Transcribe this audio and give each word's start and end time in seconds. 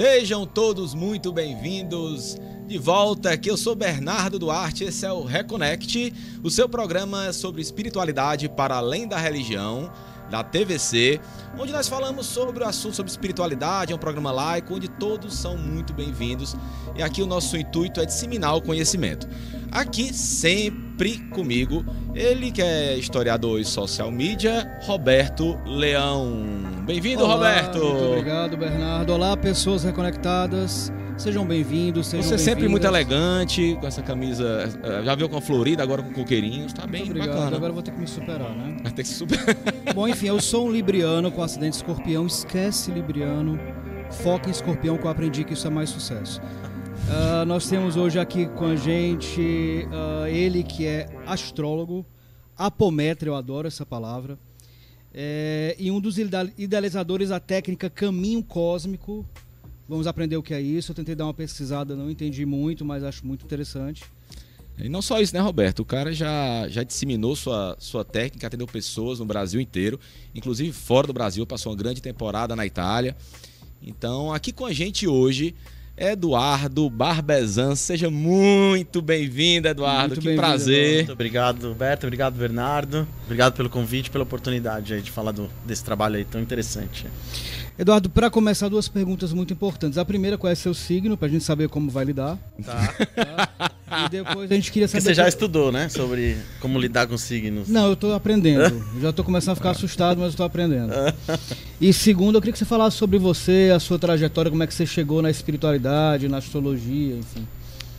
Sejam 0.00 0.46
todos 0.46 0.94
muito 0.94 1.30
bem-vindos 1.30 2.38
de 2.66 2.78
volta. 2.78 3.32
Aqui 3.32 3.50
eu 3.50 3.56
sou 3.58 3.74
Bernardo 3.74 4.38
Duarte, 4.38 4.84
esse 4.84 5.04
é 5.04 5.12
o 5.12 5.22
Reconnect, 5.22 6.14
o 6.42 6.48
seu 6.48 6.66
programa 6.66 7.34
sobre 7.34 7.60
espiritualidade 7.60 8.48
para 8.48 8.76
além 8.76 9.06
da 9.06 9.18
religião 9.18 9.92
da 10.30 10.44
TVC, 10.44 11.20
onde 11.58 11.72
nós 11.72 11.88
falamos 11.88 12.26
sobre 12.26 12.62
o 12.62 12.66
assunto 12.66 12.94
sobre 12.94 13.10
espiritualidade, 13.10 13.92
é 13.92 13.96
um 13.96 13.98
programa 13.98 14.30
laico 14.30 14.74
onde 14.74 14.88
todos 14.88 15.34
são 15.34 15.56
muito 15.56 15.92
bem-vindos 15.92 16.56
e 16.94 17.02
aqui 17.02 17.22
o 17.22 17.26
nosso 17.26 17.56
intuito 17.56 18.00
é 18.00 18.06
disseminar 18.06 18.56
o 18.56 18.62
conhecimento. 18.62 19.28
Aqui 19.72 20.12
sempre 20.14 21.18
comigo, 21.28 21.84
ele 22.14 22.50
que 22.50 22.62
é 22.62 22.96
historiador 22.96 23.60
e 23.60 23.64
social 23.64 24.10
media, 24.10 24.78
Roberto 24.82 25.58
Leão. 25.64 26.44
Bem-vindo, 26.84 27.24
Roberto. 27.24 27.78
Muito 27.78 28.04
obrigado, 28.04 28.56
Bernardo. 28.56 29.12
Olá, 29.12 29.36
pessoas 29.36 29.84
reconectadas. 29.84 30.92
Sejam 31.20 31.44
bem-vindos. 31.44 32.06
Sejam 32.06 32.26
Você 32.26 32.34
é 32.36 32.38
sempre 32.38 32.66
muito 32.66 32.86
elegante, 32.86 33.76
com 33.78 33.86
essa 33.86 34.02
camisa. 34.02 34.70
eh, 34.82 35.04
Já 35.04 35.14
viu 35.14 35.28
com 35.28 35.36
a 35.36 35.40
florida, 35.42 35.82
agora 35.82 36.02
com 36.02 36.14
coqueirinhos. 36.14 36.72
Tá 36.72 36.86
bem 36.86 37.02
obrigado. 37.02 37.28
bacana. 37.28 37.56
Agora 37.58 37.70
eu 37.70 37.74
vou 37.74 37.82
ter 37.82 37.90
que 37.90 38.00
me 38.00 38.06
superar, 38.06 38.56
né? 38.56 38.78
Vai 38.82 38.90
ter 38.90 39.02
que 39.02 39.08
se 39.10 39.16
superar. 39.16 39.54
Bom, 39.94 40.08
enfim, 40.08 40.28
eu 40.28 40.40
sou 40.40 40.66
um 40.66 40.72
libriano 40.72 41.30
com 41.30 41.42
acidente 41.42 41.74
escorpião. 41.76 42.26
Esquece 42.26 42.90
libriano. 42.90 43.60
Foca 44.10 44.48
em 44.48 44.50
escorpião 44.50 44.96
que 44.96 45.04
eu 45.04 45.10
aprendi 45.10 45.44
que 45.44 45.52
isso 45.52 45.66
é 45.66 45.70
mais 45.70 45.90
sucesso. 45.90 46.40
Ah, 47.10 47.44
nós 47.44 47.68
temos 47.68 47.98
hoje 47.98 48.18
aqui 48.18 48.46
com 48.46 48.64
a 48.64 48.76
gente 48.76 49.86
ah, 49.92 50.30
ele 50.30 50.62
que 50.62 50.86
é 50.86 51.06
astrólogo, 51.26 52.06
apometra, 52.56 53.28
eu 53.28 53.34
adoro 53.34 53.68
essa 53.68 53.84
palavra, 53.84 54.38
é, 55.12 55.76
e 55.78 55.90
um 55.90 56.00
dos 56.00 56.16
idealizadores 56.56 57.28
da 57.28 57.38
técnica 57.38 57.90
Caminho 57.90 58.42
Cósmico. 58.42 59.26
Vamos 59.90 60.06
aprender 60.06 60.36
o 60.36 60.42
que 60.42 60.54
é 60.54 60.60
isso. 60.60 60.92
Eu 60.92 60.94
tentei 60.94 61.16
dar 61.16 61.24
uma 61.24 61.34
pesquisada, 61.34 61.96
não 61.96 62.08
entendi 62.08 62.46
muito, 62.46 62.84
mas 62.84 63.02
acho 63.02 63.26
muito 63.26 63.44
interessante. 63.44 64.04
E 64.78 64.88
não 64.88 65.02
só 65.02 65.20
isso, 65.20 65.34
né, 65.34 65.40
Roberto? 65.40 65.80
O 65.80 65.84
cara 65.84 66.12
já, 66.12 66.68
já 66.68 66.84
disseminou 66.84 67.34
sua, 67.34 67.76
sua 67.80 68.04
técnica, 68.04 68.46
atendeu 68.46 68.68
pessoas 68.68 69.18
no 69.18 69.24
Brasil 69.24 69.60
inteiro, 69.60 69.98
inclusive 70.32 70.70
fora 70.72 71.08
do 71.08 71.12
Brasil, 71.12 71.44
passou 71.44 71.72
uma 71.72 71.76
grande 71.76 72.00
temporada 72.00 72.54
na 72.54 72.64
Itália. 72.64 73.16
Então, 73.82 74.32
aqui 74.32 74.52
com 74.52 74.64
a 74.64 74.72
gente 74.72 75.08
hoje, 75.08 75.56
Eduardo 75.96 76.88
Barbezan. 76.88 77.74
Seja 77.74 78.08
muito 78.08 79.02
bem-vindo, 79.02 79.66
Eduardo. 79.66 80.10
Muito 80.10 80.20
que 80.20 80.26
bem-vindo, 80.28 80.46
prazer. 80.46 80.96
Muito 80.98 81.12
obrigado, 81.12 81.74
Beto. 81.74 82.06
Obrigado, 82.06 82.34
Bernardo. 82.36 83.08
Obrigado 83.24 83.54
pelo 83.54 83.68
convite, 83.68 84.08
pela 84.08 84.22
oportunidade 84.22 84.94
aí 84.94 85.02
de 85.02 85.10
falar 85.10 85.32
do- 85.32 85.50
desse 85.66 85.82
trabalho 85.84 86.14
aí 86.16 86.24
tão 86.24 86.40
interessante. 86.40 87.06
Eduardo, 87.80 88.10
para 88.10 88.28
começar, 88.28 88.68
duas 88.68 88.88
perguntas 88.88 89.32
muito 89.32 89.54
importantes. 89.54 89.96
A 89.96 90.04
primeira, 90.04 90.36
qual 90.36 90.52
é 90.52 90.54
seu 90.54 90.74
signo, 90.74 91.16
para 91.16 91.28
a 91.28 91.30
gente 91.30 91.42
saber 91.42 91.66
como 91.70 91.90
vai 91.90 92.04
lidar. 92.04 92.36
Tá. 92.62 93.74
E 94.06 94.08
depois 94.10 94.52
a 94.52 94.54
gente 94.54 94.70
queria 94.70 94.86
Porque 94.86 95.00
saber. 95.00 95.14
você 95.14 95.22
já 95.22 95.26
estudou, 95.26 95.72
né? 95.72 95.88
Sobre 95.88 96.36
como 96.60 96.78
lidar 96.78 97.06
com 97.06 97.16
signos. 97.16 97.68
Não, 97.68 97.88
eu 97.88 97.96
tô 97.96 98.12
aprendendo. 98.12 98.84
Eu 98.94 99.00
já 99.00 99.12
tô 99.14 99.24
começando 99.24 99.52
a 99.52 99.56
ficar 99.56 99.70
assustado, 99.70 100.18
mas 100.20 100.32
eu 100.32 100.36
tô 100.36 100.44
aprendendo. 100.44 100.92
E 101.80 101.90
segundo, 101.92 102.36
eu 102.36 102.40
queria 102.42 102.52
que 102.52 102.58
você 102.58 102.66
falasse 102.66 102.98
sobre 102.98 103.18
você, 103.18 103.72
a 103.74 103.80
sua 103.80 103.98
trajetória, 103.98 104.50
como 104.50 104.62
é 104.62 104.66
que 104.66 104.74
você 104.74 104.84
chegou 104.84 105.22
na 105.22 105.30
espiritualidade, 105.30 106.28
na 106.28 106.36
astrologia, 106.36 107.16
enfim. 107.16 107.48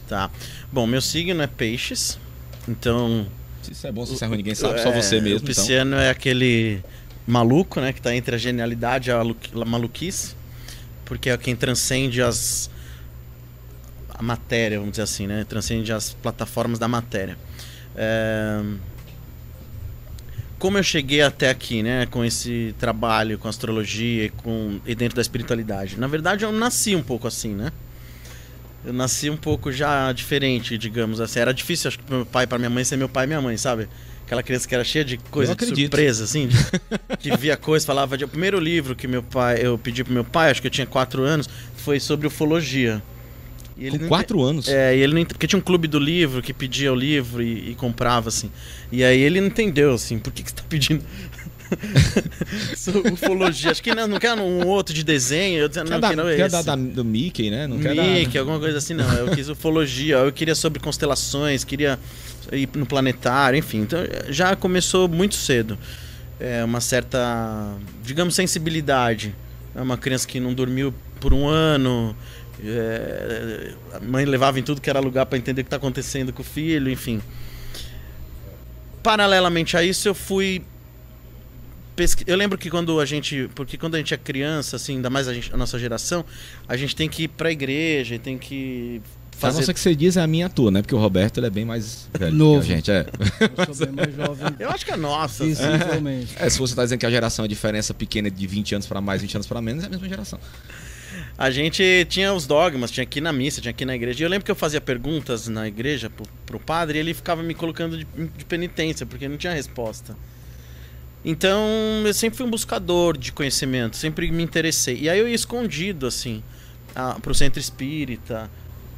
Tá. 0.07 0.29
Bom, 0.71 0.85
meu 0.85 1.01
signo 1.01 1.41
é 1.41 1.47
peixes. 1.47 2.19
Então. 2.67 3.25
Se 3.63 3.71
isso 3.73 3.87
é 3.87 3.91
bom, 3.91 4.05
se 4.05 4.13
isso 4.13 4.23
é 4.23 4.27
ruim, 4.27 4.37
ninguém 4.37 4.53
sabe, 4.55 4.79
só 4.81 4.89
é, 4.89 5.01
você 5.01 5.15
mesmo. 5.19 5.39
O 5.39 5.41
Então. 5.41 5.45
pisciano 5.47 5.95
é 5.95 6.09
aquele 6.11 6.81
maluco, 7.27 7.79
né? 7.81 7.93
Que 7.93 8.01
tá 8.01 8.15
entre 8.15 8.35
a 8.35 8.37
genialidade 8.37 9.09
e 9.09 9.13
a 9.13 9.17
malu- 9.17 9.37
a 9.61 9.65
maluquice. 9.65 10.35
Porque 11.05 11.29
é 11.29 11.37
quem 11.37 11.55
transcende 11.55 12.21
as. 12.21 12.69
A 14.09 14.21
matéria, 14.23 14.77
vamos 14.77 14.91
dizer 14.91 15.03
assim, 15.03 15.27
né? 15.27 15.45
Transcende 15.47 15.91
as 15.91 16.13
plataformas 16.13 16.77
da 16.77 16.87
matéria. 16.87 17.37
É, 17.95 18.61
Como 20.59 20.77
eu 20.77 20.83
cheguei 20.83 21.21
até 21.21 21.49
aqui, 21.49 21.81
né? 21.81 22.05
Com 22.05 22.23
esse 22.23 22.75
trabalho, 22.77 23.39
com 23.39 23.47
astrologia 23.47 24.25
e, 24.25 24.29
com... 24.29 24.79
e 24.85 24.93
dentro 24.93 25.15
da 25.15 25.21
espiritualidade? 25.21 25.99
Na 25.99 26.05
verdade, 26.07 26.45
eu 26.45 26.51
nasci 26.51 26.95
um 26.95 27.01
pouco 27.01 27.27
assim, 27.27 27.55
né? 27.55 27.71
Eu 28.85 28.93
nasci 28.93 29.29
um 29.29 29.37
pouco 29.37 29.71
já 29.71 30.11
diferente, 30.11 30.77
digamos 30.77 31.19
assim. 31.19 31.39
Era 31.39 31.53
difícil, 31.53 31.87
acho 31.87 31.97
que 31.99 32.11
meu 32.13 32.25
pai, 32.25 32.45
para 32.45 32.59
minha 32.59 32.69
mãe 32.69 32.83
ser 32.83 32.95
meu 32.95 33.09
pai 33.09 33.25
e 33.25 33.27
minha 33.27 33.41
mãe, 33.41 33.57
sabe? 33.57 33.89
Aquela 34.31 34.43
criança 34.43 34.65
que 34.65 34.73
era 34.73 34.83
cheia 34.85 35.03
de 35.03 35.17
coisa 35.17 35.51
de 35.53 35.65
surpresa, 35.89 36.23
assim, 36.23 36.47
de- 36.47 36.57
que 37.19 37.35
via 37.35 37.57
coisa, 37.57 37.85
falava 37.85 38.17
de. 38.17 38.23
O 38.23 38.29
primeiro 38.29 38.57
livro 38.61 38.95
que 38.95 39.05
meu 39.05 39.21
pai, 39.21 39.59
eu 39.61 39.77
pedi 39.77 40.05
pro 40.05 40.13
meu 40.13 40.23
pai, 40.23 40.49
acho 40.51 40.61
que 40.61 40.67
eu 40.67 40.71
tinha 40.71 40.87
quatro 40.87 41.21
anos, 41.23 41.49
foi 41.75 41.99
sobre 41.99 42.27
ufologia. 42.27 43.03
E 43.77 43.87
ele 43.87 43.99
Com 43.99 44.07
quatro 44.07 44.41
anos. 44.41 44.69
é, 44.69 44.95
e 44.95 45.01
ele 45.01 45.13
não 45.13 45.19
ent- 45.19 45.27
porque 45.33 45.47
tinha 45.47 45.59
um 45.59 45.61
clube 45.61 45.85
do 45.85 45.99
livro 45.99 46.41
que 46.41 46.53
pedia 46.53 46.93
o 46.93 46.95
livro 46.95 47.43
e, 47.43 47.71
e 47.71 47.75
comprava, 47.75 48.29
assim. 48.29 48.49
E 48.89 49.03
aí 49.03 49.19
ele 49.19 49.41
não 49.41 49.47
entendeu, 49.47 49.93
assim, 49.93 50.17
por 50.17 50.31
que, 50.31 50.43
que 50.43 50.49
você 50.51 50.55
tá 50.55 50.63
pedindo 50.69 51.03
ufologia? 53.13 53.71
Acho 53.71 53.81
que 53.83 53.93
não, 53.95 54.07
não 54.07 54.19
quer 54.19 54.33
um 54.37 54.65
outro 54.67 54.93
de 54.93 55.03
desenho. 55.03 55.59
Eu 55.61 55.69
não, 55.85 55.99
dar- 55.99 56.09
que 56.09 56.15
não 56.15 56.27
é 56.27 56.35
quer 56.35 56.47
esse. 56.47 56.63
da- 56.65 56.75
do 56.75 57.03
Mickey, 57.05 57.49
né? 57.49 57.67
Não 57.67 57.79
quer 57.79 57.95
dar- 57.95 58.03
Mickey, 58.03 58.37
alguma 58.37 58.59
coisa 58.59 58.77
assim, 58.77 58.93
não. 58.93 59.11
Eu 59.13 59.29
quis 59.31 59.49
ufologia, 59.49 60.17
eu 60.17 60.31
queria 60.31 60.55
sobre 60.55 60.79
constelações, 60.79 61.63
queria 61.63 61.97
ir 62.51 62.67
no 62.75 62.85
planetário, 62.85 63.57
enfim. 63.57 63.81
Então 63.81 63.99
já 64.29 64.55
começou 64.55 65.07
muito 65.07 65.35
cedo. 65.35 65.77
É 66.39 66.63
uma 66.63 66.81
certa, 66.81 67.73
digamos, 68.03 68.33
sensibilidade. 68.35 69.33
É 69.75 69.81
uma 69.81 69.97
criança 69.97 70.27
que 70.27 70.39
não 70.39 70.53
dormiu 70.53 70.93
por 71.19 71.33
um 71.33 71.47
ano. 71.47 72.15
é, 72.63 73.71
a 73.93 73.99
mãe 73.99 74.25
levava 74.25 74.59
em 74.59 74.63
tudo 74.63 74.81
que 74.81 74.89
era 74.89 74.99
lugar 74.99 75.25
para 75.25 75.37
entender 75.37 75.61
o 75.61 75.63
que 75.63 75.67
está 75.67 75.77
acontecendo 75.77 76.33
com 76.33 76.41
o 76.41 76.45
filho, 76.45 76.89
enfim. 76.91 77.21
Paralelamente 79.03 79.75
a 79.77 79.83
isso, 79.83 80.07
eu 80.07 80.13
fui 80.13 80.61
pesqui- 82.01 82.23
Eu 82.25 82.35
lembro 82.35 82.57
que 82.57 82.69
quando 82.69 82.99
a 82.99 83.05
gente. 83.05 83.49
Porque 83.53 83.77
quando 83.77 83.95
a 83.95 83.97
gente 83.99 84.13
é 84.13 84.17
criança, 84.17 84.75
assim, 84.75 84.95
ainda 84.95 85.09
mais 85.09 85.27
a, 85.27 85.33
gente- 85.33 85.53
a 85.53 85.57
nossa 85.57 85.77
geração, 85.77 86.25
a 86.67 86.75
gente 86.75 86.95
tem 86.95 87.07
que 87.07 87.23
ir 87.23 87.27
pra 87.27 87.51
igreja, 87.51 88.15
e 88.15 88.19
tem 88.19 88.37
que 88.37 89.01
A 89.33 89.37
fazer. 89.37 89.59
nossa 89.59 89.73
que 89.73 89.79
você 89.79 89.93
diz 89.95 90.17
é 90.17 90.21
a 90.21 90.27
minha 90.27 90.49
tua, 90.49 90.71
né? 90.71 90.81
Porque 90.81 90.95
o 90.95 90.97
Roberto 90.97 91.37
ele 91.39 91.47
é 91.47 91.49
bem 91.49 91.63
mais 91.65 92.09
velho 92.17 92.33
Novo. 92.35 92.65
que 92.65 92.71
a 92.71 92.75
gente. 92.75 92.89
É. 92.91 93.05
Eu 93.67 93.73
sou 93.73 93.85
bem 93.87 93.95
mais 93.95 94.15
jovem. 94.15 94.55
Eu 94.59 94.69
acho 94.71 94.83
que 94.85 94.91
é 94.91 94.97
nossa. 94.97 95.43
assim. 95.43 95.53
Visivelmente. 95.53 96.33
É, 96.39 96.49
se 96.49 96.57
você 96.57 96.73
tá 96.75 96.83
dizendo 96.83 96.99
que 96.99 97.05
a 97.05 97.11
geração, 97.11 97.45
a 97.45 97.47
diferença 97.47 97.93
pequena 97.93 98.29
de 98.31 98.47
20 98.47 98.73
anos 98.75 98.87
pra 98.87 98.99
mais, 98.99 99.21
20 99.21 99.35
anos 99.35 99.47
pra 99.47 99.61
menos, 99.61 99.83
é 99.83 99.87
a 99.87 99.89
mesma 99.89 100.07
geração. 100.09 100.39
A 101.37 101.49
gente 101.49 102.05
tinha 102.09 102.31
os 102.33 102.45
dogmas, 102.45 102.91
tinha 102.91 103.03
aqui 103.03 103.19
na 103.19 103.33
missa, 103.33 103.61
tinha 103.61 103.71
aqui 103.71 103.83
na 103.83 103.95
igreja. 103.95 104.21
E 104.21 104.25
eu 104.25 104.29
lembro 104.29 104.45
que 104.45 104.51
eu 104.51 104.55
fazia 104.55 104.79
perguntas 104.79 105.47
na 105.47 105.67
igreja 105.67 106.09
pro, 106.09 106.25
pro 106.45 106.59
padre 106.59 106.97
e 106.97 107.01
ele 107.01 107.13
ficava 107.13 107.41
me 107.41 107.53
colocando 107.53 107.97
de, 107.97 108.05
de 108.05 108.45
penitência, 108.45 109.05
porque 109.05 109.27
não 109.27 109.37
tinha 109.37 109.53
resposta. 109.53 110.15
Então, 111.23 111.59
eu 112.05 112.13
sempre 112.13 112.37
fui 112.37 112.45
um 112.45 112.49
buscador 112.49 113.15
de 113.17 113.31
conhecimento, 113.31 113.95
sempre 113.95 114.31
me 114.31 114.41
interessei. 114.43 114.97
E 115.01 115.09
aí 115.09 115.19
eu 115.19 115.27
ia 115.27 115.35
escondido, 115.35 116.07
assim, 116.07 116.41
a, 116.95 117.13
pro 117.19 117.33
centro 117.35 117.59
espírita, 117.59 118.49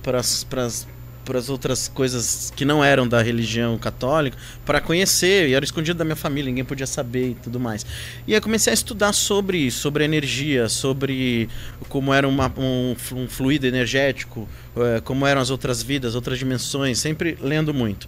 pras, 0.01 0.45
pras, 0.45 0.87
pras 1.25 1.49
outras 1.49 1.89
coisas 1.89 2.51
que 2.55 2.63
não 2.63 2.81
eram 2.83 3.05
da 3.07 3.21
religião 3.21 3.77
católica, 3.77 4.37
para 4.65 4.79
conhecer. 4.79 5.49
E 5.49 5.53
era 5.53 5.65
escondido 5.65 5.97
da 5.97 6.05
minha 6.05 6.15
família, 6.15 6.49
ninguém 6.49 6.63
podia 6.63 6.87
saber 6.87 7.31
e 7.31 7.35
tudo 7.35 7.59
mais. 7.59 7.85
E 8.25 8.33
aí 8.33 8.39
comecei 8.39 8.71
a 8.71 8.73
estudar 8.73 9.11
sobre 9.11 9.69
sobre 9.69 10.05
energia, 10.05 10.69
sobre 10.69 11.49
como 11.89 12.13
era 12.13 12.25
uma- 12.25 12.51
um, 12.57 12.95
um 13.15 13.27
fluido 13.27 13.67
energético, 13.67 14.47
eh, 14.77 15.01
como 15.03 15.27
eram 15.27 15.41
as 15.41 15.49
outras 15.49 15.83
vidas, 15.83 16.15
outras 16.15 16.39
dimensões, 16.39 16.99
sempre 16.99 17.37
lendo 17.41 17.73
muito. 17.73 18.07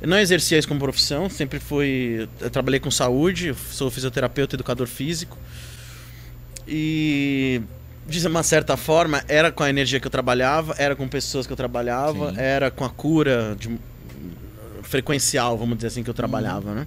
Eu 0.00 0.08
não 0.08 0.18
exercia 0.18 0.58
isso 0.58 0.66
como 0.66 0.80
profissão, 0.80 1.28
sempre 1.28 1.58
fui. 1.58 2.28
Eu 2.40 2.48
trabalhei 2.50 2.80
com 2.80 2.90
saúde, 2.90 3.54
sou 3.70 3.90
fisioterapeuta, 3.90 4.56
educador 4.56 4.86
físico. 4.86 5.36
E 6.66 7.60
de 8.08 8.26
uma 8.26 8.42
certa 8.42 8.76
forma, 8.76 9.22
era 9.28 9.52
com 9.52 9.62
a 9.62 9.70
energia 9.70 10.00
que 10.00 10.06
eu 10.06 10.10
trabalhava, 10.10 10.74
era 10.78 10.96
com 10.96 11.06
pessoas 11.06 11.46
que 11.46 11.52
eu 11.52 11.56
trabalhava, 11.56 12.30
Sim. 12.30 12.36
era 12.38 12.70
com 12.70 12.84
a 12.84 12.90
cura 12.90 13.56
de- 13.58 13.78
frequencial, 14.82 15.56
vamos 15.56 15.76
dizer 15.76 15.88
assim, 15.88 16.02
que 16.02 16.10
eu 16.10 16.14
trabalhava, 16.14 16.74
né? 16.74 16.86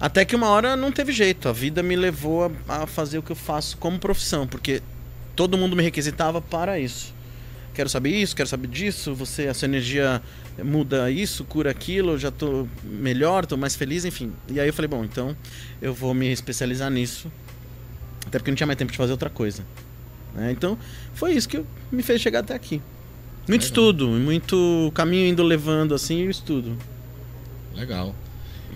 Até 0.00 0.24
que 0.24 0.34
uma 0.36 0.48
hora 0.48 0.76
não 0.76 0.90
teve 0.92 1.12
jeito, 1.12 1.48
a 1.48 1.52
vida 1.52 1.82
me 1.82 1.96
levou 1.96 2.50
a, 2.68 2.82
a 2.82 2.86
fazer 2.86 3.18
o 3.18 3.22
que 3.22 3.32
eu 3.32 3.36
faço 3.36 3.76
como 3.76 3.98
profissão, 3.98 4.46
porque 4.46 4.80
todo 5.36 5.58
mundo 5.58 5.76
me 5.76 5.82
requisitava 5.82 6.40
para 6.40 6.78
isso. 6.78 7.12
Quero 7.78 7.88
saber 7.88 8.10
isso, 8.10 8.34
quero 8.34 8.48
saber 8.48 8.66
disso, 8.66 9.14
você, 9.14 9.46
a 9.46 9.54
sua 9.54 9.66
energia 9.66 10.20
muda 10.64 11.08
isso, 11.12 11.44
cura 11.44 11.70
aquilo, 11.70 12.10
eu 12.14 12.18
já 12.18 12.28
tô 12.28 12.66
melhor, 12.82 13.46
tô 13.46 13.56
mais 13.56 13.76
feliz, 13.76 14.04
enfim. 14.04 14.32
E 14.50 14.58
aí 14.58 14.66
eu 14.66 14.72
falei, 14.74 14.88
bom, 14.88 15.04
então 15.04 15.36
eu 15.80 15.94
vou 15.94 16.12
me 16.12 16.26
especializar 16.32 16.90
nisso. 16.90 17.30
Até 18.26 18.36
porque 18.40 18.50
não 18.50 18.56
tinha 18.56 18.66
mais 18.66 18.76
tempo 18.76 18.90
de 18.90 18.98
fazer 18.98 19.12
outra 19.12 19.30
coisa. 19.30 19.62
né? 20.34 20.50
Então, 20.50 20.76
foi 21.14 21.34
isso 21.34 21.48
que 21.48 21.62
me 21.92 22.02
fez 22.02 22.20
chegar 22.20 22.40
até 22.40 22.52
aqui. 22.52 22.82
Muito 23.46 23.62
Legal. 23.62 23.66
estudo, 23.68 24.08
muito 24.08 24.90
caminho 24.92 25.28
indo 25.28 25.44
levando 25.44 25.94
assim 25.94 26.22
e 26.22 26.26
o 26.26 26.30
estudo. 26.32 26.76
Legal. 27.76 28.12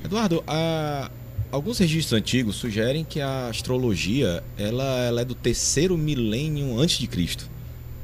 Eduardo, 0.04 0.44
a- 0.46 1.10
alguns 1.50 1.76
registros 1.78 2.12
antigos 2.16 2.54
sugerem 2.54 3.04
que 3.04 3.20
a 3.20 3.49
astrologia 3.49 4.44
ela, 4.56 4.84
ela 5.00 5.20
é 5.22 5.25
do 5.25 5.34
terceiro 5.34 5.99
milênio 5.99 6.78
antes 6.78 6.99
de 6.99 7.08
Cristo. 7.08 7.50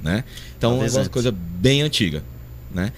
Né? 0.02 0.24
Então 0.56 0.72
Talvez 0.72 0.92
é 0.92 0.96
uma 0.96 1.00
antes. 1.02 1.12
coisa 1.12 1.32
bem 1.32 1.82
antiga, 1.82 2.22
né? 2.72 2.92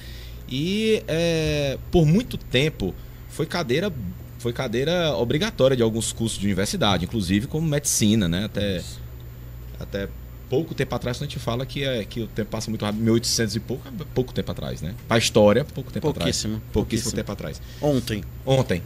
E 0.49 1.03
é, 1.07 1.79
por 1.91 2.05
muito 2.05 2.37
tempo 2.37 2.95
foi 3.29 3.47
cadeira 3.47 3.93
foi 4.39 4.53
cadeira 4.53 5.15
obrigatória 5.17 5.77
de 5.77 5.83
alguns 5.83 6.13
cursos 6.13 6.39
de 6.39 6.47
universidade, 6.47 7.05
inclusive 7.05 7.47
como 7.47 7.67
medicina, 7.69 8.29
né? 8.29 8.45
Até 8.47 8.83
até 9.79 10.09
pouco 10.49 10.75
tempo 10.75 10.93
atrás 10.95 11.19
a 11.19 11.25
gente 11.25 11.39
fala 11.39 11.65
que 11.65 11.85
é 11.85 12.05
que 12.05 12.23
o 12.23 12.27
tempo 12.27 12.51
passa 12.51 12.71
muito 12.71 12.85
rápido, 12.85 13.03
1800 13.03 13.57
e 13.57 13.61
pouco, 13.61 13.85
pouco 14.15 14.33
tempo 14.35 14.51
atrás, 14.51 14.83
né? 14.83 14.95
Para 15.07 15.19
história, 15.19 15.65
pouco 15.65 15.93
tempo 15.93 16.13
Pouquíssimo, 16.13 16.57
atrás. 16.57 16.73
Pouquíssimo 16.73 16.73
pouquíssimo. 16.73 17.13
tempo 17.13 17.33
atrás. 17.33 17.63
Ontem. 17.81 18.25
Ontem. 18.45 18.83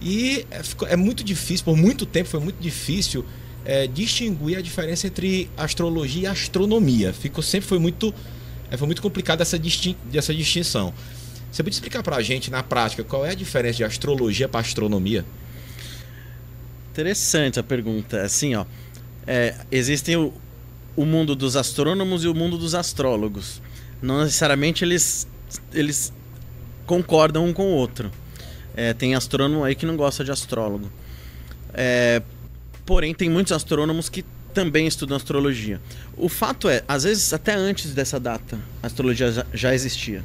E 0.00 0.44
é, 0.50 0.60
é 0.92 0.96
muito 0.96 1.22
difícil, 1.22 1.64
por 1.64 1.76
muito 1.76 2.04
tempo 2.04 2.28
foi 2.28 2.40
muito 2.40 2.60
difícil 2.60 3.24
é, 3.68 3.86
distinguir 3.86 4.56
a 4.56 4.62
diferença 4.62 5.06
entre 5.06 5.50
astrologia 5.54 6.22
e 6.22 6.26
astronomia. 6.26 7.12
Ficou 7.12 7.42
sempre 7.42 7.68
foi 7.68 7.78
muito 7.78 8.14
é, 8.70 8.78
foi 8.78 8.86
muito 8.86 9.02
complicado 9.02 9.42
essa, 9.42 9.58
distin 9.58 9.94
essa 10.12 10.34
distinção. 10.34 10.94
Você 11.52 11.62
pode 11.62 11.74
explicar 11.74 12.02
pra 12.02 12.20
gente 12.22 12.50
na 12.50 12.62
prática 12.62 13.04
qual 13.04 13.26
é 13.26 13.30
a 13.30 13.34
diferença 13.34 13.76
de 13.76 13.84
astrologia 13.84 14.48
para 14.48 14.60
astronomia? 14.60 15.22
Interessante 16.90 17.60
a 17.60 17.62
pergunta. 17.62 18.22
Assim, 18.22 18.54
ó. 18.54 18.64
É, 19.26 19.54
existem 19.70 20.16
o, 20.16 20.32
o 20.96 21.04
mundo 21.04 21.36
dos 21.36 21.54
astrônomos 21.54 22.24
e 22.24 22.28
o 22.28 22.34
mundo 22.34 22.56
dos 22.56 22.74
astrólogos. 22.74 23.60
Não 24.00 24.22
necessariamente 24.22 24.82
eles, 24.82 25.28
eles 25.74 26.10
concordam 26.86 27.44
um 27.44 27.52
com 27.52 27.64
o 27.64 27.74
outro. 27.74 28.10
É, 28.74 28.94
tem 28.94 29.14
astrônomo 29.14 29.62
aí 29.62 29.74
que 29.74 29.84
não 29.84 29.96
gosta 29.96 30.24
de 30.24 30.30
astrólogo. 30.30 30.90
É, 31.74 32.22
porém, 32.88 33.12
tem 33.12 33.28
muitos 33.28 33.52
astrônomos 33.52 34.08
que 34.08 34.24
também 34.54 34.86
estudam 34.86 35.14
astrologia. 35.14 35.78
O 36.16 36.26
fato 36.26 36.70
é, 36.70 36.82
às 36.88 37.04
vezes 37.04 37.34
até 37.34 37.54
antes 37.54 37.92
dessa 37.92 38.18
data, 38.18 38.58
a 38.82 38.86
astrologia 38.86 39.30
já, 39.30 39.46
já 39.52 39.74
existia. 39.74 40.24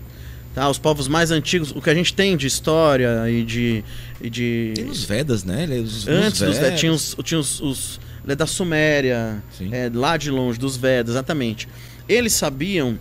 Tá? 0.55 0.69
Os 0.69 0.77
povos 0.77 1.09
mais 1.09 1.29
antigos, 1.29 1.71
o 1.71 1.81
que 1.81 1.89
a 1.89 1.93
gente 1.93 2.13
tem 2.13 2.37
de 2.37 2.47
história 2.47 3.29
e 3.29 3.43
de, 3.43 3.83
e 4.21 4.29
de 4.29 4.71
Tem 4.75 4.85
nos 4.85 5.03
Vedas, 5.03 5.43
né? 5.43 5.65
Os, 5.65 6.05
nos 6.05 6.07
Antes 6.07 6.39
dos 6.39 6.57
Vedas. 6.57 6.79
Tinha 6.79 6.93
os, 6.93 7.17
tinha 7.21 7.39
os, 7.39 7.59
os 7.59 7.99
é 8.25 8.33
da 8.33 8.47
Suméria, 8.47 9.43
é, 9.69 9.91
lá 9.93 10.15
de 10.15 10.31
longe, 10.31 10.57
dos 10.57 10.77
Vedas, 10.77 11.15
exatamente. 11.15 11.67
Eles 12.07 12.31
sabiam 12.31 12.97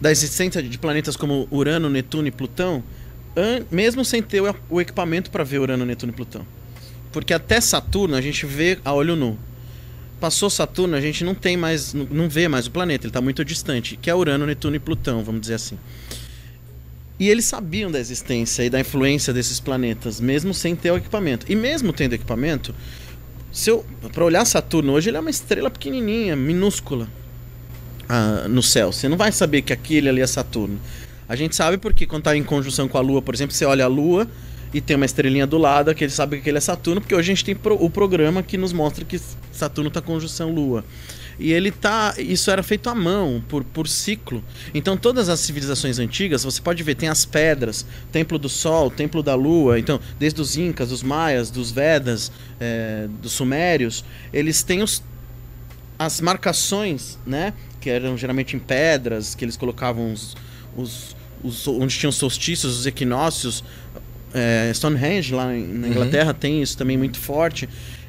da 0.00 0.12
existência 0.12 0.62
de 0.62 0.78
planetas 0.78 1.16
como 1.16 1.48
Urano, 1.50 1.90
Netuno 1.90 2.28
e 2.28 2.30
Plutão, 2.30 2.80
mesmo 3.72 4.04
sem 4.04 4.22
ter 4.22 4.40
o 4.70 4.80
equipamento 4.80 5.32
para 5.32 5.42
ver 5.42 5.58
Urano, 5.58 5.84
Netuno 5.84 6.12
e 6.12 6.14
Plutão. 6.14 6.46
Porque 7.14 7.32
até 7.32 7.60
Saturno 7.60 8.16
a 8.16 8.20
gente 8.20 8.44
vê 8.44 8.76
a 8.84 8.92
olho 8.92 9.14
nu. 9.14 9.38
Passou 10.20 10.50
Saturno, 10.50 10.96
a 10.96 11.00
gente 11.00 11.22
não 11.22 11.32
tem 11.32 11.56
mais, 11.56 11.94
não- 11.94 12.28
vê 12.28 12.48
mais 12.48 12.66
o 12.66 12.72
planeta, 12.72 13.04
ele 13.06 13.10
está 13.10 13.20
muito 13.20 13.44
distante, 13.44 13.96
que 13.96 14.10
é 14.10 14.14
Urano, 14.14 14.44
Netuno 14.44 14.74
e 14.74 14.80
Plutão, 14.80 15.22
vamos 15.22 15.40
dizer 15.42 15.54
assim. 15.54 15.78
E 17.20 17.28
eles 17.28 17.44
sabiam 17.44 17.88
da 17.88 18.00
existência 18.00 18.64
e 18.64 18.70
da 18.70 18.80
influência 18.80 19.32
desses 19.32 19.60
planetas, 19.60 20.20
mesmo 20.20 20.52
sem 20.52 20.74
ter 20.74 20.90
o 20.90 20.96
equipamento. 20.96 21.46
E 21.48 21.54
mesmo 21.54 21.92
tendo 21.92 22.14
equipamento, 22.14 22.74
se 23.52 23.70
eu 23.70 23.86
para 24.12 24.24
olhar 24.24 24.44
Saturno 24.44 24.92
hoje, 24.94 25.10
ele 25.10 25.16
é 25.16 25.20
uma 25.20 25.30
estrela 25.30 25.70
pequenininha, 25.70 26.34
minúscula 26.34 27.06
ah, 28.08 28.46
no 28.48 28.60
céu. 28.60 28.90
Você 28.90 29.08
não 29.08 29.16
vai 29.16 29.30
saber 29.30 29.62
que 29.62 29.72
aquele 29.72 30.08
ali 30.08 30.20
é 30.20 30.26
Saturno. 30.26 30.80
A 31.28 31.36
gente 31.36 31.54
sabe 31.54 31.78
porque 31.78 32.06
quando 32.06 32.22
está 32.22 32.36
em 32.36 32.42
conjunção 32.42 32.88
com 32.88 32.98
a 32.98 33.00
Lua, 33.00 33.22
por 33.22 33.32
exemplo, 33.32 33.54
você 33.54 33.64
olha 33.64 33.84
a 33.84 33.88
Lua 33.88 34.28
e 34.74 34.80
tem 34.80 34.96
uma 34.96 35.06
estrelinha 35.06 35.46
do 35.46 35.56
lado, 35.56 35.94
que 35.94 36.04
ele 36.04 36.10
sabe 36.12 36.36
que 36.36 36.40
aquele 36.42 36.58
é 36.58 36.60
Saturno, 36.60 37.00
porque 37.00 37.14
hoje 37.14 37.30
a 37.30 37.34
gente 37.34 37.44
tem 37.44 37.54
pro- 37.54 37.82
o 37.82 37.88
programa 37.88 38.42
que 38.42 38.58
nos 38.58 38.72
mostra 38.72 39.04
que 39.04 39.18
Saturno 39.52 39.88
está 39.88 40.02
conjunção 40.02 40.52
Lua. 40.52 40.84
E 41.38 41.52
ele 41.52 41.72
tá. 41.72 42.14
Isso 42.16 42.48
era 42.50 42.62
feito 42.62 42.88
à 42.88 42.94
mão, 42.94 43.42
por, 43.48 43.64
por 43.64 43.88
ciclo. 43.88 44.42
Então, 44.72 44.96
todas 44.96 45.28
as 45.28 45.40
civilizações 45.40 45.98
antigas, 45.98 46.44
você 46.44 46.60
pode 46.60 46.80
ver, 46.84 46.94
tem 46.94 47.08
as 47.08 47.24
pedras, 47.24 47.84
Templo 48.12 48.38
do 48.38 48.48
Sol, 48.48 48.88
Templo 48.90 49.20
da 49.22 49.34
Lua. 49.34 49.78
Então, 49.78 49.98
desde 50.16 50.40
os 50.40 50.56
Incas, 50.56 50.90
dos 50.90 51.02
Maias, 51.02 51.50
dos 51.50 51.72
Vedas, 51.72 52.30
eh, 52.60 53.08
dos 53.20 53.32
Sumérios, 53.32 54.04
eles 54.32 54.62
têm 54.62 54.80
os, 54.82 55.02
as 55.98 56.20
marcações, 56.20 57.18
né? 57.26 57.52
Que 57.80 57.90
eram 57.90 58.16
geralmente 58.16 58.54
em 58.54 58.60
pedras, 58.60 59.34
que 59.34 59.44
eles 59.44 59.56
colocavam 59.56 60.12
os. 60.12 60.36
os, 60.76 61.16
os 61.42 61.66
onde 61.66 61.98
tinham 61.98 62.10
os 62.10 62.16
solstícios, 62.16 62.78
os 62.78 62.86
equinócios. 62.86 63.64
É, 64.34 64.70
Stonehenge, 64.74 65.32
lá 65.32 65.46
na 65.46 65.88
Inglaterra, 65.88 66.34
tem 66.34 66.60
isso 66.60 66.76
também 66.76 66.96
muito 66.98 67.18
forte. 67.18 67.68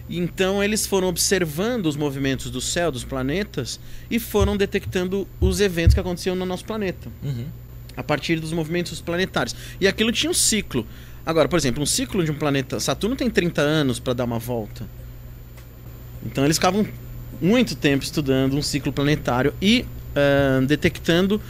Então 0.09 0.63
eles 0.63 0.85
foram 0.85 1.07
observando 1.07 1.85
os 1.85 1.95
movimentos 1.95 2.49
do 2.51 2.59
céu, 2.59 2.91
dos 2.91 3.03
planetas, 3.03 3.79
e 4.09 4.19
foram 4.19 4.57
detectando 4.57 5.27
os 5.39 5.59
eventos 5.59 5.93
que 5.93 5.99
aconteciam 5.99 6.35
no 6.35 6.45
nosso 6.45 6.65
planeta 6.65 7.09
Uhum. 7.23 7.45
a 7.95 8.03
partir 8.03 8.39
dos 8.39 8.51
movimentos 8.51 8.99
planetários. 9.01 9.55
E 9.79 9.87
aquilo 9.87 10.11
tinha 10.11 10.29
um 10.29 10.33
ciclo. 10.33 10.85
Agora, 11.25 11.47
por 11.47 11.57
exemplo, 11.57 11.81
um 11.81 11.87
ciclo 11.87 12.23
de 12.23 12.29
um 12.31 12.35
planeta. 12.35 12.79
Saturno 12.79 13.15
tem 13.15 13.29
30 13.29 13.61
anos 13.61 13.99
para 13.99 14.13
dar 14.13 14.25
uma 14.25 14.37
volta. 14.37 14.85
Então 16.25 16.43
eles 16.43 16.57
ficavam 16.57 16.85
muito 17.41 17.75
tempo 17.75 18.03
estudando 18.03 18.55
um 18.55 18.61
ciclo 18.61 18.91
planetário 18.93 19.53
e 19.61 19.85
ah, 20.15 20.61
detectando 20.65 21.41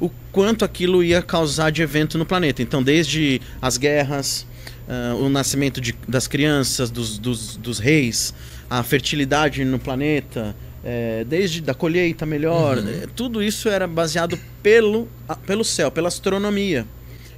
o 0.00 0.08
quanto 0.32 0.64
aquilo 0.64 1.02
ia 1.02 1.20
causar 1.22 1.70
de 1.70 1.82
evento 1.82 2.16
no 2.18 2.24
planeta. 2.26 2.62
Então, 2.62 2.82
desde 2.82 3.40
as 3.60 3.76
guerras, 3.76 4.46
ah, 4.88 5.14
o 5.16 5.28
nascimento 5.28 5.80
de- 5.80 5.94
das 6.06 6.26
crianças, 6.26 6.90
dos, 6.90 7.18
dos, 7.18 7.56
dos 7.56 7.78
reis, 7.78 8.32
a 8.70 8.82
fertilidade 8.82 9.64
no 9.64 9.78
planeta, 9.78 10.54
eh, 10.84 11.24
desde 11.28 11.60
da 11.60 11.74
colheita 11.74 12.24
melhor, 12.24 12.78
eh, 12.78 13.06
tudo 13.16 13.42
isso 13.42 13.68
era 13.68 13.86
baseado 13.88 14.38
pelo, 14.62 15.08
a- 15.28 15.34
pelo 15.34 15.64
céu, 15.64 15.90
pela 15.90 16.08
astronomia. 16.08 16.86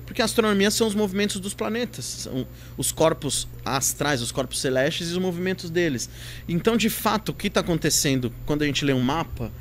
Porque 0.04 0.20
a 0.20 0.24
astronomia 0.24 0.70
são 0.72 0.88
os 0.88 0.94
movimentos 0.94 1.38
dos 1.38 1.54
planetas, 1.54 2.04
são 2.04 2.44
os 2.76 2.90
corpos 2.90 3.46
astrais, 3.64 4.20
os 4.20 4.32
corpos 4.32 4.60
celestes 4.60 5.08
e 5.08 5.12
os 5.12 5.18
movimentos 5.18 5.70
deles. 5.70 6.10
Então, 6.48 6.76
de 6.76 6.90
fato, 6.90 7.28
o 7.28 7.32
que 7.32 7.46
está 7.46 7.60
acontecendo 7.60 8.32
quando 8.44 8.62
a 8.62 8.66
gente 8.66 8.84
lê 8.84 8.92
um 8.92 9.00
mapa, 9.00 9.52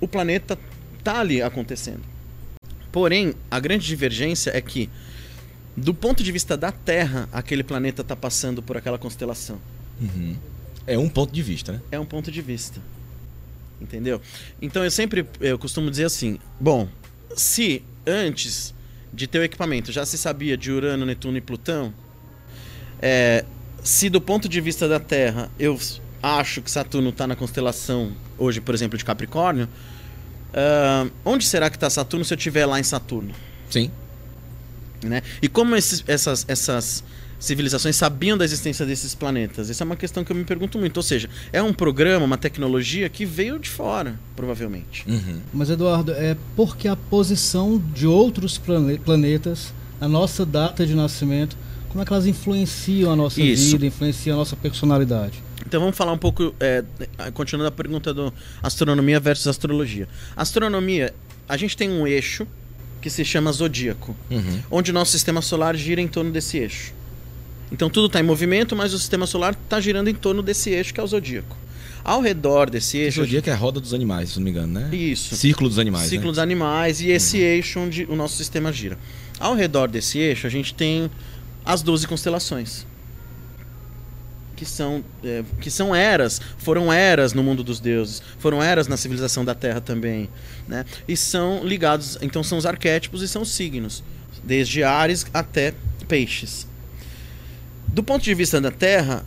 o 0.00 0.06
planeta 0.06 0.56
está 1.06 1.20
ali 1.20 1.40
acontecendo. 1.40 2.02
Porém, 2.90 3.34
a 3.48 3.60
grande 3.60 3.86
divergência 3.86 4.50
é 4.56 4.60
que, 4.60 4.90
do 5.76 5.94
ponto 5.94 6.22
de 6.22 6.32
vista 6.32 6.56
da 6.56 6.72
Terra, 6.72 7.28
aquele 7.32 7.62
planeta 7.62 8.02
está 8.02 8.16
passando 8.16 8.60
por 8.60 8.76
aquela 8.76 8.98
constelação. 8.98 9.60
Uhum. 10.00 10.36
É 10.86 10.98
um 10.98 11.08
ponto 11.08 11.32
de 11.32 11.42
vista, 11.42 11.72
né? 11.72 11.80
É 11.92 12.00
um 12.00 12.04
ponto 12.04 12.30
de 12.30 12.42
vista. 12.42 12.80
Entendeu? 13.80 14.20
Então 14.60 14.82
eu 14.82 14.90
sempre 14.90 15.26
eu 15.40 15.58
costumo 15.58 15.90
dizer 15.90 16.04
assim: 16.06 16.38
bom, 16.58 16.88
se 17.36 17.82
antes 18.06 18.74
de 19.12 19.26
ter 19.26 19.38
o 19.38 19.44
equipamento 19.44 19.92
já 19.92 20.06
se 20.06 20.16
sabia 20.16 20.56
de 20.56 20.72
Urano, 20.72 21.04
Netuno 21.04 21.36
e 21.36 21.40
Plutão, 21.42 21.92
é, 23.02 23.44
se 23.82 24.08
do 24.08 24.20
ponto 24.20 24.48
de 24.48 24.60
vista 24.60 24.88
da 24.88 24.98
Terra 24.98 25.50
eu 25.58 25.78
acho 26.22 26.62
que 26.62 26.70
Saturno 26.70 27.10
está 27.10 27.26
na 27.26 27.36
constelação 27.36 28.12
hoje, 28.38 28.62
por 28.62 28.74
exemplo, 28.74 28.96
de 28.96 29.04
Capricórnio, 29.04 29.68
ah, 30.56 31.06
onde 31.24 31.44
será 31.44 31.68
que 31.70 31.76
está 31.76 31.88
Saturno 31.90 32.24
se 32.24 32.32
eu 32.34 32.36
estiver 32.36 32.66
lá 32.66 32.80
em 32.80 32.82
Saturno? 32.82 33.32
Sim. 33.70 33.90
né? 35.02 35.22
E 35.42 35.48
como 35.48 35.76
esses- 35.76 36.02
essas, 36.08 36.44
essas 36.48 37.04
civilizações 37.38 37.94
sabiam 37.96 38.36
da 38.36 38.44
existência 38.44 38.84
desses 38.86 39.14
planetas? 39.14 39.68
Essa 39.70 39.84
é 39.84 39.86
uma 39.86 39.94
questão 39.94 40.24
que 40.24 40.32
eu 40.32 40.36
me 40.36 40.42
pergunto 40.44 40.78
muito. 40.78 40.96
Ou 40.96 41.02
seja, 41.02 41.28
é 41.52 41.62
um 41.62 41.72
programa, 41.72 42.24
uma 42.24 42.38
tecnologia 42.38 43.08
que 43.08 43.24
veio 43.26 43.58
de 43.58 43.68
fora, 43.68 44.18
provavelmente. 44.34 45.04
Uhum. 45.06 45.40
Mas, 45.52 45.68
Eduardo, 45.70 46.12
é 46.12 46.34
porque 46.56 46.88
a 46.88 46.96
posição 46.96 47.78
de 47.94 48.06
outros 48.06 48.56
plane- 48.58 48.98
planetas, 48.98 49.72
a 50.00 50.08
nossa 50.08 50.46
data 50.46 50.86
de 50.86 50.94
nascimento, 50.94 51.56
como 51.96 52.02
é 52.02 52.04
que 52.04 52.12
elas 52.12 52.26
influenciam 52.26 53.10
a 53.10 53.16
nossa 53.16 53.40
Isso. 53.40 53.70
vida, 53.72 53.86
influenciam 53.86 54.34
a 54.34 54.38
nossa 54.40 54.54
personalidade? 54.54 55.42
Então 55.66 55.80
vamos 55.80 55.96
falar 55.96 56.12
um 56.12 56.18
pouco, 56.18 56.54
é, 56.60 56.84
continuando 57.32 57.68
a 57.68 57.72
pergunta 57.72 58.12
do 58.12 58.30
astronomia 58.62 59.18
versus 59.18 59.46
astrologia. 59.46 60.06
Astronomia, 60.36 61.14
a 61.48 61.56
gente 61.56 61.74
tem 61.74 61.88
um 61.88 62.06
eixo 62.06 62.46
que 63.00 63.08
se 63.08 63.24
chama 63.24 63.50
zodíaco, 63.50 64.14
Uhum. 64.30 64.60
onde 64.70 64.90
o 64.90 64.94
nosso 64.94 65.12
sistema 65.12 65.40
solar 65.40 65.74
gira 65.74 65.98
em 65.98 66.06
torno 66.06 66.30
desse 66.30 66.58
eixo. 66.58 66.92
Então 67.72 67.88
tudo 67.88 68.08
está 68.08 68.20
em 68.20 68.24
movimento, 68.24 68.76
mas 68.76 68.92
o 68.92 68.98
sistema 68.98 69.26
solar 69.26 69.54
está 69.54 69.80
girando 69.80 70.08
em 70.08 70.14
torno 70.14 70.42
desse 70.42 70.68
eixo 70.68 70.92
que 70.92 71.00
é 71.00 71.02
o 71.02 71.06
zodíaco. 71.06 71.56
Ao 72.04 72.20
redor 72.20 72.68
desse 72.68 72.98
eixo. 72.98 73.26
Dia 73.26 73.40
que 73.40 73.48
é 73.48 73.54
a 73.54 73.56
roda 73.56 73.80
dos 73.80 73.94
animais, 73.94 74.30
se 74.30 74.36
não 74.36 74.44
me 74.44 74.50
engano, 74.50 74.80
né? 74.80 74.94
Isso. 74.94 75.34
Círculo 75.34 75.70
dos 75.70 75.78
animais. 75.78 76.10
ciclo 76.10 76.26
né? 76.26 76.32
dos 76.32 76.38
animais 76.38 77.00
e 77.00 77.08
esse 77.08 77.38
eixo 77.38 77.80
onde 77.80 78.04
o 78.04 78.14
nosso 78.14 78.36
sistema 78.36 78.70
gira. 78.70 78.98
Ao 79.40 79.54
redor 79.54 79.88
desse 79.88 80.18
eixo, 80.18 80.46
a 80.46 80.50
gente 80.50 80.74
tem 80.74 81.10
as 81.66 81.82
12 81.82 82.06
constelações. 82.06 82.86
Que 84.54 84.64
são, 84.64 85.04
é, 85.22 85.44
que 85.60 85.70
são 85.70 85.94
eras, 85.94 86.40
foram 86.56 86.90
eras 86.90 87.34
no 87.34 87.42
mundo 87.42 87.62
dos 87.62 87.78
deuses, 87.80 88.22
foram 88.38 88.62
eras 88.62 88.88
na 88.88 88.96
civilização 88.96 89.44
da 89.44 89.54
Terra 89.54 89.82
também. 89.82 90.30
Né? 90.66 90.86
E 91.06 91.14
são 91.14 91.62
ligados, 91.62 92.16
então 92.22 92.42
são 92.42 92.56
os 92.56 92.64
arquétipos 92.64 93.20
e 93.20 93.28
são 93.28 93.42
os 93.42 93.50
signos, 93.50 94.02
desde 94.42 94.82
Ares 94.82 95.26
até 95.34 95.74
Peixes. 96.08 96.66
Do 97.86 98.02
ponto 98.02 98.22
de 98.22 98.32
vista 98.32 98.60
da 98.60 98.70
Terra, 98.70 99.26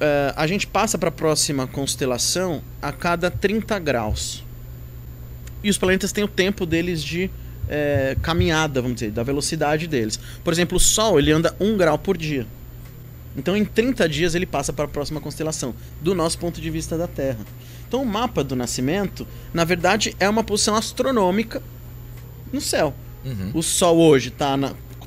eh, 0.00 0.32
a 0.34 0.46
gente 0.46 0.66
passa 0.66 0.96
para 0.96 1.10
a 1.10 1.12
próxima 1.12 1.66
constelação 1.66 2.62
a 2.80 2.90
cada 2.90 3.30
30 3.30 3.78
graus. 3.78 4.42
e 5.62 5.68
os 5.68 5.76
planetas 5.76 6.10
têm 6.10 6.24
o 6.24 6.28
tempo 6.28 6.64
deles 6.64 7.02
de 7.02 7.30
é, 7.70 8.16
caminhada, 8.20 8.82
vamos 8.82 8.96
dizer, 8.96 9.12
da 9.12 9.22
velocidade 9.22 9.86
deles. 9.86 10.18
Por 10.42 10.52
exemplo, 10.52 10.76
o 10.76 10.80
Sol 10.80 11.20
ele 11.20 11.30
anda 11.30 11.54
um 11.60 11.76
grau 11.76 11.96
por 11.96 12.18
dia. 12.18 12.44
Então, 13.36 13.56
em 13.56 13.64
30 13.64 14.08
dias, 14.08 14.34
ele 14.34 14.44
passa 14.44 14.72
para 14.72 14.86
a 14.86 14.88
próxima 14.88 15.20
constelação, 15.20 15.72
do 16.00 16.12
nosso 16.12 16.36
ponto 16.36 16.60
de 16.60 16.68
vista 16.68 16.98
da 16.98 17.06
Terra. 17.06 17.38
Então, 17.86 18.02
o 18.02 18.06
mapa 18.06 18.42
do 18.42 18.56
nascimento, 18.56 19.26
na 19.54 19.64
verdade, 19.64 20.16
é 20.18 20.28
uma 20.28 20.42
posição 20.42 20.74
astronômica 20.74 21.62
no 22.52 22.60
céu. 22.60 22.92
Uhum. 23.24 23.52
O 23.54 23.62
Sol 23.62 23.98
hoje 23.98 24.30
está 24.30 24.56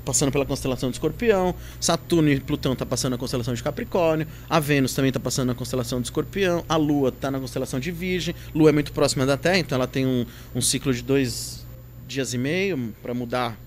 passando 0.06 0.32
pela 0.32 0.46
constelação 0.46 0.90
de 0.90 0.96
Escorpião, 0.96 1.56
Saturno 1.80 2.30
e 2.30 2.40
Plutão 2.40 2.76
tá 2.76 2.86
passando 2.86 3.12
na 3.12 3.18
constelação 3.18 3.54
de 3.54 3.64
Capricórnio, 3.64 4.28
a 4.50 4.60
Vênus 4.60 4.94
também 4.94 5.12
tá 5.12 5.20
passando 5.20 5.48
na 5.48 5.56
constelação 5.56 6.02
de 6.02 6.08
Escorpião, 6.08 6.64
a 6.68 6.76
Lua 6.76 7.10
tá 7.10 7.32
na 7.32 7.40
constelação 7.40 7.80
de 7.80 7.90
Virgem, 7.90 8.36
Lua 8.54 8.70
é 8.70 8.74
muito 8.74 8.92
próxima 8.92 9.26
da 9.26 9.38
Terra, 9.38 9.60
então 9.60 9.78
ela 9.78 9.88
tem 9.88 10.06
um, 10.06 10.26
um 10.54 10.60
ciclo 10.60 10.94
de 10.94 11.02
dois 11.02 11.63
dias 12.14 12.34
e 12.34 12.38
meio 12.38 12.94
para 13.02 13.14
mudar 13.14 13.58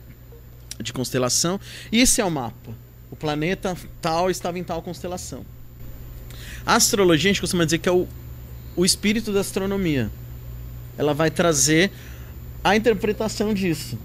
de 0.80 0.92
constelação. 0.92 1.60
E 1.90 2.00
esse 2.00 2.20
é 2.20 2.24
o 2.24 2.30
mapa. 2.30 2.72
O 3.10 3.16
planeta 3.16 3.76
tal 4.00 4.30
estava 4.30 4.58
em 4.58 4.64
tal 4.64 4.82
constelação. 4.82 5.44
A 6.64 6.74
astrologia 6.74 7.30
a 7.30 7.32
gente 7.32 7.40
costuma 7.40 7.64
dizer 7.64 7.78
que 7.78 7.88
é 7.88 7.92
o, 7.92 8.06
o 8.74 8.84
espírito 8.84 9.32
da 9.32 9.40
astronomia. 9.40 10.10
Ela 10.98 11.14
vai 11.14 11.30
trazer 11.30 11.90
a 12.64 12.74
interpretação 12.74 13.54
disso. 13.54 13.98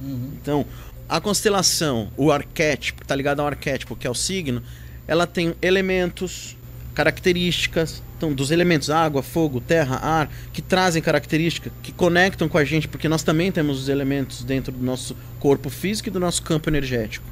Uhum. 0.00 0.32
Então, 0.40 0.66
a 1.08 1.20
constelação, 1.20 2.10
o 2.16 2.30
arquétipo, 2.30 3.02
está 3.02 3.14
ligado 3.14 3.40
ao 3.40 3.46
arquétipo, 3.46 3.96
que 3.96 4.06
é 4.06 4.10
o 4.10 4.14
signo, 4.14 4.62
ela 5.06 5.26
tem 5.26 5.54
elementos, 5.60 6.56
características, 6.94 8.02
então, 8.16 8.32
dos 8.32 8.50
elementos 8.50 8.90
água, 8.90 9.22
fogo, 9.22 9.60
terra, 9.60 9.96
ar, 9.96 10.30
que 10.52 10.62
trazem 10.62 11.02
características, 11.02 11.72
que 11.82 11.92
conectam 11.92 12.48
com 12.48 12.56
a 12.56 12.64
gente, 12.64 12.86
porque 12.86 13.08
nós 13.08 13.22
também 13.22 13.50
temos 13.50 13.80
os 13.82 13.88
elementos 13.88 14.44
dentro 14.44 14.72
do 14.72 14.84
nosso 14.84 15.16
corpo 15.40 15.68
físico 15.68 16.08
e 16.08 16.12
do 16.12 16.20
nosso 16.20 16.42
campo 16.42 16.70
energético. 16.70 17.26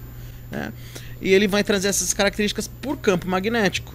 Né? 0.50 0.72
E 1.20 1.32
ele 1.32 1.46
vai 1.46 1.62
trazer 1.62 1.88
essas 1.88 2.12
características 2.12 2.66
por 2.66 2.96
campo 2.98 3.28
magnético. 3.28 3.94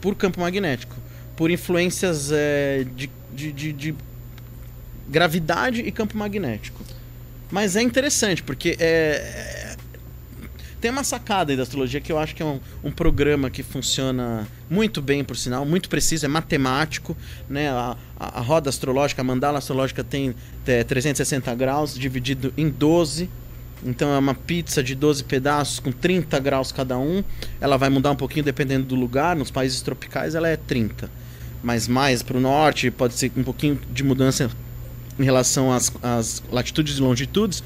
Por 0.00 0.16
campo 0.16 0.40
magnético. 0.40 0.96
Por 1.36 1.50
influências 1.50 2.30
é, 2.32 2.84
de, 2.96 3.08
de, 3.32 3.52
de, 3.52 3.72
de 3.72 3.94
gravidade 5.08 5.80
e 5.80 5.92
campo 5.92 6.18
magnético. 6.18 6.82
Mas 7.50 7.76
é 7.76 7.82
interessante, 7.82 8.42
porque 8.42 8.76
é, 8.78 9.69
tem 10.80 10.90
uma 10.90 11.04
sacada 11.04 11.52
aí 11.52 11.56
da 11.56 11.62
astrologia 11.62 12.00
que 12.00 12.10
eu 12.10 12.18
acho 12.18 12.34
que 12.34 12.42
é 12.42 12.46
um, 12.46 12.58
um, 12.82 12.90
programa 12.90 13.50
que 13.50 13.62
funciona 13.62 14.48
muito 14.68 15.02
bem, 15.02 15.22
por 15.22 15.36
sinal, 15.36 15.66
muito 15.66 15.88
preciso, 15.88 16.24
é 16.24 16.28
matemático. 16.28 17.16
Né? 17.48 17.68
A, 17.68 17.96
a, 18.18 18.38
a 18.38 18.40
roda 18.40 18.70
astrológica, 18.70 19.20
a 19.20 19.24
mandala 19.24 19.58
astrológica 19.58 20.02
tem 20.02 20.34
é, 20.66 20.82
360 20.82 21.54
graus, 21.54 21.94
dividido 21.94 22.52
em 22.56 22.70
12. 22.70 23.28
Então 23.84 24.12
é 24.12 24.18
uma 24.18 24.34
pizza 24.34 24.82
de 24.82 24.94
12 24.94 25.24
pedaços 25.24 25.80
com 25.80 25.92
30 25.92 26.38
graus 26.38 26.72
cada 26.72 26.98
um. 26.98 27.22
Ela 27.60 27.76
vai 27.76 27.90
mudar 27.90 28.10
um 28.10 28.16
pouquinho 28.16 28.44
dependendo 28.44 28.86
do 28.86 28.94
lugar. 28.94 29.36
Nos 29.36 29.50
países 29.50 29.82
tropicais 29.82 30.34
ela 30.34 30.48
é 30.48 30.56
30. 30.56 31.10
Mas 31.62 31.86
mais 31.86 32.22
para 32.22 32.38
o 32.38 32.40
norte 32.40 32.90
pode 32.90 33.14
ser 33.14 33.30
um 33.36 33.42
pouquinho 33.42 33.78
de 33.90 34.02
mudança 34.02 34.50
em 35.18 35.24
relação 35.24 35.70
às, 35.70 35.92
às 36.02 36.42
latitudes 36.50 36.96
e 36.96 37.00
longitudes, 37.02 37.62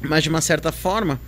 mas 0.00 0.22
de 0.22 0.28
uma 0.28 0.40
certa 0.40 0.70
forma 0.70 1.20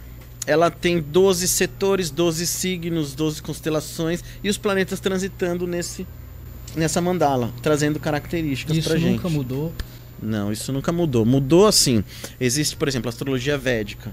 ela 0.46 0.70
tem 0.70 1.00
12 1.00 1.48
setores, 1.48 2.10
12 2.10 2.46
signos, 2.46 3.14
12 3.14 3.42
constelações 3.42 4.22
e 4.42 4.48
os 4.48 4.58
planetas 4.58 5.00
transitando 5.00 5.66
nesse 5.66 6.06
nessa 6.76 7.00
mandala, 7.00 7.52
trazendo 7.62 8.00
características 8.00 8.76
Isso 8.76 8.88
pra 8.88 8.98
gente. 8.98 9.12
nunca 9.12 9.28
mudou. 9.28 9.72
Não, 10.20 10.50
isso 10.50 10.72
nunca 10.72 10.90
mudou. 10.90 11.24
Mudou 11.24 11.66
assim. 11.66 12.02
Existe, 12.40 12.76
por 12.76 12.88
exemplo, 12.88 13.08
a 13.08 13.10
astrologia 13.10 13.56
védica. 13.56 14.12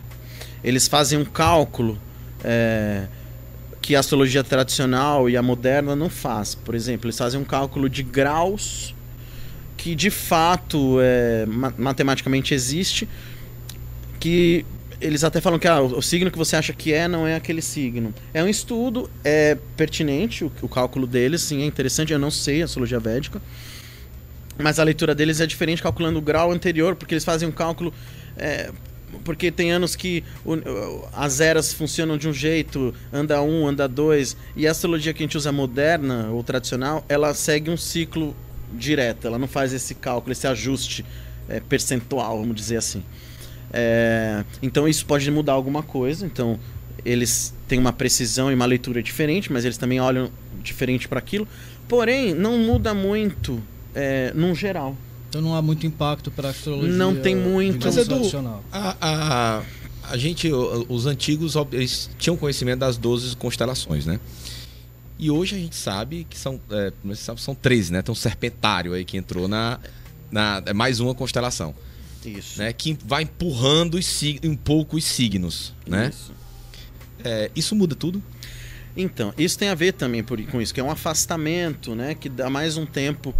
Eles 0.63 0.87
fazem 0.87 1.17
um 1.17 1.25
cálculo 1.25 1.97
é, 2.43 3.07
que 3.81 3.95
a 3.95 3.99
astrologia 3.99 4.43
tradicional 4.43 5.29
e 5.29 5.35
a 5.35 5.41
moderna 5.41 5.95
não 5.95 6.09
faz. 6.09 6.53
Por 6.53 6.75
exemplo, 6.75 7.07
eles 7.07 7.17
fazem 7.17 7.39
um 7.39 7.43
cálculo 7.43 7.89
de 7.89 8.03
graus 8.03 8.93
que 9.75 9.95
de 9.95 10.11
fato 10.11 10.97
é, 11.01 11.43
matematicamente 11.75 12.53
existe, 12.53 13.09
que 14.19 14.63
eles 15.01 15.23
até 15.23 15.41
falam 15.41 15.57
que 15.57 15.67
ah, 15.67 15.81
o 15.81 16.01
signo 16.01 16.29
que 16.29 16.37
você 16.37 16.55
acha 16.55 16.71
que 16.71 16.93
é 16.93 17.07
não 17.07 17.27
é 17.27 17.35
aquele 17.35 17.61
signo. 17.61 18.13
É 18.33 18.43
um 18.43 18.47
estudo, 18.47 19.09
é 19.23 19.57
pertinente 19.75 20.45
o, 20.45 20.51
o 20.61 20.69
cálculo 20.69 21.07
deles, 21.07 21.41
sim, 21.41 21.63
é 21.63 21.65
interessante. 21.65 22.13
Eu 22.13 22.19
não 22.19 22.31
sei 22.31 22.61
astrologia 22.61 22.99
védica, 22.99 23.41
mas 24.57 24.79
a 24.79 24.83
leitura 24.83 25.15
deles 25.15 25.41
é 25.41 25.47
diferente 25.47 25.81
calculando 25.81 26.19
o 26.19 26.21
grau 26.21 26.51
anterior, 26.51 26.95
porque 26.95 27.15
eles 27.15 27.25
fazem 27.25 27.49
um 27.49 27.51
cálculo. 27.51 27.93
É, 28.37 28.71
porque 29.25 29.51
tem 29.51 29.71
anos 29.71 29.95
que 29.95 30.23
o, 30.45 30.53
as 31.13 31.41
eras 31.41 31.73
funcionam 31.73 32.17
de 32.17 32.29
um 32.29 32.33
jeito, 32.33 32.93
anda 33.11 33.41
um, 33.41 33.67
anda 33.67 33.87
dois, 33.87 34.37
e 34.55 34.67
a 34.67 34.71
astrologia 34.71 35.13
que 35.13 35.21
a 35.21 35.25
gente 35.25 35.37
usa 35.37 35.51
moderna 35.51 36.29
ou 36.31 36.41
tradicional, 36.43 37.03
ela 37.09 37.33
segue 37.33 37.69
um 37.69 37.75
ciclo 37.75 38.35
direto, 38.73 39.27
ela 39.27 39.37
não 39.37 39.47
faz 39.47 39.73
esse 39.73 39.95
cálculo, 39.95 40.31
esse 40.31 40.47
ajuste 40.47 41.05
é, 41.49 41.59
percentual, 41.59 42.39
vamos 42.39 42.55
dizer 42.55 42.77
assim. 42.77 43.03
É, 43.73 44.43
então 44.61 44.87
isso 44.87 45.05
pode 45.05 45.29
mudar 45.31 45.53
alguma 45.53 45.83
coisa. 45.83 46.25
Então 46.25 46.59
eles 47.03 47.53
têm 47.67 47.79
uma 47.79 47.93
precisão 47.93 48.51
e 48.51 48.55
uma 48.55 48.65
leitura 48.65 49.01
diferente, 49.01 49.51
mas 49.51 49.65
eles 49.65 49.77
também 49.77 49.99
olham 49.99 50.29
diferente 50.61 51.07
para 51.07 51.19
aquilo. 51.19 51.47
Porém, 51.87 52.33
não 52.33 52.57
muda 52.57 52.93
muito 52.93 53.61
é, 53.95 54.31
num 54.35 54.53
geral. 54.53 54.95
Então 55.29 55.41
não 55.41 55.55
há 55.55 55.61
muito 55.61 55.85
impacto 55.87 56.29
para 56.29 56.49
a 56.49 56.51
astrologia. 56.51 56.91
Não 56.91 57.15
tem 57.15 57.35
muito. 57.35 57.85
Mas 57.85 57.97
Edu, 57.97 58.21
a, 58.71 58.95
a, 59.01 59.63
a 60.09 60.17
gente, 60.17 60.51
os 60.51 61.05
antigos, 61.05 61.55
eles 61.71 62.09
tinham 62.17 62.35
conhecimento 62.35 62.79
das 62.79 62.97
12 62.97 63.35
constelações, 63.37 64.05
né? 64.05 64.19
E 65.17 65.29
hoje 65.29 65.55
a 65.55 65.59
gente 65.59 65.75
sabe 65.75 66.25
que 66.29 66.37
são, 66.37 66.59
é, 66.71 66.91
são 67.37 67.55
13, 67.55 67.93
né? 67.93 68.01
Tem 68.01 68.11
um 68.11 68.15
serpentário 68.15 68.93
aí 68.93 69.05
que 69.05 69.15
entrou 69.17 69.47
na, 69.47 69.79
na. 70.31 70.61
É 70.65 70.73
mais 70.73 70.99
uma 70.99 71.15
constelação. 71.15 71.73
Isso. 72.25 72.59
Né? 72.59 72.71
Que 72.73 72.97
vai 73.05 73.23
empurrando 73.23 73.95
os, 73.95 74.21
um 74.43 74.55
pouco 74.55 74.97
os 74.97 75.03
signos, 75.03 75.73
né? 75.87 76.09
Isso. 76.09 76.33
É, 77.23 77.51
isso 77.55 77.75
muda 77.75 77.95
tudo? 77.95 78.21
Então, 78.95 79.33
isso 79.37 79.57
tem 79.57 79.69
a 79.69 79.75
ver 79.75 79.93
também 79.93 80.23
por, 80.23 80.41
com 80.47 80.61
isso, 80.61 80.73
que 80.73 80.79
é 80.79 80.83
um 80.83 80.91
afastamento, 80.91 81.95
né? 81.95 82.15
Que 82.15 82.27
dá 82.27 82.49
mais 82.49 82.77
um 82.77 82.85
tempo 82.85 83.33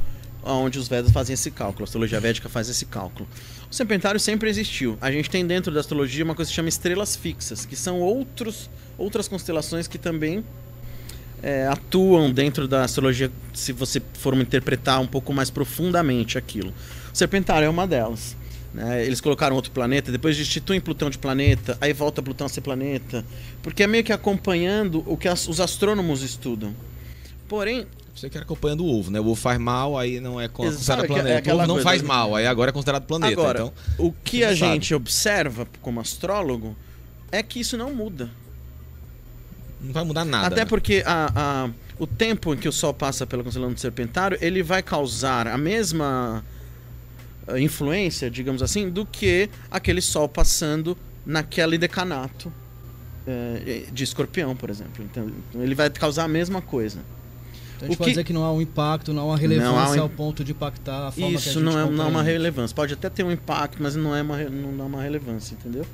onde 0.44 0.80
os 0.80 0.88
Vedas 0.88 1.12
fazem 1.12 1.34
esse 1.34 1.52
cálculo, 1.52 1.84
a 1.84 1.86
astrologia 1.86 2.20
védica 2.20 2.50
faz 2.50 2.68
esse 2.68 2.86
cálculo. 2.86 3.28
O 3.70 3.74
serpentário 3.74 4.20
sempre 4.20 4.50
existiu. 4.50 4.98
A 5.00 5.12
gente 5.12 5.30
tem 5.30 5.46
dentro 5.46 5.72
da 5.72 5.80
astrologia 5.80 6.24
uma 6.24 6.34
coisa 6.34 6.50
que 6.50 6.54
se 6.54 6.56
chama 6.56 6.70
estrelas 6.70 7.16
fixas, 7.16 7.66
que 7.66 7.76
são 7.76 8.00
outros, 8.00 8.70
outras 8.98 9.28
constelações 9.28 9.88
que 9.88 9.98
também 9.98 10.44
é, 11.44 11.68
atuam 11.68 12.32
dentro 12.32 12.68
da 12.68 12.84
astrologia, 12.84 13.32
se 13.54 13.72
você 13.72 14.02
for 14.14 14.34
interpretar 14.36 15.00
um 15.00 15.08
pouco 15.08 15.32
mais 15.34 15.50
profundamente 15.50 16.38
aquilo. 16.38 16.74
O 17.14 17.18
Serpentário 17.18 17.66
é 17.66 17.70
uma 17.70 17.86
delas. 17.86 18.36
Né? 18.74 19.06
Eles 19.06 19.20
colocaram 19.20 19.56
outro 19.56 19.72
planeta, 19.72 20.12
depois 20.12 20.38
destituem 20.38 20.80
Plutão 20.80 21.10
de 21.10 21.18
planeta, 21.18 21.78
aí 21.82 21.92
volta 21.94 22.22
Plutão 22.22 22.46
a 22.46 22.50
ser 22.50 22.62
planeta, 22.62 23.26
porque 23.62 23.84
é 23.84 23.88
meio 23.88 24.04
que 24.04 24.14
acompanhando 24.14 25.04
o 25.06 25.18
que 25.18 25.28
as, 25.28 25.48
os 25.48 25.60
astrônomos 25.60 26.24
estudam. 26.24 26.74
Porém, 27.48 27.86
você 28.16 28.30
quer 28.30 28.44
acompanhando 28.44 28.86
o 28.86 29.00
ovo, 29.00 29.12
né? 29.12 29.20
O 29.20 29.24
ovo 29.24 29.36
faz 29.36 29.60
mal, 29.60 29.98
aí 29.98 30.20
não 30.20 30.40
é 30.40 30.48
considerado 30.48 31.08
planeta. 31.08 31.50
É 31.50 31.54
o 31.54 31.58
ovo 31.58 31.68
não 31.68 31.80
faz 31.80 32.02
mal, 32.02 32.36
aí 32.36 32.48
agora 32.48 32.70
é 32.70 32.74
considerado 32.74 33.04
planeta. 33.04 33.34
Agora, 33.34 33.60
então, 33.60 33.74
o 33.98 34.14
que 34.24 34.44
a 34.44 34.48
sabe. 34.48 34.58
gente 34.58 34.94
observa 34.94 35.68
como 35.82 36.00
astrólogo 36.00 36.76
é 37.32 37.44
que 37.44 37.60
isso 37.60 37.78
não 37.78 37.94
muda. 37.94 38.30
Não 39.82 39.92
vai 39.92 40.04
mudar 40.04 40.24
nada. 40.24 40.48
Até 40.48 40.64
porque 40.64 41.04
a, 41.06 41.32
a, 41.36 41.70
o 41.98 42.06
tempo 42.06 42.54
em 42.54 42.58
que 42.58 42.70
o 42.70 42.72
Sol 42.72 42.94
passa 42.94 43.26
pela 43.26 43.44
constelação 43.44 43.74
do 43.74 43.80
Serpentário, 43.80 44.38
ele 44.40 44.62
vai 44.62 44.84
causar 44.84 45.48
a 45.48 45.58
mesma 45.58 46.44
influência, 47.58 48.30
digamos 48.30 48.62
assim, 48.62 48.90
do 48.90 49.06
que 49.06 49.50
aquele 49.70 50.02
Sol 50.02 50.30
passando 50.30 50.98
naquele 51.26 51.78
decanato 51.78 52.52
é, 53.28 53.86
de 53.92 54.04
escorpião, 54.04 54.56
por 54.56 54.70
exemplo. 54.70 55.04
Então, 55.04 55.30
ele 55.56 55.76
vai 55.76 55.90
causar 55.90 56.24
a 56.24 56.28
mesma 56.28 56.62
coisa. 56.62 57.00
Então 57.76 57.88
a 57.88 57.92
gente 57.92 57.96
o 57.96 57.98
pode 57.98 58.06
que... 58.06 58.12
dizer 58.12 58.24
que 58.24 58.34
não 58.34 58.44
há 58.44 58.52
um 58.52 58.62
impacto, 58.62 59.14
não 59.14 59.24
há 59.24 59.26
uma 59.26 59.38
relevância 59.38 60.00
um... 60.00 60.04
ao 60.04 60.10
ponto 60.10 60.44
de 60.44 60.52
impactar 60.52 61.08
a 61.08 61.12
forma 61.12 61.36
Isso 61.36 61.52
que 61.52 61.58
a 61.58 61.62
não 61.62 61.80
é, 61.80 61.90
não 61.90 62.06
é 62.06 62.08
uma 62.08 62.24
relevância. 62.24 62.76
Pode 62.76 62.94
até 62.94 63.10
ter 63.10 63.24
um 63.24 63.32
impacto, 63.32 63.82
mas 63.82 63.96
não 63.96 64.16
é 64.16 64.22
uma, 64.22 64.38
não 64.44 64.78
dá 64.78 64.84
uma 64.84 65.02
relevância, 65.02 65.56
entendeu? 65.56 65.86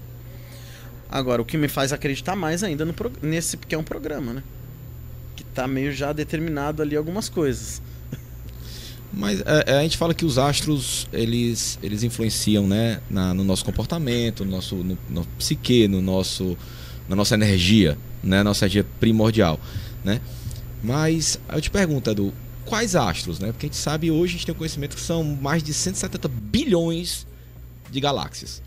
Agora, 1.09 1.41
o 1.41 1.45
que 1.45 1.57
me 1.57 1.69
faz 1.69 1.93
acreditar 1.93 2.35
mais 2.35 2.63
ainda 2.63 2.83
no 2.83 2.93
nesse, 3.21 3.55
porque 3.55 3.73
é 3.73 3.77
um 3.77 3.83
programa, 3.83 4.33
né? 4.33 4.43
Que 5.35 5.43
tá 5.43 5.67
meio 5.67 5.93
já 5.93 6.11
determinado 6.11 6.81
ali 6.81 6.97
algumas 6.97 7.29
coisas. 7.29 7.81
Mas 9.11 9.41
é, 9.45 9.77
a 9.79 9.81
gente 9.83 9.97
fala 9.97 10.13
que 10.13 10.25
os 10.25 10.37
astros, 10.37 11.07
eles, 11.13 11.79
eles 11.81 12.03
influenciam, 12.03 12.67
né? 12.67 12.99
Na, 13.09 13.33
no 13.33 13.43
nosso 13.43 13.63
comportamento, 13.63 14.43
no 14.43 14.51
nosso 14.51 14.75
no, 14.75 14.97
no 15.09 15.25
psique, 15.37 15.87
no 15.87 16.01
nosso, 16.01 16.57
na 17.07 17.15
nossa 17.15 17.35
energia, 17.35 17.97
né? 18.21 18.43
Nossa 18.43 18.65
energia 18.65 18.85
primordial, 18.99 19.59
né? 20.03 20.19
Mas 20.83 21.39
eu 21.51 21.61
te 21.61 21.71
pergunto, 21.71 22.09
Edu, 22.09 22.33
quais 22.65 22.95
astros, 22.95 23.39
né? 23.39 23.51
Porque 23.51 23.65
a 23.65 23.69
gente 23.69 23.77
sabe 23.77 24.11
hoje, 24.11 24.33
a 24.33 24.37
gente 24.37 24.45
tem 24.45 24.53
o 24.53 24.57
conhecimento 24.57 24.95
que 24.95 25.01
são 25.01 25.23
mais 25.23 25.63
de 25.63 25.73
170 25.73 26.27
bilhões 26.27 27.25
de 27.89 27.99
galáxias, 27.99 28.61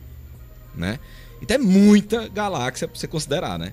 né? 0.75 0.99
Então 1.43 1.55
é 1.55 1.59
muita 1.59 2.29
galáxia 2.29 2.89
para 2.89 2.99
você 2.99 3.07
considerar, 3.07 3.59
né? 3.59 3.73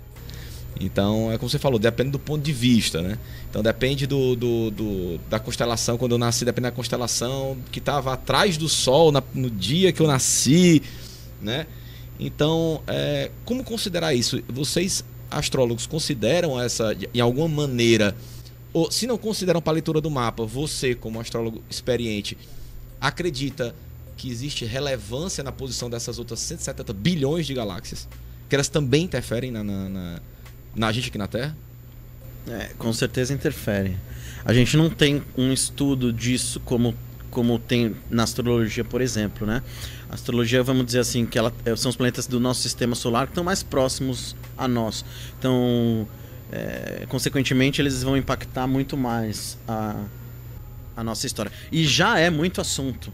Então, 0.80 1.32
é 1.32 1.38
como 1.38 1.50
você 1.50 1.58
falou, 1.58 1.80
depende 1.80 2.12
do 2.12 2.20
ponto 2.20 2.44
de 2.44 2.54
vista, 2.54 3.02
né? 3.02 3.18
Então 3.50 3.64
depende 3.64 4.06
do, 4.06 4.36
do, 4.36 4.72
do 4.72 5.18
da 5.30 5.40
constelação, 5.40 5.98
quando 5.98 6.12
eu 6.12 6.18
nasci, 6.18 6.46
depende 6.46 6.64
da 6.64 6.72
constelação 6.72 7.58
que 7.72 7.80
estava 7.80 8.14
atrás 8.14 8.58
do 8.58 8.70
Sol 8.70 9.12
na, 9.12 9.24
no 9.34 9.50
dia 9.50 9.92
que 9.92 10.02
eu 10.02 10.08
nasci, 10.08 10.84
né? 11.42 11.66
Então, 12.20 12.82
é, 12.88 13.32
como 13.46 13.64
considerar 13.64 14.14
isso? 14.14 14.42
Vocês, 14.48 15.04
astrólogos, 15.30 15.86
consideram 15.86 16.60
essa, 16.60 16.96
em 17.14 17.20
alguma 17.20 17.48
maneira, 17.48 18.16
ou 18.74 18.92
se 18.92 19.08
não 19.08 19.18
consideram 19.18 19.62
para 19.62 19.72
a 19.72 19.76
leitura 19.76 20.02
do 20.02 20.10
mapa, 20.10 20.46
você, 20.46 20.94
como 20.96 21.20
astrólogo 21.20 21.62
experiente, 21.70 22.38
acredita 23.00 23.74
que 24.16 24.30
existe 24.30 24.66
relevância 24.66 25.44
na 25.44 25.52
posição 25.52 25.90
dessas 25.90 26.18
outras 26.18 26.40
170 26.40 26.92
bilhões 26.94 27.46
de 27.46 27.54
galáxias? 27.54 28.08
Que 28.50 28.56
elas 28.56 28.68
também 28.68 29.04
interferem 29.04 29.52
na, 29.52 29.64
na, 29.64 29.90
na, 29.90 30.22
na 30.78 30.92
gente 30.92 31.10
aqui 31.10 31.18
na 31.18 31.28
Terra? 31.28 31.58
É, 32.48 32.70
com 32.78 32.94
certeza 32.94 33.34
interfere. 33.34 33.98
A 34.46 34.54
gente 34.54 34.78
não 34.78 34.90
tem 34.90 35.22
um 35.38 35.52
estudo 35.52 36.14
disso 36.14 36.60
como, 36.62 36.96
como 37.30 37.60
tem 37.60 37.96
na 38.10 38.24
astrologia, 38.24 38.86
por 38.86 39.02
exemplo, 39.02 39.46
né? 39.46 39.62
A 40.10 40.14
astrologia, 40.14 40.64
vamos 40.64 40.86
dizer 40.86 41.00
assim, 41.00 41.26
que 41.26 41.38
ela, 41.38 41.52
é, 41.66 41.76
são 41.76 41.90
os 41.90 41.98
planetas 41.98 42.28
do 42.28 42.40
nosso 42.40 42.62
sistema 42.62 42.96
solar 42.96 43.26
que 43.26 43.32
estão 43.32 43.44
mais 43.44 43.64
próximos 43.64 44.36
a 44.58 44.68
nós. 44.68 45.04
Então, 45.38 46.08
é, 46.52 47.06
consequentemente, 47.10 47.82
eles 47.82 48.04
vão 48.04 48.16
impactar 48.16 48.68
muito 48.68 48.96
mais 48.96 49.58
a, 49.68 50.06
a 50.96 51.04
nossa 51.04 51.28
história. 51.28 51.52
E 51.70 51.86
já 51.86 52.18
é 52.18 52.30
muito 52.30 52.62
assunto. 52.62 53.12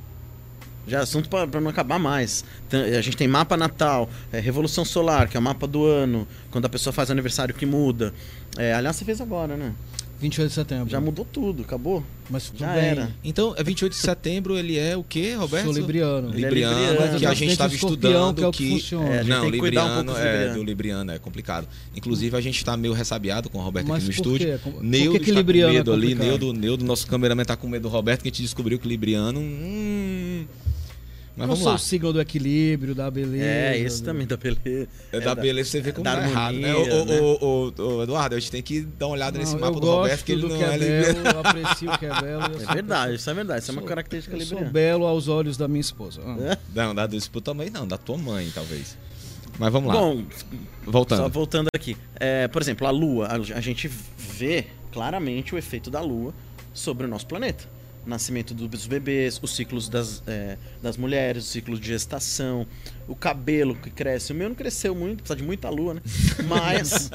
Já 0.88 1.00
é 1.00 1.02
assunto 1.02 1.30
para 1.30 1.62
não 1.62 1.70
acabar 1.70 1.98
mais. 2.00 2.44
A 2.72 3.02
gente 3.02 3.16
tem 3.16 3.28
mapa 3.28 3.56
natal, 3.56 4.10
é, 4.32 4.40
Revolução 4.40 4.84
Solar, 4.84 5.30
que 5.30 5.38
é 5.38 5.40
o 5.40 5.44
mapa 5.44 5.66
do 5.66 5.86
ano, 5.86 6.28
quando 6.52 6.66
a 6.66 6.70
pessoa 6.70 6.92
faz 6.92 7.10
aniversário 7.10 7.54
que 7.54 7.66
muda. 7.66 8.14
É, 8.58 8.74
aliás, 8.74 8.96
você 8.96 9.06
fez 9.06 9.22
agora, 9.22 9.56
né? 9.56 9.74
28 10.20 10.48
de 10.48 10.56
setembro. 10.56 10.90
Já 10.90 11.02
mudou 11.02 11.26
tudo, 11.26 11.64
acabou. 11.64 12.02
Mas 12.30 12.46
tudo 12.50 12.60
Já 12.60 12.74
bem. 12.74 12.86
era. 12.86 13.12
Então, 13.26 13.54
é 13.58 13.64
28 13.64 13.92
de 13.92 13.98
setembro, 13.98 14.58
ele 14.58 14.78
é 14.78 14.96
o 14.96 15.04
quê, 15.04 15.34
Roberto? 15.34 15.66
Sou 15.66 15.74
libriano. 15.74 16.30
Ele 16.30 16.38
é 16.38 16.50
Libriano, 16.50 16.92
libriano. 16.92 17.20
que 17.20 17.26
a 17.26 17.34
gente 17.34 17.52
estava 17.52 17.76
estudando 17.76 18.38
que 18.38 18.44
é 18.44 18.48
o 18.48 18.52
que 18.52 18.70
funciona. 18.70 19.10
É, 19.10 19.14
a 19.20 19.24
gente 19.24 19.30
não, 19.30 19.42
tem 19.42 19.52
que 19.52 19.58
cuidar 19.60 19.82
um 19.84 19.88
libriano, 19.88 20.06
pouco 20.06 20.20
é, 20.22 20.32
librianos. 20.32 20.56
do 20.56 20.64
libriano 20.64 21.12
é 21.12 21.20
complicado. 21.20 21.68
Inclusive, 21.94 22.38
a 22.38 22.40
gente 22.42 22.56
está 22.56 22.78
meio 22.78 22.94
ressabiado 22.94 23.50
com 23.50 23.58
o 23.58 23.62
Roberto 23.62 23.88
Mas 23.88 23.98
aqui 23.98 24.06
no 24.18 24.24
por 24.24 24.30
estúdio. 24.30 24.48
quê? 24.48 24.60
Como- 24.64 24.76
por 24.78 24.84
Neudo 24.86 25.12
que 25.12 25.20
que 25.26 25.30
está 25.32 25.40
libriano 25.42 25.72
com 25.72 25.76
é 25.76 25.78
medo 25.80 25.92
ali, 25.94 26.08
complicado? 26.16 26.28
Neudo, 26.30 26.54
Neudo, 26.54 26.86
nosso 26.86 27.06
cameraman 27.08 27.44
tá 27.44 27.58
com 27.58 27.68
medo 27.68 27.82
do 27.84 27.90
Roberto, 27.90 28.22
que 28.22 28.30
a 28.30 28.32
gente 28.32 28.42
descobriu 28.44 28.80
que 28.80 28.88
libriano... 28.88 29.42
Hum, 29.42 30.23
mas 31.36 31.48
não 31.48 31.56
vamos 31.56 31.60
sou 31.60 31.70
lá. 31.70 31.76
o 31.76 31.80
signo 31.80 32.14
do 32.14 32.22
equilíbrio, 32.22 32.94
da 32.94 33.10
beleza. 33.10 33.44
É, 33.44 33.78
esse 33.80 34.02
do- 34.02 34.06
também 34.06 34.28
da 34.28 34.38
beleza. 34.38 34.88
É 35.12 35.20
da 35.20 35.34
beleza, 35.36 35.70
você 35.72 35.82
vê 35.82 35.92
como 35.92 36.04
tá 36.04 36.28
errado, 36.28 36.56
né? 36.56 36.70
harmonia, 36.72 36.96
Ô, 37.02 37.06
né? 37.06 37.20
ô, 37.20 37.26
ô, 37.26 37.74
ô, 37.78 37.96
ô, 37.98 38.04
Eduardo, 38.04 38.36
a 38.36 38.40
gente 38.40 38.52
tem 38.52 38.62
que 38.62 38.82
dar 38.82 39.08
uma 39.08 39.14
olhada 39.16 39.38
nesse 39.40 39.54
Não, 39.54 39.60
mapa 39.62 39.76
eu 39.78 39.80
do 39.80 39.88
Roberto, 39.88 40.24
que 40.24 40.32
ele 40.32 40.42
não 40.48 40.58
que 40.58 40.64
é 40.64 40.74
é 40.76 40.78
belo, 40.78 41.28
eu 41.28 41.40
aprecio 41.46 41.92
o 41.92 41.98
que 41.98 42.06
é 42.06 42.22
belo. 42.22 42.44
eu 42.54 42.70
É 42.70 42.74
verdade, 42.74 43.16
isso 43.16 43.30
é 43.30 43.34
verdade. 43.34 43.62
Isso 43.64 43.72
é 43.72 43.74
uma 43.74 43.82
característica 43.84 44.36
Eu 44.38 44.46
sou 44.46 44.64
belo 44.66 45.06
aos 45.06 45.28
olhos 45.28 45.58
da 45.58 45.68
minha 45.68 45.82
esposa. 45.82 46.22
Ah. 46.26 46.58
Não, 46.74 46.94
da 46.94 47.08
do 47.08 47.20
também 47.42 47.70
não, 47.70 47.88
da 47.88 47.98
tua 47.98 48.18
mãe, 48.18 48.52
talvez. 48.54 48.98
Mas 49.60 49.72
vamos 49.72 49.94
lá, 49.94 50.00
Bom, 50.02 50.24
voltando. 50.86 51.20
Só 51.20 51.30
voltando 51.30 51.68
aqui. 51.76 51.96
É, 52.20 52.48
por 52.48 52.62
exemplo, 52.62 52.88
a 52.88 52.90
Lua. 52.92 53.28
A, 53.28 53.36
a 53.36 53.62
gente 53.62 53.88
vê 54.18 54.66
claramente 54.92 55.54
o 55.54 55.58
efeito 55.58 55.92
da 55.92 56.02
Lua 56.02 56.34
sobre 56.74 57.06
o 57.06 57.10
nosso 57.10 57.28
planeta. 57.28 57.64
Nascimento 58.06 58.54
dos 58.54 58.86
bebês, 58.86 59.40
os 59.42 59.56
ciclos 59.56 59.88
das, 59.88 60.22
é, 60.28 60.58
das 60.82 60.98
mulheres, 60.98 61.46
os 61.46 61.50
ciclos 61.52 61.80
de 61.80 61.88
gestação, 61.88 62.68
o 63.08 63.16
cabelo 63.16 63.76
que 63.76 63.90
cresce. 63.90 64.32
O 64.32 64.36
meu 64.36 64.50
não 64.50 64.56
cresceu 64.56 64.94
muito, 64.94 65.24
precisa 65.24 65.38
de 65.38 65.44
muita 65.44 65.70
lua, 65.70 65.96
né? 65.96 66.02
Mas 66.48 67.10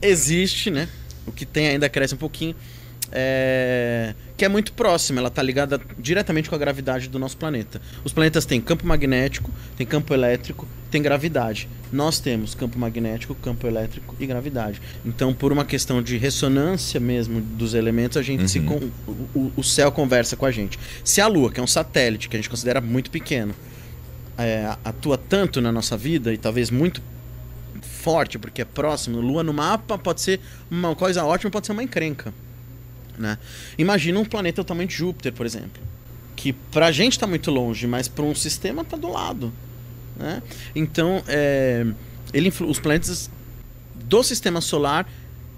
existe, 0.00 0.70
né? 0.70 0.88
O 1.26 1.32
que 1.32 1.44
tem 1.44 1.68
ainda 1.68 1.88
cresce 1.88 2.14
um 2.14 2.18
pouquinho. 2.18 2.54
É, 3.12 4.14
que 4.36 4.44
é 4.44 4.48
muito 4.48 4.72
próximo, 4.72 5.18
ela 5.18 5.28
está 5.28 5.42
ligada 5.42 5.80
diretamente 5.98 6.48
com 6.48 6.54
a 6.54 6.58
gravidade 6.58 7.08
do 7.08 7.18
nosso 7.18 7.36
planeta. 7.36 7.80
Os 8.04 8.12
planetas 8.12 8.44
têm 8.44 8.60
campo 8.60 8.86
magnético, 8.86 9.50
tem 9.76 9.86
campo 9.86 10.12
elétrico, 10.14 10.66
tem 10.90 11.00
gravidade. 11.02 11.68
Nós 11.92 12.20
temos 12.20 12.54
campo 12.54 12.78
magnético, 12.78 13.34
campo 13.34 13.66
elétrico 13.66 14.14
e 14.20 14.26
gravidade. 14.26 14.80
Então, 15.04 15.32
por 15.34 15.52
uma 15.52 15.64
questão 15.64 16.02
de 16.02 16.16
ressonância 16.18 17.00
mesmo 17.00 17.40
dos 17.40 17.74
elementos, 17.74 18.16
a 18.16 18.22
gente 18.22 18.48
se 18.48 18.58
Uhum. 18.60 18.66
con- 18.66 18.90
o, 19.06 19.38
o- 19.38 19.52
o 19.56 19.64
céu 19.64 19.90
conversa 19.90 20.36
com 20.36 20.46
a 20.46 20.50
gente. 20.50 20.78
Se 21.04 21.20
a 21.20 21.26
Lua, 21.26 21.50
que 21.50 21.60
é 21.60 21.62
um 21.62 21.66
satélite 21.66 22.28
que 22.28 22.36
a 22.36 22.38
gente 22.38 22.50
considera 22.50 22.80
muito 22.80 23.10
pequeno, 23.10 23.54
é, 24.36 24.72
atua 24.84 25.18
tanto 25.18 25.60
na 25.60 25.72
nossa 25.72 25.96
vida 25.96 26.32
e 26.32 26.38
talvez 26.38 26.70
muito 26.70 27.02
forte 27.82 28.38
porque 28.38 28.62
é 28.62 28.64
próximo, 28.64 29.20
Lua 29.20 29.42
no 29.42 29.52
mapa 29.52 29.98
pode 29.98 30.20
ser 30.20 30.40
uma 30.70 30.94
coisa 30.94 31.24
ótima, 31.24 31.50
pode 31.50 31.66
ser 31.66 31.72
uma 31.72 31.82
encrenca, 31.82 32.32
né? 33.18 33.38
Imagina 33.76 34.18
um 34.18 34.24
planeta 34.24 34.62
do 34.62 34.66
tamanho 34.66 34.88
de 34.88 34.94
Júpiter, 34.94 35.32
por 35.32 35.44
exemplo, 35.44 35.82
que 36.36 36.52
pra 36.52 36.92
gente 36.92 37.18
tá 37.18 37.26
muito 37.26 37.50
longe, 37.50 37.86
mas 37.86 38.08
para 38.08 38.24
um 38.24 38.34
sistema 38.34 38.84
tá 38.84 38.96
do 38.96 39.08
lado, 39.08 39.52
né? 40.16 40.42
Então, 40.74 41.22
é, 41.26 41.86
ele 42.32 42.52
os 42.66 42.78
planetas 42.78 43.30
do 43.94 44.22
sistema 44.22 44.60
solar 44.60 45.06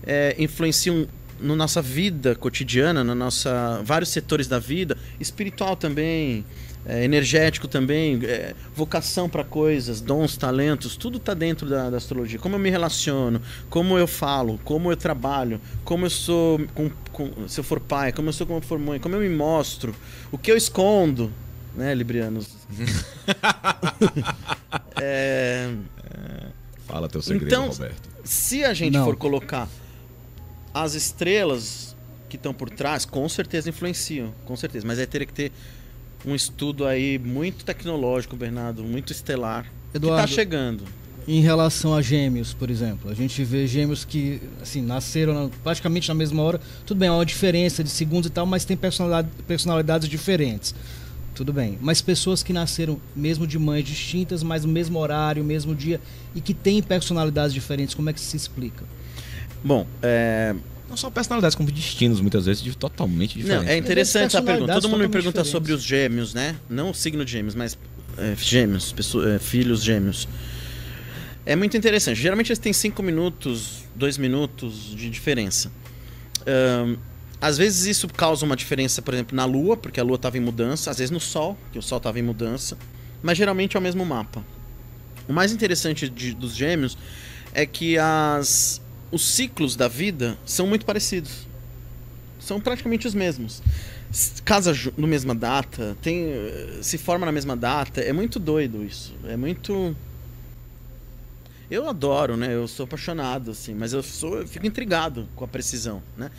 é, 0.05 0.35
influenciam 0.39 1.07
na 1.41 1.57
nossa 1.57 1.81
vida 1.81 2.35
cotidiana, 2.35 3.03
na 3.03 3.15
nossa 3.15 3.81
vários 3.85 4.11
setores 4.11 4.47
da 4.47 4.59
vida, 4.59 4.97
espiritual 5.19 5.77
também, 5.77 6.45
é, 6.87 7.05
energético 7.05 7.69
também, 7.69 8.19
é, 8.25 8.55
vocação 8.75 9.29
para 9.29 9.45
coisas, 9.45 10.01
dons, 10.01 10.37
talentos, 10.37 10.97
tudo 10.97 11.19
está 11.19 11.35
dentro 11.35 11.69
da, 11.69 11.91
da 11.91 11.97
astrologia. 11.99 12.39
Como 12.39 12.55
eu 12.55 12.59
me 12.59 12.71
relaciono, 12.71 13.41
como 13.69 13.99
eu 13.99 14.07
falo, 14.07 14.59
como 14.65 14.91
eu 14.91 14.97
trabalho, 14.97 15.61
como 15.85 16.07
eu 16.07 16.11
sou, 16.11 16.59
com, 16.75 16.91
com- 17.13 17.49
se 17.49 17.61
eu 17.61 17.65
for 17.65 17.81
pai, 17.81 18.13
como 18.13 18.29
eu 18.29 18.33
sou 18.33 18.47
como 18.47 18.59
eu 18.59 18.63
for 18.63 18.79
mãe, 18.79 18.99
como 18.99 19.15
eu 19.15 19.21
me 19.21 19.29
mostro, 19.29 19.95
o 20.33 20.39
que 20.39 20.51
eu 20.51 20.57
escondo, 20.57 21.31
né, 21.77 21.95
Librianos? 21.95 22.49
é, 25.01 25.73
Fala 26.87 27.09
teu 27.09 27.23
segredo, 27.23 27.47
Então, 27.47 27.69
Roberto. 27.69 28.09
se 28.25 28.65
a 28.65 28.75
gente 28.75 28.95
Não. 28.95 29.05
for 29.05 29.17
colocar 29.17 29.69
as 30.75 30.95
estrelas 30.95 31.95
que 32.29 32.37
estão 32.37 32.53
por 32.55 32.71
trás, 32.71 33.05
com 33.05 33.29
certeza 33.29 33.69
influenciam, 33.69 34.33
com 34.45 34.57
certeza. 34.57 34.87
Mas 34.87 34.99
aí 34.99 35.07
teria 35.07 35.27
que 35.27 35.33
ter 35.33 35.53
um 36.25 36.35
estudo 36.35 36.87
aí 36.87 37.19
muito 37.19 37.65
tecnológico, 37.65 38.37
Bernardo, 38.37 38.83
muito 38.85 39.13
estelar, 39.13 39.65
que 39.91 39.97
Eduardo, 39.97 40.21
tá 40.23 40.27
chegando. 40.27 40.85
Em 41.29 41.41
relação 41.41 41.95
a 41.95 42.03
gêmeos, 42.03 42.53
por 42.55 42.71
exemplo, 42.71 43.11
a 43.11 43.15
gente 43.15 43.45
vê 43.45 43.67
gêmeos 43.67 44.05
que 44.05 44.41
assim 44.61 44.81
nasceram 44.83 45.35
na- 45.35 45.51
praticamente 45.63 46.09
na 46.09 46.15
mesma 46.15 46.43
hora. 46.43 46.61
Tudo 46.85 46.99
bem, 46.99 47.09
há 47.09 47.13
uma 47.15 47.27
diferença 47.27 47.85
de 47.85 47.91
segundos 47.91 48.29
e 48.29 48.33
tal, 48.33 48.47
mas 48.47 48.65
tem 48.65 48.77
personalidade- 48.77 49.29
personalidades 49.47 50.09
diferentes. 50.09 50.75
Tudo 51.35 51.53
bem. 51.53 51.79
Mas 51.81 52.03
pessoas 52.03 52.43
que 52.43 52.53
nasceram 52.53 53.01
mesmo 53.15 53.47
de 53.47 53.59
mães 53.59 53.85
distintas, 53.85 54.43
mas 54.43 54.65
no 54.65 54.73
mesmo 54.73 54.99
horário, 54.99 55.45
mesmo 55.45 55.75
dia, 55.75 56.01
e 56.35 56.41
que 56.41 56.53
têm 56.53 56.83
personalidades 56.83 57.55
diferentes, 57.55 57.95
como 57.95 58.11
é 58.11 58.13
que 58.13 58.21
se 58.21 58.37
explica? 58.37 58.85
Bom, 59.63 59.87
é, 60.03 60.55
Não 60.91 60.97
só 60.97 61.09
personalidades, 61.09 61.55
como 61.55 61.71
destinos, 61.71 62.21
muitas 62.21 62.47
vezes, 62.47 62.63
de 62.63 62.77
totalmente 62.77 63.37
não, 63.39 63.43
diferentes. 63.45 63.69
é 63.71 63.77
interessante 63.79 64.27
essa 64.37 64.43
pergunta. 64.43 64.73
Todo 64.75 64.89
mundo 64.89 65.01
me 65.03 65.09
pergunta 65.09 65.43
diferentes. 65.43 65.51
sobre 65.53 65.73
os 65.73 65.83
gêmeos, 65.83 66.35
né? 66.35 66.57
Não 66.69 66.91
o 66.91 66.95
signo 66.95 67.25
de 67.25 67.31
gêmeos, 67.33 67.55
mas 67.55 67.79
é, 68.19 68.35
gêmeos, 68.37 68.91
pessoa- 68.93 69.35
é, 69.35 69.39
filhos 69.39 69.83
gêmeos. 69.85 70.27
É 71.47 71.55
muito 71.57 71.77
interessante. 71.77 72.21
Geralmente 72.21 72.49
eles 72.51 72.59
têm 72.59 72.73
5 72.73 73.03
minutos, 73.03 73.85
2 73.95 74.19
minutos 74.19 74.95
de 74.97 75.09
diferença. 75.09 75.71
Ahn, 76.47 76.97
às 77.41 77.57
vezes 77.57 77.87
isso 77.87 78.07
causa 78.09 78.45
uma 78.45 78.57
diferença, 78.57 79.01
por 79.01 79.15
exemplo, 79.15 79.35
na 79.37 79.45
Lua, 79.47 79.77
porque 79.77 79.99
a 80.01 80.03
Lua 80.03 80.17
estava 80.17 80.37
em 80.37 80.41
mudança, 80.41 80.91
às 80.91 80.99
vezes 80.99 81.11
no 81.11 81.21
Sol, 81.21 81.57
que 81.73 81.79
o 81.79 81.83
Sol 81.83 81.99
estava 81.99 82.19
em 82.19 82.23
mudança, 82.23 82.77
mas 83.23 83.39
geralmente 83.39 83.77
é 83.77 83.81
o 83.81 83.83
mesmo 83.83 84.05
mapa. 84.05 84.45
O 85.29 85.33
mais 85.33 85.53
interessante 85.53 86.09
de- 86.09 86.35
dos 86.35 86.55
gêmeos 86.55 86.99
é 87.55 87.65
que 87.65 87.97
as, 87.97 88.81
os 89.11 89.23
ciclos 89.23 89.77
da 89.77 89.89
vida 89.89 90.39
são 90.45 90.67
muito 90.67 90.85
parecidos. 90.85 91.47
São 92.39 92.61
praticamente 92.61 93.07
os 93.07 93.15
mesmos. 93.15 93.63
Casa 94.45 94.73
no 94.97 95.07
mesma 95.07 95.35
data, 95.35 95.97
tem, 96.03 96.33
se 96.83 96.99
forma 96.99 97.27
na 97.27 97.33
mesma 97.33 97.57
data, 97.57 98.01
é 98.01 98.13
muito 98.13 98.39
doido 98.39 98.85
isso. 98.85 99.15
É 99.25 99.37
muito. 99.37 99.95
Eu 101.71 101.89
adoro, 101.89 102.37
né? 102.37 102.53
Eu 102.53 102.67
sou 102.67 102.85
apaixonado, 102.85 103.53
assim, 103.53 103.75
mas 103.75 103.93
eu, 103.93 104.03
sou, 104.03 104.39
eu 104.39 104.49
fico 104.49 104.67
intrigado 104.67 105.29
com 105.37 105.45
a 105.45 105.49
precisão, 105.49 106.03
né? 106.17 106.31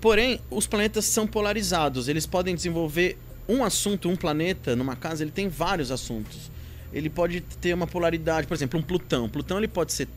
Porém, 0.00 0.40
os 0.50 0.66
planetas 0.66 1.04
são 1.04 1.28
polarizados. 1.28 2.08
Eles 2.08 2.26
podem 2.26 2.56
desenvolver 2.56 3.16
um 3.48 3.62
assunto, 3.62 4.08
um 4.08 4.16
planeta, 4.16 4.74
numa 4.74 4.96
casa, 4.96 5.22
ele 5.22 5.30
tem 5.30 5.48
vários 5.48 5.92
assuntos. 5.92 6.50
Ele 6.92 7.08
pode 7.08 7.40
ter 7.40 7.72
uma 7.72 7.86
polaridade, 7.86 8.46
por 8.46 8.54
exemplo, 8.54 8.80
um 8.80 8.82
Plutão. 8.82 9.28
Plutão 9.28 9.58
ele 9.58 9.68
pode 9.68 9.92
ser 9.92 10.08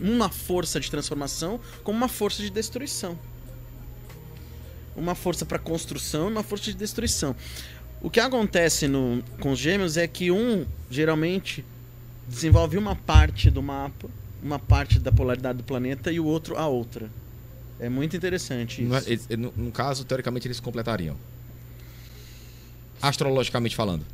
uma 0.00 0.28
força 0.28 0.80
de 0.80 0.90
transformação 0.90 1.60
como 1.82 1.96
uma 1.96 2.08
força 2.08 2.42
de 2.42 2.50
destruição. 2.50 3.18
uma 4.96 5.14
força 5.16 5.44
para 5.44 5.58
construção 5.58 6.28
e 6.28 6.32
uma 6.32 6.42
força 6.44 6.64
de 6.66 6.74
destruição. 6.74 7.34
O 8.00 8.08
que 8.08 8.20
acontece 8.20 8.86
no, 8.86 9.22
com 9.40 9.50
os 9.52 9.58
gêmeos 9.58 9.96
é 9.96 10.06
que 10.06 10.30
um 10.30 10.64
geralmente 10.90 11.64
desenvolve 12.28 12.76
uma 12.78 12.94
parte 12.94 13.50
do 13.50 13.60
mapa, 13.62 14.08
uma 14.42 14.58
parte 14.58 14.98
da 15.00 15.10
polaridade 15.10 15.58
do 15.58 15.64
planeta 15.64 16.12
e 16.12 16.20
o 16.20 16.24
outro 16.24 16.56
a 16.56 16.66
outra. 16.68 17.10
É 17.80 17.88
muito 17.88 18.16
interessante 18.16 18.82
No, 18.82 18.96
isso. 18.98 19.26
no- 19.36 19.52
no 19.56 19.72
caso, 19.72 20.04
teoricamente, 20.04 20.46
eles 20.46 20.58
se 20.58 20.62
completariam. 20.62 21.16
Astrologicamente 23.02 23.74
falando. 23.76 24.04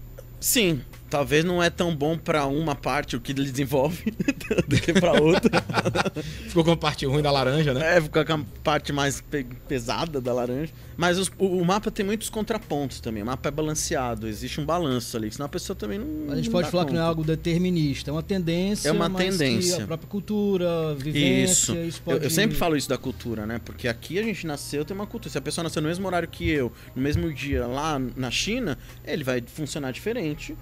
Sim, 0.40 0.80
talvez 1.10 1.44
não 1.44 1.62
é 1.62 1.68
tão 1.68 1.94
bom 1.94 2.16
para 2.16 2.46
uma 2.46 2.74
parte 2.74 3.16
o 3.16 3.20
que 3.20 3.32
ele 3.32 3.42
desenvolve 3.50 4.12
do 4.66 4.80
que 4.80 4.92
para 4.92 5.20
outra. 5.20 5.62
Ficou 6.48 6.64
com 6.64 6.70
a 6.70 6.76
parte 6.76 7.04
ruim 7.04 7.20
da 7.22 7.30
laranja, 7.30 7.74
né? 7.74 7.96
É, 7.96 8.00
fica 8.00 8.24
com 8.24 8.32
a 8.32 8.40
parte 8.62 8.92
mais 8.92 9.20
pe- 9.20 9.44
pesada 9.68 10.20
da 10.20 10.32
laranja. 10.32 10.72
Mas 10.96 11.18
os- 11.18 11.30
o, 11.38 11.46
o 11.58 11.64
mapa 11.64 11.90
tem 11.90 12.04
muitos 12.06 12.30
contrapontos 12.30 13.00
também. 13.00 13.22
O 13.22 13.26
mapa 13.26 13.48
é 13.48 13.52
balanceado, 13.52 14.28
existe 14.28 14.60
um 14.60 14.64
balanço 14.64 15.16
ali, 15.16 15.30
senão 15.32 15.46
a 15.46 15.48
pessoa 15.48 15.74
também 15.76 15.98
não. 15.98 16.32
A 16.32 16.36
gente 16.36 16.46
não 16.46 16.52
pode 16.52 16.66
dá 16.66 16.70
falar 16.70 16.84
que 16.84 16.92
não 16.92 17.00
é 17.00 17.02
conta. 17.02 17.08
algo 17.08 17.24
determinista, 17.24 18.10
é 18.10 18.12
uma 18.12 18.22
tendência. 18.22 18.88
É 18.88 18.92
uma 18.92 19.08
mas 19.08 19.22
que 19.22 19.30
tendência. 19.38 19.82
a 19.82 19.86
própria 19.86 20.08
cultura, 20.08 20.94
vivência, 20.94 21.72
Isso. 21.72 21.76
isso 21.76 21.98
Eu, 22.06 22.12
pode... 22.12 22.24
eu 22.24 22.30
sempre 22.30 22.56
falo 22.56 22.76
isso 22.76 22.88
da 22.88 22.98
cultura, 22.98 23.46
né? 23.46 23.60
Porque 23.64 23.88
aqui 23.88 24.18
a 24.18 24.22
gente 24.22 24.46
nasceu, 24.46 24.84
tem 24.84 24.94
uma 24.94 25.06
cultura. 25.06 25.30
Se 25.32 25.38
a 25.38 25.40
pessoa 25.40 25.62
nasceu 25.64 25.82
no 25.82 25.88
mesmo 25.88 26.06
horário 26.06 26.28
que 26.28 26.48
eu, 26.48 26.70
no 26.94 27.02
mesmo 27.02 27.32
dia 27.32 27.66
lá 27.66 28.00
na 28.16 28.30
China, 28.30 28.78
ele 29.04 29.24
vai 29.24 29.42
funcionar 29.46 29.90
diferente. 29.92 30.54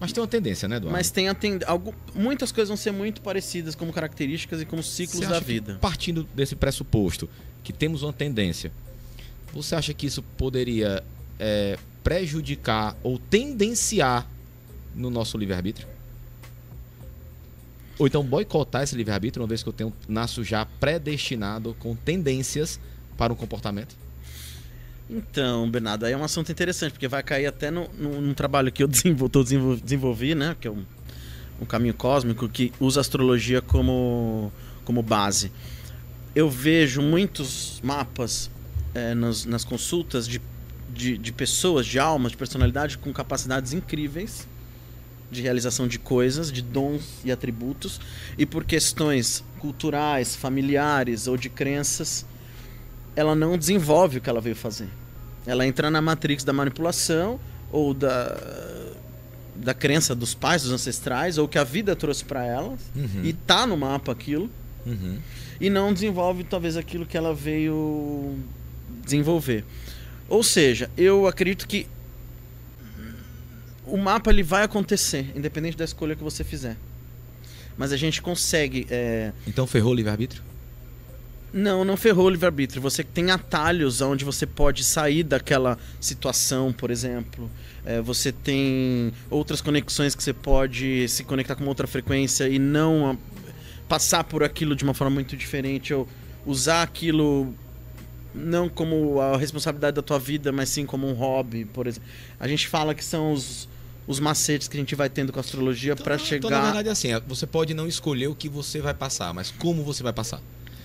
Mas 0.00 0.12
tem 0.12 0.22
uma 0.22 0.28
tendência, 0.28 0.66
né, 0.66 0.76
Eduardo? 0.76 0.96
Mas 0.96 1.10
tem 1.10 1.28
a 1.28 1.34
tend... 1.34 1.62
algo... 1.66 1.94
muitas 2.14 2.50
coisas 2.50 2.68
vão 2.68 2.76
ser 2.76 2.90
muito 2.90 3.20
parecidas 3.20 3.74
como 3.74 3.92
características 3.92 4.62
e 4.62 4.64
como 4.64 4.82
ciclos 4.82 5.28
da 5.28 5.38
vida. 5.38 5.76
partindo 5.78 6.26
desse 6.34 6.56
pressuposto 6.56 7.28
que 7.62 7.70
temos 7.70 8.02
uma 8.02 8.12
tendência, 8.12 8.72
você 9.52 9.74
acha 9.74 9.92
que 9.92 10.06
isso 10.06 10.22
poderia 10.22 11.04
é, 11.38 11.78
prejudicar 12.02 12.96
ou 13.02 13.18
tendenciar 13.18 14.26
no 14.94 15.10
nosso 15.10 15.36
livre-arbítrio? 15.36 15.86
Ou 17.98 18.06
então 18.06 18.24
boicotar 18.24 18.82
esse 18.82 18.96
livre-arbítrio, 18.96 19.42
uma 19.42 19.48
vez 19.48 19.62
que 19.62 19.68
eu 19.68 19.72
tenho, 19.74 19.92
nasço 20.08 20.42
já 20.42 20.64
predestinado 20.64 21.76
com 21.78 21.94
tendências 21.94 22.80
para 23.18 23.30
um 23.30 23.36
comportamento? 23.36 23.94
Então, 25.12 25.68
Bernardo, 25.68 26.06
aí 26.06 26.12
é 26.12 26.16
um 26.16 26.22
assunto 26.22 26.52
interessante, 26.52 26.92
porque 26.92 27.08
vai 27.08 27.22
cair 27.22 27.46
até 27.46 27.68
no, 27.70 27.88
no- 27.98 28.20
num 28.20 28.32
trabalho 28.34 28.70
que 28.70 28.82
eu 28.82 28.86
desenvol, 28.88 29.28
desenvol- 29.28 29.76
desenvolvi, 29.76 30.34
né? 30.34 30.56
Que 30.60 30.68
é 30.68 30.70
um, 30.70 30.84
um 31.60 31.64
caminho 31.64 31.94
cósmico 31.94 32.48
que 32.48 32.72
usa 32.78 33.00
astrologia 33.00 33.60
como, 33.60 34.52
como 34.84 35.02
base. 35.02 35.50
Eu 36.34 36.48
vejo 36.48 37.02
muitos 37.02 37.80
mapas 37.82 38.48
eh, 38.94 39.14
nas, 39.14 39.44
nas 39.44 39.64
consultas 39.64 40.28
de, 40.28 40.40
de, 40.94 41.18
de 41.18 41.32
pessoas, 41.32 41.86
de 41.86 41.98
almas, 41.98 42.30
de 42.30 42.38
personalidade 42.38 42.96
com 42.96 43.12
capacidades 43.12 43.72
incríveis 43.72 44.46
de 45.28 45.42
realização 45.42 45.86
de 45.86 45.96
coisas, 45.98 46.50
de 46.50 46.60
dons 46.60 47.04
e 47.24 47.30
atributos, 47.30 48.00
e 48.36 48.44
por 48.44 48.64
questões 48.64 49.44
culturais, 49.60 50.34
familiares 50.34 51.28
ou 51.28 51.36
de 51.36 51.48
crenças, 51.48 52.26
ela 53.14 53.32
não 53.36 53.56
desenvolve 53.56 54.18
o 54.18 54.20
que 54.20 54.28
ela 54.28 54.40
veio 54.40 54.56
fazer. 54.56 54.88
Ela 55.50 55.66
entra 55.66 55.90
na 55.90 56.00
matrix 56.00 56.44
da 56.44 56.52
manipulação 56.52 57.38
ou 57.72 57.92
da 57.92 58.36
da 59.56 59.74
crença 59.74 60.14
dos 60.14 60.32
pais, 60.32 60.62
dos 60.62 60.72
ancestrais, 60.72 61.36
ou 61.36 61.46
que 61.46 61.58
a 61.58 61.64
vida 61.64 61.94
trouxe 61.94 62.24
para 62.24 62.42
ela 62.46 62.78
Uhum. 62.96 63.20
e 63.24 63.32
tá 63.34 63.66
no 63.66 63.76
mapa 63.76 64.10
aquilo 64.12 64.48
Uhum. 64.86 65.18
e 65.60 65.68
não 65.68 65.92
desenvolve 65.92 66.44
talvez 66.44 66.76
aquilo 66.78 67.04
que 67.04 67.14
ela 67.16 67.34
veio 67.34 68.38
desenvolver. 69.04 69.64
Ou 70.28 70.42
seja, 70.42 70.88
eu 70.96 71.26
acredito 71.26 71.66
que 71.68 71.86
o 73.86 73.96
mapa 73.98 74.30
ele 74.30 74.42
vai 74.42 74.62
acontecer, 74.62 75.30
independente 75.34 75.76
da 75.76 75.84
escolha 75.84 76.14
que 76.14 76.22
você 76.22 76.44
fizer. 76.44 76.76
Mas 77.76 77.92
a 77.92 77.96
gente 77.96 78.22
consegue 78.22 78.86
é, 78.90 79.32
Então 79.46 79.66
ferrou 79.66 79.92
o 79.92 79.94
livre-arbítrio? 79.94 80.42
Não, 81.52 81.84
não 81.84 81.96
ferrou 81.96 82.26
o 82.26 82.30
livre-arbítrio. 82.30 82.80
Você 82.82 83.02
tem 83.02 83.30
atalhos 83.30 84.00
onde 84.00 84.24
você 84.24 84.46
pode 84.46 84.84
sair 84.84 85.22
daquela 85.22 85.78
situação, 86.00 86.72
por 86.72 86.90
exemplo. 86.90 87.50
É, 87.84 88.00
você 88.00 88.30
tem 88.30 89.12
outras 89.30 89.60
conexões 89.60 90.14
que 90.14 90.22
você 90.22 90.32
pode 90.32 91.08
se 91.08 91.24
conectar 91.24 91.54
com 91.54 91.64
outra 91.66 91.86
frequência 91.86 92.48
e 92.48 92.58
não 92.58 93.18
passar 93.88 94.24
por 94.24 94.42
aquilo 94.44 94.76
de 94.76 94.84
uma 94.84 94.94
forma 94.94 95.14
muito 95.14 95.36
diferente. 95.36 95.92
Ou 95.92 96.06
usar 96.46 96.82
aquilo 96.82 97.52
não 98.34 98.68
como 98.68 99.20
a 99.20 99.36
responsabilidade 99.36 99.96
da 99.96 100.02
tua 100.02 100.18
vida, 100.18 100.52
mas 100.52 100.68
sim 100.68 100.86
como 100.86 101.08
um 101.08 101.14
hobby, 101.14 101.64
por 101.64 101.86
exemplo. 101.86 102.08
A 102.38 102.46
gente 102.46 102.68
fala 102.68 102.94
que 102.94 103.04
são 103.04 103.32
os, 103.32 103.68
os 104.06 104.20
macetes 104.20 104.68
que 104.68 104.76
a 104.76 104.80
gente 104.80 104.94
vai 104.94 105.08
tendo 105.08 105.32
com 105.32 105.38
a 105.38 105.42
astrologia 105.42 105.96
para 105.96 106.14
Então, 106.14 106.26
chegar. 106.26 106.46
Então, 106.46 106.58
na 106.58 106.64
verdade, 106.64 106.88
assim, 106.88 107.08
você 107.26 107.46
pode 107.46 107.74
não 107.74 107.88
escolher 107.88 108.28
o 108.28 108.34
que 108.34 108.48
você 108.48 108.80
vai 108.80 108.94
passar, 108.94 109.34
mas 109.34 109.50
como 109.50 109.82
você 109.82 110.02
vai 110.02 110.12
passar. 110.12 110.40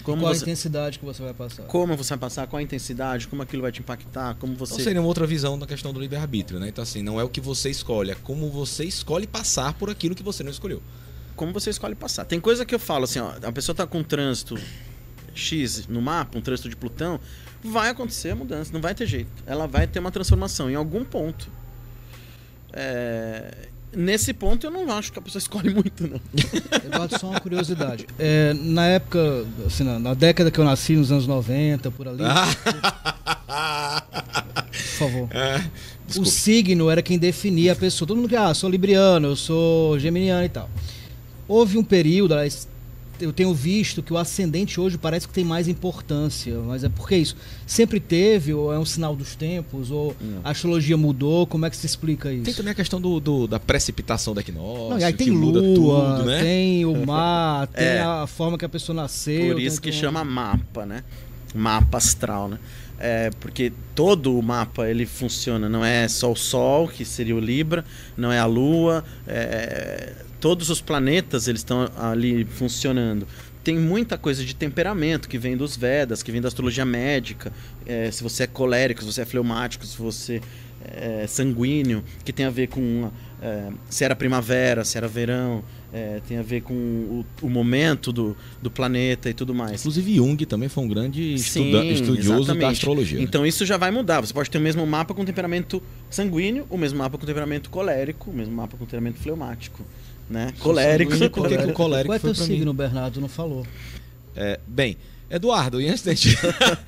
Como 0.06 0.22
Qual 0.22 0.32
a 0.32 0.36
você, 0.36 0.44
intensidade 0.44 1.00
que 1.00 1.04
você 1.06 1.22
vai 1.24 1.34
passar? 1.34 1.64
como 1.64 1.98
você 1.98 2.10
vai 2.10 2.20
passar, 2.20 2.48
qual 2.48 2.60
a 2.60 2.64
intensidade, 2.64 3.28
como 3.28 3.42
aquilo 3.42 3.64
vai 3.64 3.72
te 3.72 3.82
impactar, 3.82 4.36
como 4.36 4.56
você. 4.56 4.74
Então 4.74 4.84
seria 4.86 5.02
uma 5.02 5.08
outra 5.08 5.26
visão 5.28 5.58
da 5.60 5.66
questão 5.66 5.92
do 5.92 6.00
livre-arbítrio, 6.00 6.60
né? 6.60 6.70
Então, 6.70 6.84
assim, 6.84 7.02
não 7.02 7.20
é 7.20 7.24
o 7.24 7.30
que 7.30 7.42
você 7.42 7.70
escolhe, 7.70 8.12
é 8.12 8.16
como 8.16 8.50
você 8.50 8.86
escolhe 8.86 9.26
passar 9.28 9.74
por 9.74 9.90
aquilo 9.90 10.14
que 10.16 10.24
você 10.24 10.44
não 10.44 10.52
escolheu. 10.52 10.82
como 11.36 11.52
você 11.52 11.70
escolhe 11.70 11.96
passar. 11.96 12.24
Tem 12.24 12.40
coisa 12.40 12.64
que 12.66 12.74
eu 12.74 12.80
falo 12.80 13.04
assim, 13.04 13.20
ó, 13.20 13.34
a 13.44 13.52
pessoa 13.52 13.76
tá 13.76 13.86
com 13.86 13.98
um 14.00 14.04
trânsito 14.04 14.58
X 15.34 15.86
no 15.88 16.02
mapa, 16.02 16.38
um 16.38 16.42
trânsito 16.42 16.70
de 16.70 16.78
Plutão, 16.78 17.20
vai 17.62 17.90
acontecer 17.90 18.30
a 18.30 18.36
mudança, 18.36 18.72
não 18.72 18.80
vai 18.80 18.96
ter 18.96 19.06
jeito. 19.06 19.44
Ela 19.46 19.68
vai 19.68 19.86
ter 19.86 20.00
uma 20.00 20.12
transformação 20.12 20.70
em 20.70 20.76
algum 20.76 21.04
ponto. 21.04 21.50
É, 22.72 23.68
Nesse 23.96 24.34
ponto 24.34 24.66
eu 24.68 24.72
não 24.72 24.92
acho 24.92 25.12
que 25.12 25.20
a 25.20 25.22
pessoa 25.22 25.40
escolhe 25.40 25.74
muito, 25.74 26.08
não. 26.08 26.20
Eduardo, 26.86 27.18
só 27.20 27.30
uma 27.30 27.40
curiosidade. 27.40 28.06
É, 28.20 28.54
na 28.54 28.86
época, 28.88 29.46
assim, 29.66 29.84
na, 29.84 29.98
na 30.00 30.14
década 30.14 30.52
que 30.52 30.60
eu 30.60 30.66
nasci, 30.66 30.94
nos 30.96 31.12
anos 31.12 31.26
90, 31.28 31.90
por 31.92 32.08
ali, 32.08 32.24
por 34.72 34.98
favor. 34.98 35.30
É, 35.32 35.62
O 36.20 36.26
signo 36.26 36.90
era 36.90 37.02
quem 37.02 37.18
definia 37.18 37.72
a 37.74 37.76
pessoa. 37.76 38.08
Todo 38.08 38.18
mundo 38.18 38.30
que, 38.30 38.36
ah, 38.36 38.54
sou 38.54 38.70
libriano, 38.70 39.30
eu 39.30 39.36
sou 39.36 39.98
geminiano 40.00 40.46
e 40.46 40.50
tal. 40.50 40.70
Houve 41.48 41.78
um 41.78 41.84
período, 41.84 42.34
eu 43.20 43.32
tenho 43.34 43.54
visto 43.54 44.02
que 44.04 44.12
o 44.14 44.18
ascendente 44.18 44.80
hoje 44.80 44.98
parece 44.98 45.28
que 45.28 45.34
tem 45.34 45.44
mais 45.46 45.68
importância. 45.68 46.58
Mas 46.60 46.84
é 46.84 46.90
porque 46.90 47.16
isso? 47.16 47.36
Sempre 47.66 48.00
teve, 48.00 48.54
ou 48.54 48.74
é 48.74 48.80
um 48.80 48.86
sinal 48.86 49.16
dos 49.16 49.36
tempos, 49.36 49.92
ou 49.92 50.16
a 50.44 50.52
astrologia 50.52 50.98
mudou? 50.98 51.46
Como 51.48 51.66
é 51.66 51.70
que 51.70 51.78
se 51.78 51.86
explica 51.86 52.32
isso? 52.32 52.44
Tem 52.44 52.54
também 52.54 52.72
a 52.72 52.76
questão 52.76 53.00
do, 53.00 53.20
do- 53.20 53.48
da 53.48 53.60
precipitação 53.60 54.34
da 54.34 54.42
equinócio, 54.42 54.98
Não, 55.00 55.06
aí 55.08 55.14
tem 55.14 55.28
que 55.28 55.32
lua, 55.32 55.62
tudo, 55.62 56.26
né? 56.26 56.42
tem 56.42 56.86
o 56.86 56.94
mar, 57.06 57.68
tem 57.68 57.86
É. 57.86 58.02
a 58.02 58.28
forma 58.28 58.58
que 58.58 58.66
a 58.66 58.70
pessoa 58.70 58.96
nasceu. 58.96 59.54
Por 59.54 59.62
isso 59.62 59.82
tem 59.82 59.92
que 59.92 59.98
tudo. 59.98 60.02
chama 60.06 60.24
mapa, 60.24 60.86
né? 60.86 61.04
Mapa 61.54 61.98
astral, 61.98 62.50
né? 62.50 62.60
É, 62.98 63.30
porque 63.42 63.74
todo 63.94 64.38
o 64.38 64.42
mapa 64.42 64.88
ele 64.88 65.06
funciona, 65.06 65.68
não 65.68 65.84
é 65.84 66.08
só 66.08 66.32
o 66.32 66.36
Sol, 66.36 66.88
que 66.88 67.04
seria 67.04 67.36
o 67.36 67.40
Libra, 67.40 67.84
não 68.16 68.32
é 68.32 68.40
a 68.40 68.46
Lua, 68.46 69.04
é, 69.28 70.14
todos 70.40 70.70
os 70.70 70.80
planetas 70.80 71.48
eles 71.48 71.62
estão 71.62 71.90
ali 71.98 72.46
funcionando. 72.46 73.28
Tem 73.66 73.80
muita 73.80 74.16
coisa 74.16 74.46
de 74.46 74.56
temperamento 74.56 75.28
que 75.28 75.40
vem 75.40 75.58
dos 75.58 75.76
Vedas, 75.76 76.22
que 76.22 76.32
vem 76.32 76.40
da 76.40 76.48
astrologia 76.48 76.86
médica. 76.86 77.52
é, 77.86 78.12
se 78.12 78.22
você 78.22 78.44
é 78.44 78.48
colérico, 78.48 79.02
se 79.02 79.12
você 79.12 79.24
é 79.24 79.26
fleumático, 79.26 79.84
se 79.88 79.98
você 79.98 80.40
é 80.84 81.26
sanguíneo, 81.28 82.04
que 82.24 82.32
tem 82.32 82.46
a 82.46 82.52
ver 82.52 82.68
com 82.68 83.10
é, 83.42 83.70
se 83.90 84.04
era 84.04 84.16
primavera, 84.16 84.86
se 84.86 84.98
era 84.98 85.08
verão, 85.08 85.64
é, 85.92 86.22
tem 86.28 86.38
a 86.38 86.44
ver 86.44 86.62
com 86.62 86.74
o, 86.74 87.26
o 87.42 87.50
momento 87.50 88.12
do, 88.12 88.38
do 88.62 88.70
planeta 88.70 89.32
e 89.32 89.34
tudo 89.34 89.54
mais. 89.54 89.82
Inclusive 89.82 90.16
Jung 90.16 90.46
também 90.46 90.70
foi 90.70 90.84
um 90.84 90.88
grande 90.88 91.40
Sim, 91.40 91.72
estudioso 91.92 92.46
da 92.46 92.54
exatamente. 92.54 92.74
astrologia. 92.74 93.18
né? 93.18 93.24
Então 93.24 93.46
isso 93.46 93.66
já 93.66 93.78
vai 93.78 93.90
mudar. 93.90 94.22
Você 94.22 94.34
pode 94.34 94.50
ter 94.50 94.60
o 94.60 94.62
mesmo 94.62 94.86
mapa 94.86 95.14
com 95.14 95.26
temperamento 95.26 95.82
sanguíneo, 96.10 96.68
o 96.70 96.78
mesmo 96.78 97.00
mapa 97.00 97.18
com 97.18 97.26
temperamento 97.26 97.72
colérico, 97.72 98.30
o 98.30 98.34
mesmo 98.34 98.54
mapa 98.54 98.78
com 98.78 98.86
temperamento 98.86 99.18
fleumático. 99.18 99.84
Né? 100.30 100.54
Colérico. 100.60 101.12
sanguíneo, 101.12 101.30
por 101.32 101.48
que 101.48 101.58
que 101.58 101.64
o 101.72 101.74
colérico 101.74 102.08
Qual 102.08 102.16
é 102.16 102.20
foi 102.20 102.30
teu 102.32 102.36
pra 102.36 102.48
mim? 102.48 102.58
signo, 102.58 102.74
Bernardo? 102.74 103.22
Não 103.22 103.28
falou. 103.28 103.66
É, 104.36 104.60
bem, 104.68 104.98
Eduardo, 105.30 105.80
e 105.80 105.88
antes 105.88 106.04
da 106.04 106.14
gente... 106.14 106.38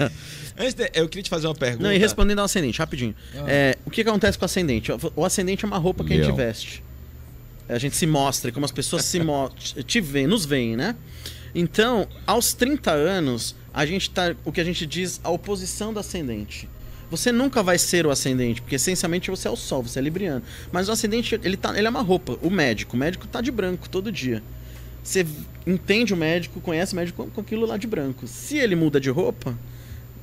antes 0.58 0.74
de... 0.74 0.90
Eu 0.94 1.08
queria 1.08 1.24
te 1.24 1.30
fazer 1.30 1.48
uma 1.48 1.56
pergunta. 1.56 1.84
Não, 1.84 1.94
e 1.94 1.98
respondendo 1.98 2.40
ao 2.40 2.46
ascendente, 2.46 2.80
rapidinho. 2.80 3.16
Ah. 3.36 3.46
É, 3.48 3.78
o 3.86 3.90
que 3.92 4.04
que 4.04 4.10
acontece 4.10 4.38
com 4.38 4.44
o 4.44 4.48
ascendente? 4.48 4.92
O 5.16 5.24
ascendente 5.24 5.64
é 5.66 5.68
uma 5.68 5.78
roupa 5.78 6.04
que 6.04 6.14
a 6.14 6.16
gente 6.16 6.26
Leão. 6.26 6.36
veste. 6.36 6.84
A 7.70 7.78
gente 7.78 7.96
se 7.96 8.08
mostra, 8.08 8.52
como 8.52 8.66
as 8.66 8.72
pessoas 8.72 9.04
se 9.04 9.20
mo 9.20 9.50
te 9.86 10.00
veem, 10.00 10.26
nos 10.26 10.46
veem, 10.46 10.76
né? 10.76 10.96
Então, 11.54 12.08
aos 12.26 12.54
30 12.54 12.92
anos, 12.92 13.56
a 13.74 13.86
gente 13.86 14.10
tá. 14.10 14.36
O 14.46 14.52
que 14.52 14.62
a 14.62 14.64
gente 14.64 14.86
diz, 14.86 15.20
a 15.24 15.30
oposição 15.30 15.94
do 15.94 16.00
ascendente. 16.00 16.68
Você 17.10 17.32
nunca 17.32 17.64
vai 17.64 17.78
ser 17.78 18.06
o 18.06 18.12
ascendente, 18.12 18.62
porque 18.62 18.76
essencialmente 18.76 19.30
você 19.30 19.48
é 19.48 19.52
o 19.52 19.56
sol, 19.56 19.82
você 19.82 20.00
é 20.00 20.02
libriano. 20.02 20.44
Mas 20.72 20.90
o 20.90 20.92
ascendente, 20.92 21.40
ele, 21.42 21.56
tá, 21.56 21.78
ele 21.78 21.88
é 21.88 21.90
uma 21.90 22.02
roupa. 22.02 22.38
O 22.42 22.50
médico, 22.50 22.96
o 22.96 23.00
médico 23.00 23.28
tá 23.28 23.40
de 23.40 23.52
branco 23.52 23.88
todo 23.88 24.12
dia. 24.12 24.44
Você 25.02 25.26
entende 25.66 26.14
o 26.14 26.18
médico, 26.18 26.60
conhece 26.60 26.92
o 26.92 26.96
médico 26.98 27.30
com, 27.34 27.42
aquilo 27.42 27.66
lá 27.66 27.78
de 27.78 27.88
branco. 27.88 28.28
Se 28.28 28.58
ele 28.58 28.76
muda 28.76 29.00
de 29.00 29.10
roupa, 29.10 29.58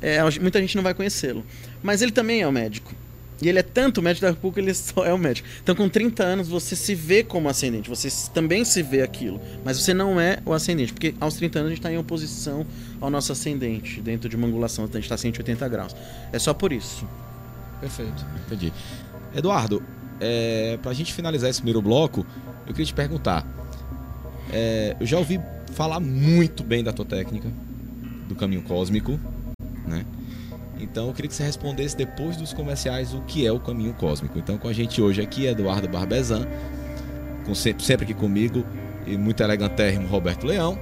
é, 0.02 0.22
muita 0.38 0.60
gente 0.60 0.76
não 0.76 0.82
vai 0.82 0.92
conhecê-lo. 0.92 1.42
Mas 1.82 2.02
ele 2.02 2.12
também 2.12 2.42
é 2.42 2.46
o 2.46 2.52
médico. 2.52 2.94
E 3.42 3.48
ele 3.48 3.58
é 3.58 3.62
tanto 3.62 4.00
médico, 4.00 4.26
daqui 4.26 4.38
a 4.38 4.40
pouco 4.40 4.58
ele 4.58 4.72
só 4.74 5.04
é 5.04 5.12
o 5.12 5.18
médico. 5.18 5.48
Então, 5.62 5.74
com 5.74 5.88
30 5.88 6.22
anos, 6.22 6.48
você 6.48 6.76
se 6.76 6.94
vê 6.94 7.22
como 7.22 7.48
ascendente, 7.48 7.88
você 7.88 8.08
também 8.32 8.64
se 8.64 8.82
vê 8.82 9.02
aquilo. 9.02 9.40
Mas 9.64 9.78
você 9.78 9.92
não 9.92 10.20
é 10.20 10.38
o 10.46 10.52
ascendente, 10.52 10.92
porque 10.92 11.14
aos 11.20 11.34
30 11.34 11.58
anos 11.58 11.66
a 11.66 11.70
gente 11.70 11.80
está 11.80 11.92
em 11.92 11.98
oposição 11.98 12.66
ao 13.00 13.10
nosso 13.10 13.32
ascendente, 13.32 14.00
dentro 14.00 14.28
de 14.28 14.36
uma 14.36 14.46
angulação, 14.46 14.84
a 14.84 14.86
gente 14.86 15.02
está 15.02 15.16
180 15.16 15.68
graus. 15.68 15.96
É 16.32 16.38
só 16.38 16.54
por 16.54 16.72
isso. 16.72 17.06
Perfeito, 17.80 18.24
entendi. 18.46 18.72
Eduardo, 19.34 19.82
é, 20.20 20.78
para 20.80 20.92
a 20.92 20.94
gente 20.94 21.12
finalizar 21.12 21.50
esse 21.50 21.60
primeiro 21.60 21.82
bloco, 21.82 22.24
eu 22.66 22.72
queria 22.72 22.86
te 22.86 22.94
perguntar. 22.94 23.46
É, 24.52 24.96
eu 25.00 25.06
já 25.06 25.18
ouvi 25.18 25.40
falar 25.72 25.98
muito 25.98 26.62
bem 26.62 26.84
da 26.84 26.92
tua 26.92 27.04
técnica, 27.04 27.50
do 28.28 28.34
caminho 28.34 28.62
cósmico, 28.62 29.18
né? 29.86 30.06
Então 30.84 31.08
eu 31.08 31.14
queria 31.14 31.28
que 31.28 31.34
você 31.34 31.42
respondesse 31.42 31.96
depois 31.96 32.36
dos 32.36 32.52
comerciais 32.52 33.14
o 33.14 33.20
que 33.22 33.46
é 33.46 33.50
o 33.50 33.58
caminho 33.58 33.94
cósmico. 33.94 34.38
Então 34.38 34.58
com 34.58 34.68
a 34.68 34.72
gente 34.72 35.00
hoje 35.00 35.20
aqui 35.20 35.46
é 35.46 35.50
Eduardo 35.50 35.88
Barbezan, 35.88 36.46
com 37.44 37.54
sempre, 37.54 37.84
sempre 37.84 38.04
aqui 38.04 38.14
comigo, 38.14 38.64
e 39.06 39.16
muito 39.16 39.42
elegantérrimo 39.42 40.06
Roberto 40.06 40.46
Leão. 40.46 40.78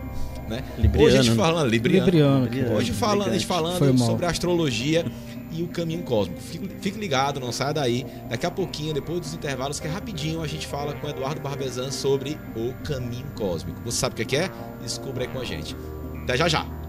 Né? 0.49 0.63
Libriano. 0.77 1.07
Hoje 1.07 1.19
a 1.19 1.23
gente 1.23 1.37
falando 1.37 1.71
Libriano. 1.71 2.05
Libriano. 2.05 2.77
Hoje 2.77 2.93
falando, 2.93 3.29
a 3.29 3.33
gente 3.33 3.47
falando 3.47 3.99
sobre 3.99 4.27
astrologia 4.27 5.05
e 5.53 5.63
o 5.63 5.69
caminho 5.69 6.03
cósmico. 6.03 6.41
Fique, 6.41 6.69
fique, 6.81 6.99
ligado, 6.99 7.39
não 7.39 7.53
saia 7.53 7.73
daí. 7.73 8.07
Daqui 8.29 8.45
a 8.45 8.51
pouquinho, 8.51 8.93
depois 8.93 9.21
dos 9.21 9.35
intervalos, 9.35 9.79
que 9.79 9.87
é 9.87 9.91
rapidinho, 9.91 10.43
a 10.43 10.47
gente 10.47 10.67
fala 10.67 10.95
com 10.95 11.09
Eduardo 11.09 11.41
Barbezan 11.41 11.91
sobre 11.91 12.39
o 12.57 12.73
caminho 12.85 13.27
cósmico. 13.37 13.81
Você 13.85 13.99
sabe 13.99 14.21
o 14.21 14.27
que 14.27 14.37
é? 14.37 14.51
Descubra 14.83 15.25
aí 15.25 15.29
com 15.29 15.39
a 15.39 15.45
gente. 15.45 15.77
Até 16.25 16.37
já 16.37 16.49
já! 16.49 16.82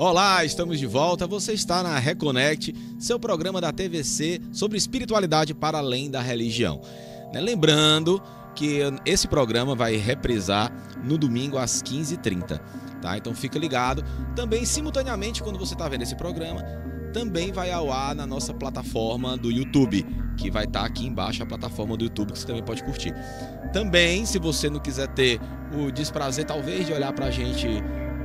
Olá, 0.00 0.44
estamos 0.44 0.78
de 0.78 0.86
volta. 0.86 1.26
Você 1.26 1.54
está 1.54 1.82
na 1.82 1.98
Reconnect, 1.98 2.72
seu 3.00 3.18
programa 3.18 3.60
da 3.60 3.72
TVC 3.72 4.40
sobre 4.52 4.78
espiritualidade 4.78 5.52
para 5.52 5.78
além 5.78 6.08
da 6.08 6.22
religião. 6.22 6.80
Né, 7.32 7.40
lembrando 7.40 8.22
que 8.54 8.78
esse 9.04 9.26
programa 9.26 9.74
vai 9.74 9.96
reprisar 9.96 10.72
no 11.02 11.18
domingo 11.18 11.58
às 11.58 11.82
15h30. 11.82 12.60
Tá? 13.02 13.18
Então 13.18 13.34
fica 13.34 13.58
ligado. 13.58 14.04
Também, 14.36 14.64
simultaneamente, 14.64 15.42
quando 15.42 15.58
você 15.58 15.74
está 15.74 15.88
vendo 15.88 16.02
esse 16.02 16.14
programa, 16.14 16.62
também 17.12 17.50
vai 17.50 17.72
ao 17.72 17.90
ar 17.90 18.14
na 18.14 18.24
nossa 18.24 18.54
plataforma 18.54 19.36
do 19.36 19.50
YouTube, 19.50 20.06
que 20.36 20.48
vai 20.48 20.62
estar 20.62 20.82
tá 20.82 20.86
aqui 20.86 21.08
embaixo 21.08 21.42
a 21.42 21.46
plataforma 21.46 21.96
do 21.96 22.04
YouTube 22.04 22.32
que 22.32 22.38
você 22.38 22.46
também 22.46 22.62
pode 22.62 22.84
curtir. 22.84 23.12
Também, 23.72 24.24
se 24.24 24.38
você 24.38 24.70
não 24.70 24.78
quiser 24.78 25.08
ter 25.08 25.40
o 25.76 25.90
desprazer, 25.90 26.44
talvez, 26.44 26.86
de 26.86 26.92
olhar 26.92 27.12
para 27.12 27.26
a 27.26 27.30
gente 27.32 27.82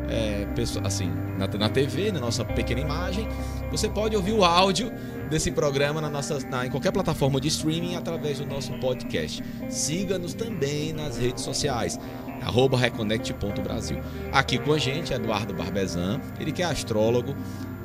é, 0.10 0.46
assim, 0.84 1.12
na, 1.38 1.48
na 1.48 1.70
TV, 1.70 2.12
na 2.12 2.20
nossa 2.20 2.44
pequena 2.46 2.82
imagem. 2.82 3.28
Você 3.72 3.90
pode 3.90 4.16
ouvir 4.16 4.34
o 4.34 4.44
áudio 4.44 4.92
desse 5.30 5.52
programa 5.52 6.00
na 6.00 6.10
nossa, 6.10 6.40
na, 6.48 6.66
em 6.66 6.70
qualquer 6.70 6.92
plataforma 6.92 7.40
de 7.40 7.48
streaming 7.48 7.96
através 7.96 8.40
do 8.40 8.46
nosso 8.46 8.72
podcast. 8.80 9.44
Siga-nos 9.70 10.34
também 10.34 10.94
nas 10.94 11.18
redes 11.18 11.44
sociais 11.44 12.00
arroba 12.44 12.78
reconnect.brasil. 12.78 13.98
Aqui 14.32 14.58
com 14.58 14.74
a 14.74 14.78
gente, 14.78 15.14
Eduardo 15.14 15.54
Barbezan, 15.54 16.20
ele 16.40 16.52
que 16.52 16.62
é 16.62 16.66
astrólogo, 16.66 17.34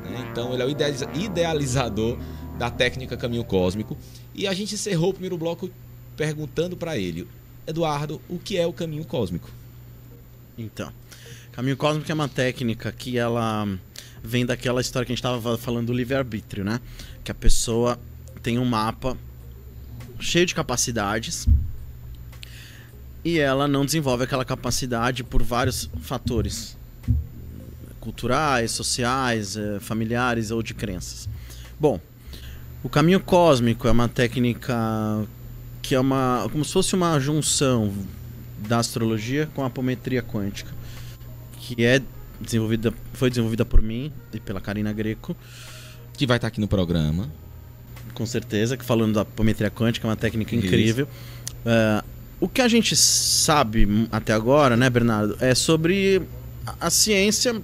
né? 0.04 0.28
então 0.30 0.52
ele 0.52 0.62
é 0.62 0.66
o 0.66 0.70
idealizador 1.14 2.18
da 2.58 2.70
técnica 2.70 3.16
Caminho 3.16 3.44
Cósmico. 3.44 3.96
E 4.34 4.46
a 4.46 4.52
gente 4.52 4.74
encerrou 4.74 5.10
o 5.10 5.12
primeiro 5.12 5.38
bloco 5.38 5.70
perguntando 6.16 6.76
para 6.76 6.98
ele, 6.98 7.26
Eduardo, 7.66 8.20
o 8.28 8.38
que 8.38 8.56
é 8.56 8.66
o 8.66 8.72
Caminho 8.72 9.04
Cósmico? 9.04 9.48
Então, 10.56 10.92
Caminho 11.58 11.76
cósmico 11.76 12.08
é 12.08 12.14
uma 12.14 12.28
técnica 12.28 12.92
que 12.92 13.18
ela 13.18 13.66
vem 14.22 14.46
daquela 14.46 14.80
história 14.80 15.04
que 15.04 15.10
a 15.10 15.16
gente 15.16 15.18
estava 15.18 15.58
falando 15.58 15.88
do 15.88 15.92
livre-arbítrio, 15.92 16.62
né? 16.64 16.80
Que 17.24 17.32
a 17.32 17.34
pessoa 17.34 17.98
tem 18.40 18.60
um 18.60 18.64
mapa 18.64 19.16
cheio 20.20 20.46
de 20.46 20.54
capacidades 20.54 21.48
e 23.24 23.40
ela 23.40 23.66
não 23.66 23.84
desenvolve 23.84 24.22
aquela 24.22 24.44
capacidade 24.44 25.24
por 25.24 25.42
vários 25.42 25.90
fatores 26.00 26.76
culturais, 27.98 28.70
sociais, 28.70 29.56
eh, 29.56 29.80
familiares 29.80 30.52
ou 30.52 30.62
de 30.62 30.74
crenças. 30.74 31.28
Bom, 31.80 31.98
o 32.84 32.88
caminho 32.88 33.18
cósmico 33.18 33.88
é 33.88 33.90
uma 33.90 34.08
técnica 34.08 35.26
que 35.82 35.96
é 35.96 35.98
uma 35.98 36.48
como 36.52 36.64
se 36.64 36.72
fosse 36.72 36.94
uma 36.94 37.18
junção 37.18 37.92
da 38.60 38.78
astrologia 38.78 39.48
com 39.56 39.64
a 39.64 39.66
apometria 39.66 40.22
quântica 40.22 40.77
que 41.74 41.84
é 41.84 42.00
desenvolvida, 42.40 42.94
foi 43.12 43.28
desenvolvida 43.28 43.64
por 43.64 43.82
mim 43.82 44.10
e 44.32 44.40
pela 44.40 44.60
Karina 44.60 44.92
Greco. 44.92 45.36
Que 46.14 46.26
vai 46.26 46.38
estar 46.38 46.48
aqui 46.48 46.60
no 46.60 46.68
programa. 46.68 47.30
Com 48.14 48.26
certeza, 48.26 48.76
que 48.76 48.84
falando 48.84 49.14
da 49.14 49.20
apometria 49.20 49.70
quântica, 49.70 50.06
é 50.06 50.10
uma 50.10 50.16
técnica 50.16 50.56
incrível. 50.56 51.06
Uh, 51.64 52.04
o 52.40 52.48
que 52.48 52.60
a 52.60 52.68
gente 52.68 52.96
sabe 52.96 54.08
até 54.10 54.32
agora, 54.32 54.76
né, 54.76 54.88
Bernardo, 54.88 55.36
é 55.40 55.54
sobre 55.54 56.22
a, 56.80 56.90
ciência 56.90 57.60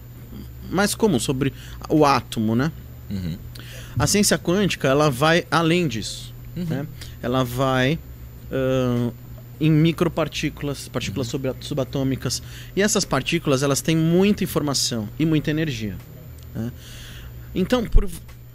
mais 0.71 0.95
comum, 0.95 1.19
sobre 1.19 1.53
o 1.89 2.05
átomo, 2.05 2.55
né? 2.55 2.71
Uhum. 3.11 3.37
A 3.99 4.07
ciência 4.07 4.39
quântica, 4.39 4.89
ela 4.89 5.11
vai 5.11 5.47
além 5.51 5.89
disso. 5.89 6.33
Uhum. 6.57 6.65
Né? 6.65 6.87
Ela 7.23 7.45
vai 7.45 7.99
uh, 8.51 9.13
em 9.61 9.71
micropartículas, 9.71 10.89
partículas 10.89 11.33
subatômicas. 11.61 12.43
E 12.75 12.83
essas 12.83 13.05
partículas 13.05 13.63
elas 13.63 13.81
têm 13.81 13.97
muita 13.97 14.45
informação 14.45 15.09
e 15.19 15.25
muita 15.25 15.51
energia. 15.51 15.97
Né? 16.55 16.73
Então, 17.55 17.85
por... 17.85 18.09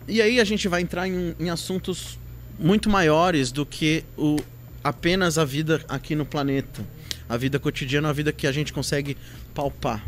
e 0.07 0.21
aí 0.21 0.39
a 0.39 0.43
gente 0.43 0.67
vai 0.67 0.81
entrar 0.81 1.07
em, 1.07 1.35
em 1.39 1.49
assuntos 1.49 2.17
muito 2.59 2.89
maiores 2.89 3.51
do 3.51 3.65
que 3.65 4.03
o, 4.17 4.38
apenas 4.83 5.38
a 5.38 5.45
vida 5.45 5.83
aqui 5.88 6.15
no 6.15 6.25
planeta, 6.25 6.85
a 7.27 7.38
vida 7.38 7.57
cotidiana, 7.59 8.09
a 8.09 8.13
vida 8.13 8.31
que 8.31 8.45
a 8.45 8.51
gente 8.51 8.73
consegue 8.73 9.15
palpar, 9.53 10.05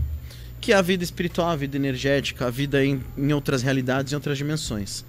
que 0.59 0.73
é 0.73 0.75
a 0.75 0.81
vida 0.81 1.03
espiritual, 1.03 1.49
a 1.49 1.55
vida 1.55 1.77
energética, 1.77 2.47
a 2.47 2.49
vida 2.49 2.83
em, 2.83 3.01
em 3.17 3.31
outras 3.31 3.61
realidades, 3.61 4.11
em 4.11 4.15
outras 4.15 4.37
dimensões. 4.37 5.05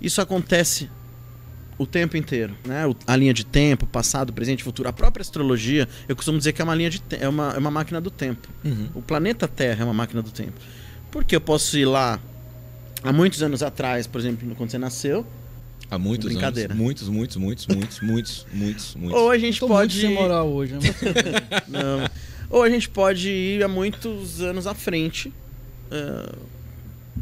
Isso 0.00 0.20
acontece 0.20 0.88
o 1.78 1.86
tempo 1.86 2.16
inteiro, 2.16 2.54
né? 2.64 2.84
A 3.06 3.16
linha 3.16 3.34
de 3.34 3.44
tempo, 3.44 3.86
passado, 3.86 4.32
presente, 4.32 4.64
futuro. 4.64 4.88
A 4.88 4.92
própria 4.92 5.22
astrologia, 5.22 5.88
eu 6.08 6.16
costumo 6.16 6.38
dizer 6.38 6.52
que 6.52 6.62
é 6.62 6.64
uma 6.64 6.74
linha 6.74 6.88
de 6.88 7.02
é 7.20 7.28
uma, 7.28 7.52
é 7.52 7.58
uma 7.58 7.70
máquina 7.70 8.00
do 8.00 8.10
tempo. 8.10 8.48
Uhum. 8.64 8.88
O 8.94 9.02
planeta 9.02 9.46
Terra 9.46 9.82
é 9.82 9.84
uma 9.84 9.94
máquina 9.94 10.22
do 10.22 10.30
tempo. 10.30 10.54
Porque 11.10 11.36
eu 11.36 11.40
posso 11.40 11.76
ir 11.76 11.84
lá 11.84 12.18
há 13.02 13.12
muitos 13.12 13.42
anos 13.42 13.62
atrás, 13.62 14.06
por 14.06 14.20
exemplo, 14.20 14.54
quando 14.56 14.70
você 14.70 14.78
nasceu. 14.78 15.26
Há 15.90 15.98
muitos 15.98 16.26
Brincadeira. 16.26 16.72
anos. 16.72 16.82
Muitos, 16.82 17.08
muitos, 17.08 17.36
muitos, 17.36 17.66
muitos, 17.66 18.00
muitos, 18.00 18.46
muitos, 18.52 18.94
muitos. 18.96 19.20
Ou 19.20 19.30
a 19.30 19.38
gente 19.38 19.60
Tô 19.60 19.68
pode 19.68 20.00
muito 20.00 20.14
sem 20.14 20.22
moral 20.22 20.48
hoje, 20.48 20.74
né? 20.74 20.80
Não. 21.68 22.10
Ou 22.48 22.62
a 22.62 22.70
gente 22.70 22.88
pode 22.88 23.28
ir 23.28 23.62
há 23.62 23.68
muitos 23.68 24.40
anos 24.40 24.66
à 24.66 24.74
frente 24.74 25.28
uh, 25.90 26.36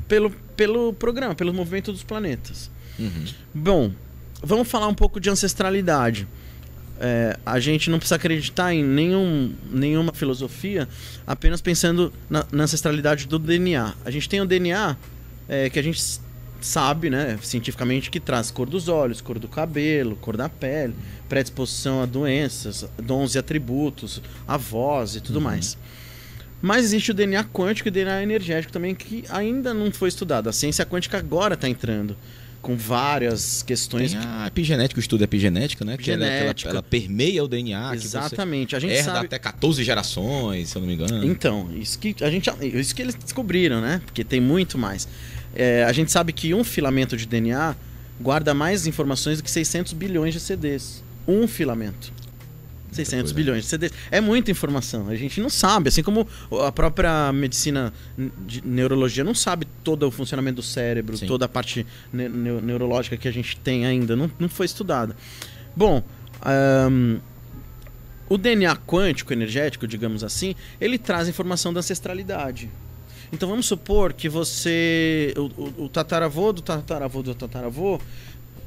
pelo, 0.06 0.30
pelo 0.56 0.92
programa, 0.92 1.34
pelo 1.34 1.52
movimento 1.52 1.92
dos 1.92 2.02
planetas. 2.02 2.70
Uhum. 2.98 3.24
Bom, 3.52 3.92
vamos 4.44 4.68
falar 4.68 4.88
um 4.88 4.94
pouco 4.94 5.18
de 5.18 5.30
ancestralidade. 5.30 6.26
É, 7.00 7.36
a 7.44 7.58
gente 7.58 7.90
não 7.90 7.98
precisa 7.98 8.16
acreditar 8.16 8.72
em 8.72 8.84
nenhum, 8.84 9.52
nenhuma 9.70 10.12
filosofia 10.12 10.88
apenas 11.26 11.60
pensando 11.60 12.12
na, 12.30 12.46
na, 12.52 12.64
ancestralidade 12.64 13.26
do 13.26 13.38
DNA. 13.38 13.94
A 14.04 14.10
gente 14.10 14.28
tem 14.28 14.40
o 14.40 14.46
DNA 14.46 14.96
é, 15.48 15.68
que 15.68 15.78
a 15.78 15.82
gente 15.82 16.00
sabe, 16.60 17.10
né, 17.10 17.38
cientificamente, 17.42 18.10
que 18.10 18.20
traz 18.20 18.50
cor 18.50 18.68
dos 18.68 18.88
olhos, 18.88 19.20
cor 19.20 19.38
do 19.38 19.48
cabelo, 19.48 20.16
cor 20.16 20.36
da 20.36 20.48
pele, 20.48 20.94
predisposição 21.28 22.00
a 22.00 22.06
doenças, 22.06 22.86
dons 22.96 23.34
e 23.34 23.38
atributos, 23.38 24.22
a 24.46 24.56
voz 24.56 25.16
e 25.16 25.20
tudo 25.20 25.36
uhum. 25.36 25.42
mais. 25.42 25.76
Mas 26.62 26.84
existe 26.84 27.10
o 27.10 27.14
DNA 27.14 27.44
quântico 27.44 27.88
e 27.88 27.90
o 27.90 27.92
DNA 27.92 28.22
energético 28.22 28.72
também 28.72 28.94
que 28.94 29.24
ainda 29.28 29.74
não 29.74 29.92
foi 29.92 30.08
estudado. 30.08 30.48
A 30.48 30.52
ciência 30.52 30.86
quântica 30.86 31.18
agora 31.18 31.54
está 31.54 31.68
entrando 31.68 32.16
com 32.64 32.76
várias 32.76 33.62
questões. 33.62 34.12
Tem 34.12 34.20
a 34.20 34.46
epigenética, 34.46 34.98
o 34.98 35.00
estudo 35.00 35.22
epigenética, 35.22 35.84
né? 35.84 35.94
Epigenética. 35.94 36.54
Que 36.54 36.66
ela, 36.66 36.76
ela, 36.76 36.82
permeia 36.82 37.44
o 37.44 37.46
DNA. 37.46 37.94
Exatamente. 37.94 38.74
a 38.74 38.80
gente 38.80 38.94
herda 38.94 39.12
sabe... 39.12 39.26
até 39.26 39.38
14 39.38 39.84
gerações, 39.84 40.70
se 40.70 40.76
eu 40.76 40.80
não 40.80 40.88
me 40.88 40.94
engano. 40.94 41.26
Então, 41.26 41.68
isso 41.76 41.98
que, 41.98 42.16
a 42.22 42.30
gente, 42.30 42.50
isso 42.62 42.94
que 42.94 43.02
eles 43.02 43.14
descobriram, 43.14 43.82
né? 43.82 44.00
Porque 44.06 44.24
tem 44.24 44.40
muito 44.40 44.78
mais. 44.78 45.06
É, 45.54 45.84
a 45.84 45.92
gente 45.92 46.10
sabe 46.10 46.32
que 46.32 46.54
um 46.54 46.64
filamento 46.64 47.18
de 47.18 47.26
DNA 47.26 47.76
guarda 48.18 48.54
mais 48.54 48.86
informações 48.86 49.36
do 49.36 49.44
que 49.44 49.50
600 49.50 49.92
bilhões 49.92 50.32
de 50.32 50.40
CDs. 50.40 51.04
Um 51.28 51.46
filamento. 51.46 52.14
600 52.94 53.22
coisa. 53.22 53.34
bilhões 53.34 53.62
de 53.64 53.68
CDs. 53.68 53.92
É 54.10 54.20
muita 54.20 54.50
informação. 54.50 55.08
A 55.08 55.14
gente 55.16 55.40
não 55.40 55.48
sabe. 55.50 55.88
Assim 55.88 56.02
como 56.02 56.26
a 56.64 56.72
própria 56.72 57.32
medicina 57.32 57.92
de 58.46 58.66
neurologia 58.66 59.22
não 59.24 59.34
sabe 59.34 59.66
todo 59.82 60.06
o 60.06 60.10
funcionamento 60.10 60.56
do 60.56 60.62
cérebro, 60.62 61.16
Sim. 61.16 61.26
toda 61.26 61.44
a 61.44 61.48
parte 61.48 61.86
ne- 62.12 62.28
neu- 62.28 62.60
neurológica 62.60 63.16
que 63.16 63.28
a 63.28 63.32
gente 63.32 63.56
tem 63.56 63.84
ainda. 63.86 64.14
Não, 64.16 64.30
não 64.38 64.48
foi 64.48 64.66
estudada. 64.66 65.16
Bom, 65.76 66.02
ahn, 66.42 67.18
o 68.28 68.38
DNA 68.38 68.74
quântico 68.76 69.32
energético, 69.32 69.86
digamos 69.86 70.24
assim, 70.24 70.54
ele 70.80 70.96
traz 70.98 71.28
informação 71.28 71.72
da 71.72 71.80
ancestralidade. 71.80 72.70
Então 73.32 73.48
vamos 73.48 73.66
supor 73.66 74.12
que 74.12 74.28
você. 74.28 75.34
O, 75.36 75.42
o- 75.62 75.84
o 75.84 75.88
tataravô 75.88 76.52
do 76.52 76.62
tataravô 76.62 77.22
do 77.22 77.34
tataravô, 77.34 78.00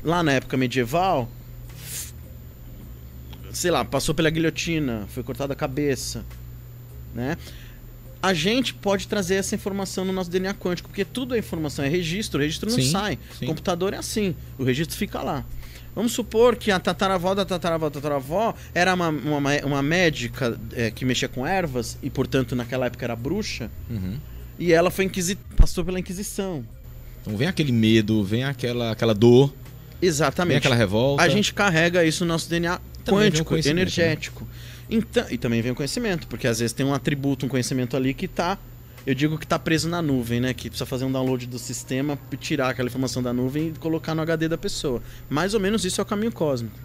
lá 0.04 0.22
na 0.22 0.34
época 0.34 0.58
medieval, 0.58 1.30
sei 3.58 3.72
lá, 3.72 3.84
passou 3.84 4.14
pela 4.14 4.30
guilhotina, 4.30 5.06
foi 5.10 5.24
cortada 5.24 5.54
a 5.54 5.56
cabeça, 5.56 6.24
né? 7.14 7.38
A 8.22 8.34
gente 8.34 8.74
pode 8.74 9.08
trazer 9.08 9.36
essa 9.36 9.56
informação 9.56 10.04
no 10.04 10.12
nosso 10.12 10.30
DNA 10.30 10.54
quântico, 10.54 10.90
porque 10.90 11.06
tudo 11.06 11.36
é 11.36 11.40
informação, 11.40 11.84
é 11.86 11.88
registro, 11.88 12.40
o 12.40 12.44
registro 12.44 12.70
não 12.70 12.78
Sim, 12.78 12.90
sai. 12.92 13.20
sim. 13.38 13.46
Computador 13.46 13.94
é 13.94 13.98
assim, 13.98 14.36
o 14.58 14.64
registro 14.64 14.98
fica 14.98 15.22
lá. 15.22 15.46
Vamos 15.96 16.12
supor 16.12 16.56
que 16.56 16.70
a 16.70 16.80
tataravó 16.80 17.34
da 17.34 17.44
tataravó 17.46 17.90
da 17.90 17.94
tataravó 18.00 18.54
era 18.74 18.94
uma, 18.94 19.10
uma, 19.10 19.52
uma 19.66 19.82
médica 19.82 20.60
é, 20.74 20.92
que 20.92 21.04
mexia 21.06 21.28
com 21.28 21.46
ervas 21.46 21.98
e, 22.04 22.10
portanto, 22.10 22.56
naquela 22.56 22.86
época 22.86 23.04
era 23.06 23.16
bruxa, 23.16 23.70
Uhum. 23.90 24.18
e 24.60 24.72
ela 24.74 24.92
foi 24.92 25.06
inquisi 25.06 25.36
passou 25.56 25.84
pela 25.84 26.00
Inquisição. 26.00 26.64
Então 27.22 27.36
vem 27.36 27.48
aquele 27.48 27.72
medo, 27.72 28.24
vem 28.24 28.44
aquela, 28.44 28.92
aquela 28.92 29.14
dor, 29.14 29.48
vem 30.00 30.08
Exatamente. 30.10 30.58
aquela 30.58 30.76
revolta. 30.76 31.24
A 31.24 31.30
gente 31.30 31.54
carrega 31.54 32.04
isso 32.06 32.24
no 32.26 32.34
nosso 32.34 32.48
DNA 32.50 32.76
vem 32.76 32.82
o 32.82 32.97
quântico, 33.12 33.56
né? 33.56 33.62
energético. 33.66 34.48
Então, 34.90 35.26
e 35.30 35.38
também 35.38 35.62
vem 35.62 35.72
o 35.72 35.76
conhecimento, 35.76 36.28
porque 36.28 36.48
às 36.48 36.60
vezes 36.60 36.74
tem 36.74 36.86
um 36.86 36.94
atributo, 36.94 37.46
um 37.46 37.50
conhecimento 37.50 37.98
ali 37.98 38.14
que 38.14 38.28
tá. 38.28 38.58
Eu 39.06 39.16
digo 39.16 39.38
que 39.38 39.48
tá 39.48 39.58
preso 39.58 39.88
na 39.88 40.02
nuvem, 40.02 40.42
né? 40.42 40.54
Que 40.54 40.70
precisa 40.70 40.86
fazer 40.86 41.06
um 41.06 41.12
download 41.12 41.48
do 41.48 41.58
sistema, 41.58 42.20
tirar 42.40 42.70
aquela 42.70 42.88
informação 42.88 43.24
da 43.24 43.32
nuvem 43.32 43.70
e 43.70 43.72
colocar 43.80 44.14
no 44.14 44.22
HD 44.22 44.50
da 44.50 44.58
pessoa. 44.58 45.02
Mais 45.30 45.54
ou 45.54 45.60
menos 45.60 45.86
isso 45.86 46.02
é 46.02 46.04
o 46.04 46.06
caminho 46.06 46.32
cósmico. 46.32 46.78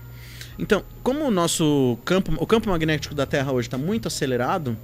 Então, 0.59 0.85
como 1.03 1.25
o 1.25 1.31
nosso 1.31 1.99
campo, 2.05 2.33
o 2.39 2.47
campo 2.47 2.69
magnético 2.69 3.15
da 3.15 3.27
Terra 3.27 3.53
hoje 3.53 3.69
está 3.69 3.79
muito 3.79 4.07
acelerado 4.07 4.77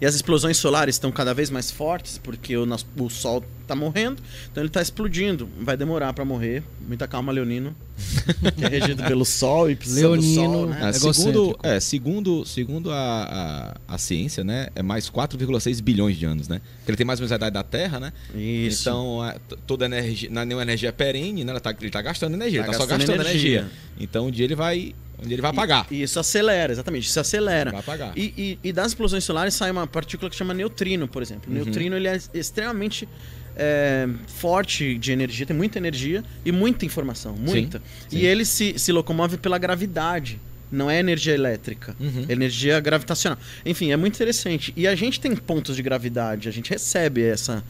e 0.00 0.06
as 0.06 0.14
explosões 0.14 0.56
solares 0.56 0.94
estão 0.96 1.10
cada 1.12 1.34
vez 1.34 1.50
mais 1.50 1.70
fortes 1.70 2.18
porque 2.18 2.56
o, 2.56 2.64
nosso, 2.66 2.86
o 2.98 3.08
Sol 3.10 3.44
está 3.62 3.74
morrendo, 3.76 4.20
então 4.50 4.62
ele 4.62 4.68
está 4.68 4.80
explodindo. 4.82 5.48
Vai 5.60 5.76
demorar 5.76 6.12
para 6.12 6.24
morrer. 6.24 6.62
Muita 6.86 7.06
calma, 7.06 7.30
Leonino, 7.30 7.74
que 8.56 8.64
é 8.64 8.68
regido 8.68 9.02
pelo 9.04 9.24
Sol 9.24 9.70
e 9.70 9.76
precisa 9.76 10.08
do 10.08 10.22
Sol, 10.22 10.42
Leonino. 10.50 10.66
né? 10.66 10.78
Ah, 10.82 10.88
Egocêntrico. 10.90 11.14
segundo, 11.14 11.58
é, 11.62 11.80
segundo, 11.80 12.44
segundo 12.44 12.90
a, 12.90 13.76
a, 13.88 13.94
a 13.94 13.98
ciência, 13.98 14.42
né, 14.42 14.68
é 14.74 14.82
mais 14.82 15.08
4,6 15.10 15.80
bilhões 15.82 16.16
de 16.16 16.24
anos, 16.24 16.48
né? 16.48 16.60
Porque 16.78 16.90
ele 16.90 16.96
tem 16.96 17.06
mais 17.06 17.20
ou 17.20 17.22
menos 17.22 17.32
a 17.32 17.36
idade 17.36 17.54
da 17.54 17.62
Terra, 17.62 18.00
né? 18.00 18.12
Isso. 18.34 18.80
Então, 18.88 19.22
a- 19.22 19.34
t- 19.34 19.56
toda 19.66 19.84
energia, 19.84 20.28
não 20.30 20.42
é 20.42 20.44
nenhuma 20.44 20.62
energia 20.62 20.92
perene, 20.92 21.44
né? 21.44 21.50
Ela 21.52 21.60
tá, 21.60 21.74
ele 21.80 21.90
tá 21.90 22.02
gastando 22.02 22.34
energia, 22.34 22.60
Tá 22.62 22.68
ele 22.68 22.72
tá 22.72 22.78
só 22.78 22.86
gastando 22.86 23.06
gastando 23.08 23.26
energia. 23.28 23.58
energia. 23.60 23.70
Então, 24.00 24.26
um 24.26 24.30
dia 24.30 24.44
ele 24.46 24.54
vai, 24.56 24.94
dia 25.26 25.34
ele 25.34 25.42
vai 25.42 25.50
apagar. 25.50 25.86
E, 25.90 25.96
e 25.96 26.02
isso 26.02 26.18
acelera, 26.20 26.72
exatamente, 26.72 27.06
isso 27.08 27.18
acelera. 27.20 27.70
Vai 27.70 27.80
apagar. 27.80 28.12
E, 28.16 28.32
e- 28.36 28.58
e 28.68 28.72
das 28.72 28.88
explosões 28.88 29.24
solares 29.24 29.54
sai 29.54 29.70
uma 29.70 29.86
partícula 29.86 30.30
que 30.30 30.36
chama 30.36 30.52
neutrino, 30.54 31.06
por 31.08 31.22
exemplo. 31.22 31.50
O 31.52 31.56
Uhum. 31.56 31.64
neutrino 31.64 31.96
ele 31.96 32.08
é 32.08 32.18
extremamente 32.34 33.08
é, 33.56 34.08
forte 34.26 34.96
de 34.96 35.12
energia, 35.12 35.44
tem 35.44 35.54
muita 35.56 35.76
energia 35.78 36.24
e 36.44 36.52
muita 36.52 36.86
informação, 36.86 37.34
muita. 37.36 37.82
sim. 38.08 38.16
E 38.18 38.24
ele 38.24 38.44
se, 38.44 38.78
se 38.78 38.90
locomove 38.92 39.36
pela 39.36 39.58
gravidade, 39.58 40.38
não 40.72 40.88
é 40.88 40.98
energia 41.00 41.34
elétrica. 41.34 41.94
Uhum. 42.00 42.26
É 42.28 42.32
energia 42.32 42.78
gravitacional. 42.80 43.36
Enfim, 43.66 43.90
é 43.90 43.96
muito 43.96 44.14
interessante. 44.14 44.72
E 44.76 44.86
a 44.86 44.94
gente 44.94 45.20
tem 45.20 45.34
pontos 45.34 45.74
de 45.76 45.82
gravidade, 45.82 46.48
a 46.48 46.52
gente 46.52 46.70
recebe 46.70 47.22
essa, 47.22 47.62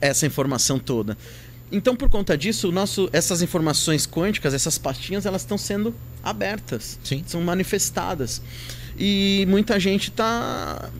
essa 0.00 0.26
informação 0.26 0.78
toda. 0.78 1.16
Então, 1.70 1.96
por 1.96 2.08
conta 2.08 2.36
disso, 2.38 2.68
o 2.68 2.72
nosso, 2.72 3.08
essas 3.12 3.42
informações 3.42 4.06
quânticas, 4.06 4.54
essas 4.54 4.78
pastinhas, 4.78 5.26
elas 5.26 5.42
estão 5.42 5.58
sendo 5.58 5.94
abertas 6.22 6.98
Sim. 7.02 7.24
são 7.26 7.40
manifestadas. 7.42 8.40
E 8.98 9.44
muita 9.48 9.78
gente 9.78 10.10
tá 10.10 10.90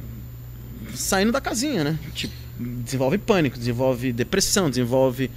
saindo 0.94 1.31
da 1.33 1.40
casinha, 1.40 1.85
né? 1.85 1.98
Tipo, 2.14 2.35
desenvolve 2.59 3.18
pânico, 3.18 3.59
desenvolve 3.59 4.12
depressão, 4.12 4.68
desenvolve 4.68 5.31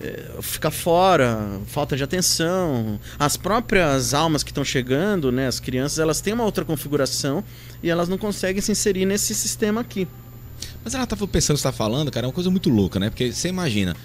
eh, 0.00 0.30
ficar 0.40 0.70
fora, 0.70 1.60
falta 1.66 1.96
de 1.96 2.02
atenção. 2.02 2.98
As 3.18 3.36
próprias 3.36 4.14
almas 4.14 4.42
que 4.42 4.50
estão 4.50 4.64
chegando, 4.64 5.30
né, 5.30 5.46
as 5.46 5.60
crianças, 5.60 5.98
elas 5.98 6.20
têm 6.20 6.32
uma 6.32 6.44
outra 6.44 6.64
configuração 6.64 7.44
e 7.82 7.90
elas 7.90 8.08
não 8.08 8.18
conseguem 8.18 8.62
se 8.62 8.72
inserir 8.72 9.04
nesse 9.04 9.34
sistema 9.34 9.80
aqui. 9.80 10.08
Mas 10.82 10.94
ela 10.94 11.06
tava 11.06 11.26
pensando, 11.26 11.56
você 11.56 11.62
tá 11.62 11.72
falando, 11.72 12.10
cara, 12.10 12.26
é 12.26 12.28
uma 12.28 12.32
coisa 12.32 12.50
muito 12.50 12.70
louca, 12.70 12.98
né? 12.98 13.10
Porque 13.10 13.32
você 13.32 13.48
imagina, 13.48 13.96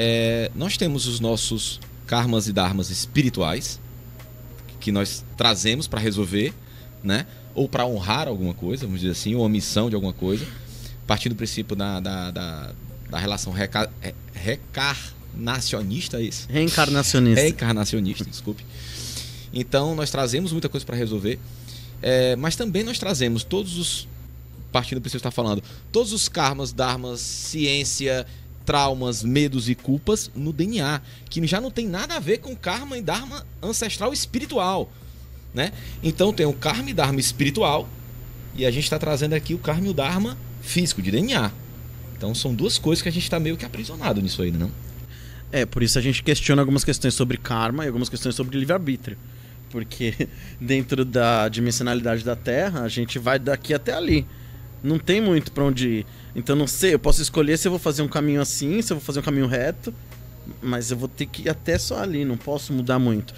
é, 0.00 0.50
nós 0.54 0.76
temos 0.76 1.06
os 1.08 1.18
nossos 1.18 1.80
karmas 2.06 2.46
e 2.46 2.52
dharmas 2.52 2.88
espirituais 2.88 3.80
que 4.78 4.92
nós 4.92 5.24
trazemos 5.36 5.88
para 5.88 5.98
resolver, 6.00 6.54
né? 7.02 7.26
Ou 7.52 7.68
para 7.68 7.84
honrar 7.84 8.28
alguma 8.28 8.54
coisa, 8.54 8.86
vamos 8.86 9.00
dizer 9.00 9.10
assim, 9.12 9.34
ou 9.34 9.42
uma 9.42 9.48
missão 9.48 9.88
de 9.88 9.96
alguma 9.96 10.12
coisa, 10.12 10.46
partindo 11.04 11.32
do 11.32 11.36
princípio 11.36 11.74
da, 11.74 11.98
da, 11.98 12.30
da, 12.30 12.72
da 13.10 13.18
relação 13.18 13.52
reca, 13.52 13.90
re- 14.00 14.14
recarnacionista, 15.34 16.18
é 16.20 16.22
isso? 16.22 16.46
Reencarnacionista. 16.48 17.40
Reencarnacionista, 17.40 18.24
desculpe. 18.30 18.64
Então, 19.52 19.96
nós 19.96 20.10
trazemos 20.10 20.52
muita 20.52 20.68
coisa 20.68 20.86
para 20.86 20.96
resolver, 20.96 21.40
é, 22.00 22.36
mas 22.36 22.54
também 22.54 22.84
nós 22.84 22.98
trazemos 23.00 23.42
todos 23.42 23.76
os. 23.76 24.06
Partindo 24.70 24.98
do 24.98 25.00
princípio 25.00 25.20
que 25.20 25.26
você 25.26 25.28
está 25.28 25.30
falando, 25.30 25.62
todos 25.90 26.12
os 26.12 26.28
karmas, 26.28 26.72
dharmas, 26.72 27.20
ciência, 27.20 28.26
traumas, 28.68 29.22
medos 29.22 29.70
e 29.70 29.74
culpas 29.74 30.30
no 30.36 30.52
DNA, 30.52 31.00
que 31.30 31.46
já 31.46 31.58
não 31.58 31.70
tem 31.70 31.88
nada 31.88 32.16
a 32.16 32.20
ver 32.20 32.36
com 32.36 32.54
karma 32.54 32.98
e 32.98 33.00
dharma 33.00 33.46
ancestral 33.62 34.12
espiritual. 34.12 34.92
Né? 35.54 35.72
Então 36.02 36.34
tem 36.34 36.44
o 36.44 36.52
karma 36.52 36.90
e 36.90 36.92
dharma 36.92 37.18
espiritual, 37.18 37.88
e 38.54 38.66
a 38.66 38.70
gente 38.70 38.84
está 38.84 38.98
trazendo 38.98 39.32
aqui 39.32 39.54
o 39.54 39.58
karma 39.58 39.86
e 39.86 39.88
o 39.88 39.94
dharma 39.94 40.36
físico, 40.60 41.00
de 41.00 41.10
DNA. 41.10 41.50
Então 42.14 42.34
são 42.34 42.54
duas 42.54 42.76
coisas 42.76 43.00
que 43.00 43.08
a 43.08 43.12
gente 43.12 43.22
está 43.22 43.40
meio 43.40 43.56
que 43.56 43.64
aprisionado 43.64 44.20
nisso 44.20 44.42
aí, 44.42 44.50
não? 44.50 44.70
É, 45.50 45.64
por 45.64 45.82
isso 45.82 45.98
a 45.98 46.02
gente 46.02 46.22
questiona 46.22 46.60
algumas 46.60 46.84
questões 46.84 47.14
sobre 47.14 47.38
karma 47.38 47.84
e 47.84 47.86
algumas 47.86 48.10
questões 48.10 48.34
sobre 48.34 48.58
livre-arbítrio. 48.58 49.16
Porque 49.70 50.28
dentro 50.60 51.06
da 51.06 51.48
dimensionalidade 51.48 52.22
da 52.22 52.36
Terra, 52.36 52.82
a 52.82 52.88
gente 52.88 53.18
vai 53.18 53.38
daqui 53.38 53.72
até 53.72 53.94
ali. 53.94 54.26
Não 54.82 54.98
tem 54.98 55.20
muito 55.20 55.52
pra 55.52 55.64
onde 55.64 55.88
ir. 55.88 56.06
Então 56.34 56.54
não 56.54 56.66
sei, 56.66 56.94
eu 56.94 56.98
posso 56.98 57.20
escolher 57.20 57.56
se 57.56 57.66
eu 57.66 57.72
vou 57.72 57.78
fazer 57.78 58.02
um 58.02 58.08
caminho 58.08 58.40
assim, 58.40 58.80
se 58.80 58.92
eu 58.92 58.96
vou 58.96 59.04
fazer 59.04 59.20
um 59.20 59.22
caminho 59.22 59.46
reto, 59.46 59.92
mas 60.62 60.90
eu 60.90 60.96
vou 60.96 61.08
ter 61.08 61.26
que 61.26 61.42
ir 61.42 61.48
até 61.48 61.78
só 61.78 62.00
ali, 62.00 62.24
não 62.24 62.36
posso 62.36 62.72
mudar 62.72 62.98
muito. 62.98 63.34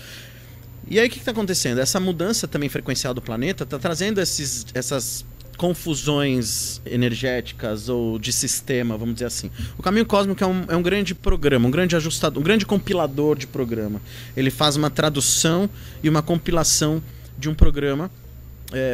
E 0.88 0.98
aí 0.98 1.06
o 1.06 1.10
que 1.10 1.18
está 1.18 1.30
acontecendo? 1.30 1.78
Essa 1.78 2.00
mudança 2.00 2.48
também 2.48 2.68
frequencial 2.68 3.14
do 3.14 3.22
planeta 3.22 3.64
está 3.64 3.78
trazendo 3.78 4.20
esses, 4.20 4.66
essas 4.74 5.24
confusões 5.56 6.80
energéticas 6.86 7.88
ou 7.88 8.18
de 8.18 8.32
sistema, 8.32 8.96
vamos 8.96 9.14
dizer 9.14 9.26
assim. 9.26 9.50
O 9.76 9.82
Caminho 9.82 10.06
Cósmico 10.06 10.42
é 10.42 10.46
um, 10.46 10.64
é 10.68 10.74
um 10.74 10.82
grande 10.82 11.14
programa, 11.14 11.68
um 11.68 11.70
grande 11.70 11.94
ajustador, 11.94 12.40
um 12.40 12.44
grande 12.44 12.64
compilador 12.64 13.36
de 13.36 13.46
programa. 13.46 14.00
Ele 14.36 14.50
faz 14.50 14.74
uma 14.74 14.88
tradução 14.88 15.68
e 16.02 16.08
uma 16.08 16.22
compilação 16.22 17.02
de 17.38 17.48
um 17.48 17.54
programa 17.54 18.10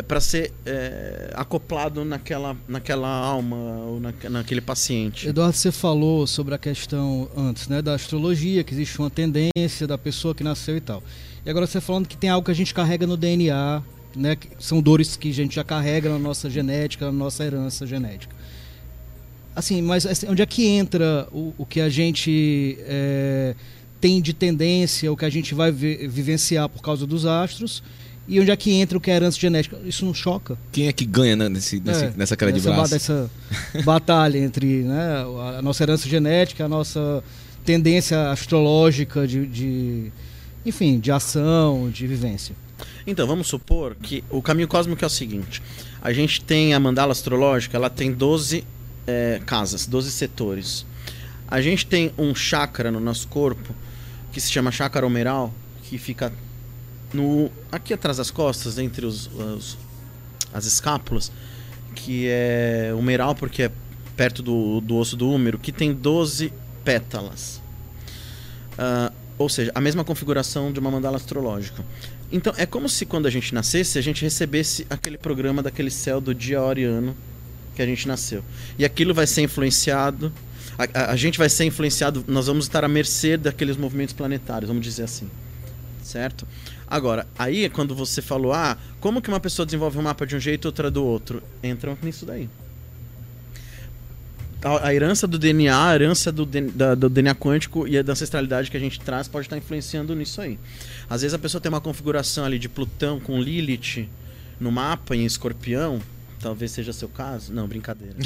para 0.07 0.21
ser 0.21 0.53
é, 0.65 1.31
acoplado 1.35 2.05
naquela, 2.05 2.57
naquela 2.67 3.09
alma 3.09 3.57
ou 3.57 4.01
na, 4.01 4.13
naquele 4.31 4.61
paciente. 4.61 5.29
Eduardo, 5.29 5.57
você 5.57 5.71
falou 5.71 6.27
sobre 6.27 6.55
a 6.55 6.59
questão 6.59 7.29
antes, 7.37 7.69
né, 7.69 7.83
da 7.83 7.95
astrologia, 7.95 8.65
que 8.65 8.73
existe 8.73 8.99
uma 8.99 9.11
tendência 9.11 9.87
da 9.87 9.99
pessoa 9.99 10.35
que 10.35 10.43
nasceu 10.43 10.77
e 10.77 10.81
tal. 10.81 11.03
E 11.45 11.51
agora 11.51 11.67
você 11.67 11.81
falando 11.81 12.09
que 12.09 12.17
tem 12.17 12.31
algo 12.31 12.45
que 12.45 12.51
a 12.51 12.55
gente 12.55 12.73
carrega 12.73 13.07
no 13.07 13.17
DNA, 13.17 13.83
né, 14.17 14.35
que 14.37 14.49
são 14.59 14.81
dores 14.81 15.15
que 15.17 15.29
a 15.31 15.35
gente 15.35 15.55
já 15.55 15.63
carrega 15.65 16.09
na 16.09 16.19
nossa 16.19 16.49
genética, 16.49 17.05
na 17.07 17.13
nossa 17.13 17.45
herança 17.45 17.87
genética. 17.87 18.35
Assim, 19.55 19.81
mas 19.81 20.05
assim, 20.05 20.27
onde 20.29 20.43
é 20.43 20.47
que 20.47 20.67
entra 20.67 21.29
o, 21.33 21.55
o 21.57 21.65
que 21.67 21.81
a 21.81 21.89
gente 21.89 22.77
é, 22.81 23.55
tem 24.01 24.21
de 24.21 24.33
tendência, 24.35 25.11
o 25.11 25.17
que 25.17 25.25
a 25.25 25.31
gente 25.31 25.55
vai 25.55 25.73
vi- 25.73 26.07
vivenciar 26.09 26.69
por 26.69 26.83
causa 26.83 27.07
dos 27.07 27.25
astros, 27.25 27.83
e 28.29 28.41
onde 28.41 28.51
é 28.51 28.57
que 28.57 28.73
entra 28.73 28.99
o 28.99 29.01
que 29.01 29.11
é 29.11 29.15
herança 29.17 29.39
genética? 29.39 29.79
Isso 29.85 30.05
não 30.05 30.13
choca? 30.15 30.59
Quem 30.73 30.89
é 30.89 30.93
que 30.93 31.05
ganha 31.05 31.37
né, 31.37 31.49
nesse, 31.49 31.81
nesse- 31.81 32.05
É, 32.07 32.13
nessa 32.17 32.37
cara 32.37 32.53
de 32.53 32.61
braço? 32.61 32.91
Dessa 32.93 33.31
batalha 33.85 34.39
entre 34.39 34.83
né, 34.83 35.25
a 35.59 35.63
nossa 35.63 35.83
herança 35.85 36.09
genética, 36.09 36.65
a 36.65 36.69
nossa 36.69 37.23
tendência 37.65 38.31
astrológica 38.31 39.27
de, 39.27 39.47
de- 39.47 40.13
enfim, 40.65 40.99
de 40.99 41.11
ação, 41.13 41.89
de 41.91 42.07
vivência. 42.07 42.55
Então, 43.07 43.27
vamos 43.27 43.47
supor 43.47 43.95
que 43.95 44.23
o 44.31 44.43
caminho 44.43 44.69
cósmico 44.69 45.03
é 45.05 45.07
o 45.07 45.11
seguinte: 45.11 45.63
a 46.03 46.13
gente 46.13 46.41
tem 46.43 46.75
a 46.75 46.81
mandala 46.81 47.13
astrológica, 47.13 47.77
ela 47.77 47.89
tem 47.89 48.13
12 48.13 48.65
é, 49.07 49.41
casas, 49.47 49.87
12 49.87 50.11
setores. 50.11 50.85
A 51.49 51.61
gente 51.63 51.87
tem 51.87 52.11
um 52.19 52.35
chakra 52.35 52.91
no 52.91 52.99
nosso 52.99 53.29
corpo 53.29 53.73
que 54.33 54.41
se 54.41 54.51
chama 54.51 54.73
chakra 54.73 55.07
humeral, 55.07 55.55
que 55.85 55.97
fica 55.97 56.33
no 57.13 57.51
aqui 57.71 57.93
atrás 57.95 58.17
das 58.17 58.31
costas, 58.31 58.79
entre 58.79 59.07
os, 59.07 59.27
os 59.29 59.77
as 60.53 60.65
escápulas, 60.67 61.31
que 61.95 62.27
é 62.29 62.93
o 62.97 63.03
meral, 63.03 63.35
porque 63.35 63.65
é 63.65 63.71
perto 64.17 64.43
do, 64.43 64.81
do 64.81 64.97
osso 64.97 65.17
do 65.17 65.31
úmero, 65.31 65.59
que 65.59 65.71
tem 65.71 65.93
12 65.93 66.53
pétalas. 66.85 67.61
Uh, 68.73 69.13
ou 69.39 69.49
seja, 69.49 69.71
a 69.75 69.81
mesma 69.81 70.03
configuração 70.03 70.73
de 70.73 70.81
uma 70.81 70.91
mandala 70.91 71.17
astrológica. 71.17 71.85
Então, 72.33 72.53
é 72.57 72.65
como 72.65 72.89
se 72.89 73.05
quando 73.05 73.27
a 73.27 73.31
gente 73.31 73.55
nascesse, 73.55 73.99
a 73.99 74.03
gente 74.03 74.23
recebesse 74.23 74.87
aquele 74.89 75.19
programa 75.19 75.63
daquele 75.63 75.91
céu 75.91 76.21
do 76.21 76.35
dia, 76.35 76.61
hora 76.61 76.81
e 76.81 76.85
ano 76.85 77.15
que 77.75 77.83
a 77.83 77.87
gente 77.87 78.09
nasceu. 78.09 78.43
E 78.79 78.85
aquilo 78.85 79.13
vai 79.13 79.27
ser 79.27 79.43
influenciado, 79.43 80.33
a, 80.79 81.01
a, 81.01 81.11
a 81.13 81.17
gente 81.17 81.39
vai 81.39 81.49
ser 81.49 81.65
influenciado, 81.65 82.25
nós 82.27 82.47
vamos 82.47 82.65
estar 82.65 82.83
à 82.83 82.89
mercê 82.89 83.37
daqueles 83.37 83.77
movimentos 83.77 84.15
planetários, 84.15 84.69
vamos 84.69 84.83
dizer 84.83 85.03
assim. 85.03 85.29
Certo? 86.07 86.47
Agora, 86.87 87.27
aí 87.39 87.69
quando 87.69 87.95
você 87.95 88.23
falou, 88.23 88.53
ah, 88.53 88.79
como 89.01 89.21
que 89.21 89.29
uma 89.29 89.41
pessoa 89.41 89.67
desenvolve 89.67 89.99
um 89.99 90.03
mapa 90.03 90.27
de 90.27 90.37
um 90.37 90.41
jeito 90.41 90.67
outra 90.67 90.91
do 90.91 91.05
outro? 91.05 91.43
Entram 91.63 91.99
nisso 92.03 92.25
daí 92.25 92.49
a, 94.67 94.89
a 94.89 94.95
herança 94.95 95.27
do 95.27 95.39
DNA, 95.39 95.89
a 95.89 95.95
herança 95.95 96.33
do, 96.33 96.45
da, 96.45 96.95
do 96.95 97.09
DNA 97.09 97.35
quântico 97.35 97.87
e 97.87 97.97
a 97.97 98.03
da 98.03 98.13
ancestralidade 98.13 98.71
que 98.71 98.77
a 98.77 98.81
gente 98.81 99.01
traz 99.01 99.29
pode 99.29 99.47
estar 99.47 99.57
influenciando 99.57 100.15
nisso 100.15 100.41
aí. 100.41 100.59
Às 101.09 101.23
vezes 101.23 101.35
a 101.35 101.39
pessoa 101.39 101.61
tem 101.61 101.69
uma 101.69 101.81
configuração 101.81 102.45
ali 102.45 102.59
de 102.59 102.69
Plutão 102.69 103.21
com 103.21 103.41
Lilith 103.41 104.09
no 104.59 104.73
mapa 104.73 105.15
em 105.15 105.25
escorpião, 105.25 106.01
talvez 106.47 106.71
seja 106.71 106.93
seu 106.93 107.09
caso. 107.09 107.53
Não, 107.53 107.67
brincadeira. 107.67 108.15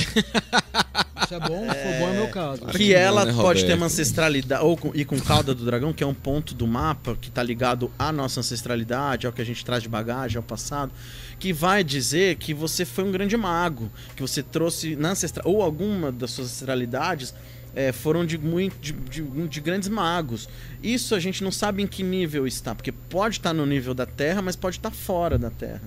Isso 1.25 1.35
é 1.35 1.41
bom, 1.41 1.65
é... 1.71 1.99
bom 1.99 2.09
é 2.09 2.13
meu 2.13 2.29
caso. 2.29 2.67
Que, 2.67 2.79
que 2.79 2.95
ela 2.95 3.25
né, 3.25 3.33
pode 3.33 3.65
ter 3.65 3.75
uma 3.75 3.87
ancestralidade, 3.87 4.63
ou 4.63 4.77
com, 4.77 4.91
e 4.95 5.07
com 5.07 5.19
cauda 5.19 5.55
do 5.55 5.65
dragão, 5.65 5.91
que 5.93 6.05
é 6.05 6.07
um 6.07 6.15
ponto 6.15 6.55
do 6.55 6.67
mapa 6.67 7.17
que 7.19 7.29
está 7.29 7.43
ligado 7.43 7.91
à 7.99 8.13
nossa 8.13 8.41
ancestralidade, 8.41 9.27
ao 9.27 9.33
que 9.33 9.41
a 9.41 9.45
gente 9.45 9.65
traz 9.65 9.83
de 9.83 9.89
bagagem, 9.89 10.37
ao 10.37 10.43
passado 10.43 10.93
que 11.39 11.55
vai 11.55 11.83
dizer 11.83 12.37
que 12.37 12.53
você 12.53 12.85
foi 12.85 13.03
um 13.03 13.11
grande 13.11 13.35
mago, 13.35 13.91
que 14.15 14.21
você 14.21 14.43
trouxe 14.43 14.95
na 14.95 15.13
ancestral 15.13 15.51
ou 15.51 15.63
alguma 15.63 16.13
das 16.13 16.33
suas 16.33 16.49
ancestralidades 16.49 17.33
é, 17.75 17.93
foram 17.93 18.27
de, 18.27 18.37
muito, 18.37 18.79
de, 18.79 18.93
de, 18.93 19.49
de, 19.49 19.61
grandes 19.61 19.89
magos. 19.89 20.47
Isso 20.83 21.15
a 21.15 21.19
gente 21.19 21.43
não 21.43 21.51
sabe 21.51 21.83
em 21.83 21.87
que 21.87 22.03
nível 22.03 22.47
está, 22.47 22.75
porque 22.75 22.93
pode 22.93 23.37
estar 23.37 23.55
no 23.55 23.65
nível 23.65 23.95
da 23.95 24.05
Terra, 24.05 24.43
mas 24.43 24.57
pode 24.57 24.77
estar 24.77 24.91
fora 24.91 25.39
da 25.39 25.49
Terra. 25.49 25.81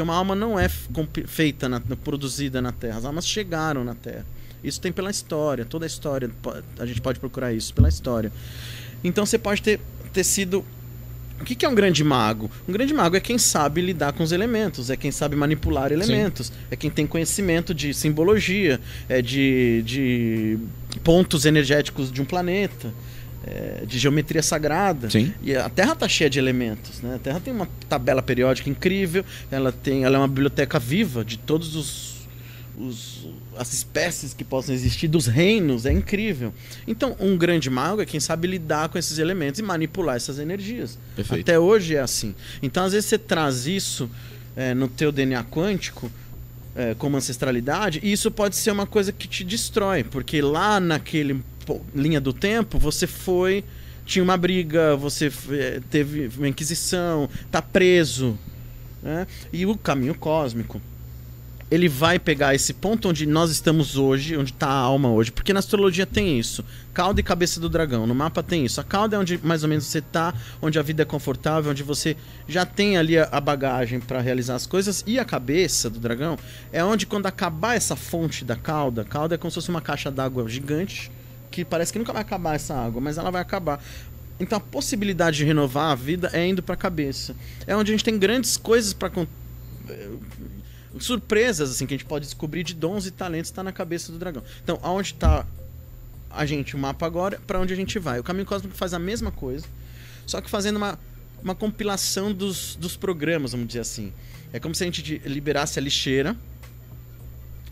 Porque 0.00 0.02
uma 0.02 0.14
alma 0.14 0.34
não 0.34 0.58
é 0.58 0.66
feita, 1.26 1.68
na, 1.68 1.78
produzida 1.78 2.62
na 2.62 2.72
Terra, 2.72 2.96
as 2.96 3.04
almas 3.04 3.26
chegaram 3.26 3.84
na 3.84 3.94
Terra. 3.94 4.24
Isso 4.64 4.80
tem 4.80 4.90
pela 4.90 5.10
história, 5.10 5.62
toda 5.62 5.84
a 5.84 5.88
história, 5.88 6.30
a 6.78 6.86
gente 6.86 7.02
pode 7.02 7.20
procurar 7.20 7.52
isso 7.52 7.74
pela 7.74 7.86
história. 7.86 8.32
Então 9.04 9.26
você 9.26 9.36
pode 9.36 9.60
ter, 9.60 9.78
ter 10.10 10.24
sido 10.24 10.64
o 11.38 11.44
que, 11.44 11.54
que, 11.54 11.66
é 11.66 11.68
um 11.68 11.74
grande 11.74 12.02
mago? 12.02 12.50
Um 12.66 12.72
grande 12.72 12.94
mago 12.94 13.14
é 13.14 13.20
quem 13.20 13.36
sabe 13.36 13.82
lidar 13.82 14.14
com 14.14 14.22
os 14.22 14.32
elementos, 14.32 14.88
é 14.88 14.96
quem 14.96 15.10
sabe 15.10 15.36
manipular 15.36 15.92
elementos, 15.92 16.46
Sim. 16.46 16.52
é 16.70 16.76
quem 16.76 16.90
tem 16.90 17.06
conhecimento 17.06 17.74
de 17.74 17.92
simbologia, 17.92 18.80
é 19.06 19.20
de, 19.20 19.82
de 19.84 20.58
pontos 21.04 21.44
energéticos 21.44 22.10
de 22.10 22.22
um 22.22 22.24
planeta. 22.24 22.90
É, 23.46 23.84
de 23.86 23.98
geometria 23.98 24.42
sagrada. 24.42 25.08
Sim. 25.08 25.32
E 25.42 25.56
a 25.56 25.68
Terra 25.70 25.94
está 25.94 26.06
cheia 26.06 26.28
de 26.28 26.38
elementos. 26.38 27.00
Né? 27.00 27.14
A 27.14 27.18
Terra 27.18 27.40
tem 27.40 27.52
uma 27.52 27.66
tabela 27.88 28.20
periódica 28.20 28.68
incrível, 28.68 29.24
ela, 29.50 29.72
tem, 29.72 30.04
ela 30.04 30.16
é 30.16 30.18
uma 30.18 30.28
biblioteca 30.28 30.78
viva 30.78 31.24
de 31.24 31.38
todos 31.38 31.74
os, 31.74 32.28
os 32.78 33.28
as 33.60 33.74
espécies 33.74 34.32
que 34.32 34.42
possam 34.42 34.74
existir, 34.74 35.06
dos 35.06 35.26
reinos, 35.26 35.84
é 35.84 35.92
incrível. 35.92 36.52
Então, 36.86 37.14
um 37.20 37.36
grande 37.36 37.68
mago 37.68 38.00
é 38.00 38.06
quem 38.06 38.18
sabe 38.18 38.48
lidar 38.48 38.88
com 38.88 38.96
esses 38.96 39.18
elementos 39.18 39.60
e 39.60 39.62
manipular 39.62 40.16
essas 40.16 40.38
energias. 40.38 40.98
Perfeito. 41.14 41.42
Até 41.42 41.58
hoje 41.58 41.94
é 41.94 42.00
assim. 42.00 42.34
Então, 42.62 42.84
às 42.84 42.92
vezes 42.92 43.10
você 43.10 43.18
traz 43.18 43.66
isso 43.66 44.10
é, 44.56 44.72
no 44.72 44.88
teu 44.88 45.12
DNA 45.12 45.44
quântico 45.44 46.10
é, 46.74 46.94
como 46.94 47.18
ancestralidade, 47.18 48.00
e 48.02 48.10
isso 48.10 48.30
pode 48.30 48.56
ser 48.56 48.70
uma 48.70 48.86
coisa 48.86 49.12
que 49.12 49.28
te 49.28 49.44
destrói, 49.44 50.04
porque 50.04 50.40
lá 50.40 50.80
naquele 50.80 51.42
linha 51.94 52.20
do 52.20 52.32
tempo 52.32 52.78
você 52.78 53.06
foi 53.06 53.64
tinha 54.04 54.22
uma 54.22 54.36
briga, 54.36 54.96
você 54.96 55.30
é, 55.50 55.80
teve 55.88 56.30
uma 56.36 56.48
inquisição, 56.48 57.28
tá 57.50 57.62
preso, 57.62 58.36
né? 59.00 59.26
E 59.52 59.64
o 59.64 59.76
caminho 59.76 60.14
cósmico 60.14 60.80
ele 61.70 61.88
vai 61.88 62.18
pegar 62.18 62.52
esse 62.52 62.74
ponto 62.74 63.08
onde 63.08 63.24
nós 63.26 63.50
estamos 63.52 63.96
hoje, 63.96 64.36
onde 64.36 64.50
está 64.50 64.66
a 64.66 64.74
alma 64.74 65.08
hoje, 65.08 65.30
porque 65.30 65.52
na 65.52 65.60
astrologia 65.60 66.04
tem 66.04 66.36
isso, 66.36 66.64
cauda 66.92 67.20
e 67.20 67.22
cabeça 67.22 67.60
do 67.60 67.68
dragão. 67.68 68.08
No 68.08 68.14
mapa 68.14 68.42
tem 68.42 68.64
isso. 68.64 68.80
A 68.80 68.84
cauda 68.84 69.14
é 69.14 69.18
onde 69.18 69.38
mais 69.38 69.62
ou 69.62 69.68
menos 69.68 69.84
você 69.84 69.98
está, 69.98 70.34
onde 70.60 70.80
a 70.80 70.82
vida 70.82 71.02
é 71.02 71.04
confortável, 71.04 71.70
onde 71.70 71.84
você 71.84 72.16
já 72.48 72.66
tem 72.66 72.96
ali 72.96 73.16
a 73.16 73.40
bagagem 73.40 74.00
para 74.00 74.20
realizar 74.20 74.56
as 74.56 74.66
coisas, 74.66 75.04
e 75.06 75.18
a 75.18 75.24
cabeça 75.24 75.88
do 75.88 76.00
dragão 76.00 76.36
é 76.72 76.82
onde 76.82 77.06
quando 77.06 77.26
acabar 77.26 77.76
essa 77.76 77.94
fonte 77.94 78.44
da 78.44 78.56
cauda, 78.56 79.04
cauda 79.04 79.36
é 79.36 79.38
como 79.38 79.52
se 79.52 79.54
fosse 79.54 79.70
uma 79.70 79.80
caixa 79.80 80.10
d'água 80.10 80.48
gigante 80.48 81.12
que 81.50 81.64
parece 81.64 81.92
que 81.92 81.98
nunca 81.98 82.12
vai 82.12 82.22
acabar 82.22 82.54
essa 82.54 82.74
água, 82.74 83.00
mas 83.00 83.18
ela 83.18 83.30
vai 83.30 83.42
acabar. 83.42 83.82
Então 84.38 84.56
a 84.56 84.60
possibilidade 84.60 85.38
de 85.38 85.44
renovar 85.44 85.90
a 85.90 85.94
vida 85.94 86.30
é 86.32 86.46
indo 86.46 86.62
para 86.62 86.74
a 86.74 86.78
cabeça. 86.78 87.34
É 87.66 87.76
onde 87.76 87.90
a 87.90 87.94
gente 87.94 88.04
tem 88.04 88.18
grandes 88.18 88.56
coisas 88.56 88.92
para 88.92 89.10
surpresas 90.98 91.70
assim 91.70 91.86
que 91.86 91.94
a 91.94 91.96
gente 91.96 92.06
pode 92.06 92.24
descobrir 92.24 92.62
de 92.62 92.74
dons 92.74 93.06
e 93.06 93.10
talentos 93.10 93.50
está 93.50 93.62
na 93.62 93.72
cabeça 93.72 94.10
do 94.10 94.18
dragão. 94.18 94.42
Então, 94.62 94.78
aonde 94.82 95.12
está 95.12 95.46
a 96.30 96.46
gente 96.46 96.76
o 96.76 96.78
mapa 96.78 97.04
agora, 97.06 97.40
para 97.46 97.58
onde 97.60 97.72
a 97.72 97.76
gente 97.76 97.98
vai? 97.98 98.20
O 98.20 98.22
caminho 98.22 98.46
cósmico 98.46 98.76
faz 98.76 98.94
a 98.94 98.98
mesma 98.98 99.32
coisa, 99.32 99.66
só 100.26 100.40
que 100.40 100.48
fazendo 100.48 100.76
uma, 100.76 100.98
uma 101.42 101.54
compilação 101.54 102.32
dos, 102.32 102.76
dos 102.76 102.96
programas, 102.96 103.52
vamos 103.52 103.66
dizer 103.66 103.80
assim. 103.80 104.12
É 104.52 104.60
como 104.60 104.74
se 104.74 104.82
a 104.82 104.86
gente 104.86 105.18
liberasse 105.24 105.78
a 105.78 105.82
lixeira, 105.82 106.36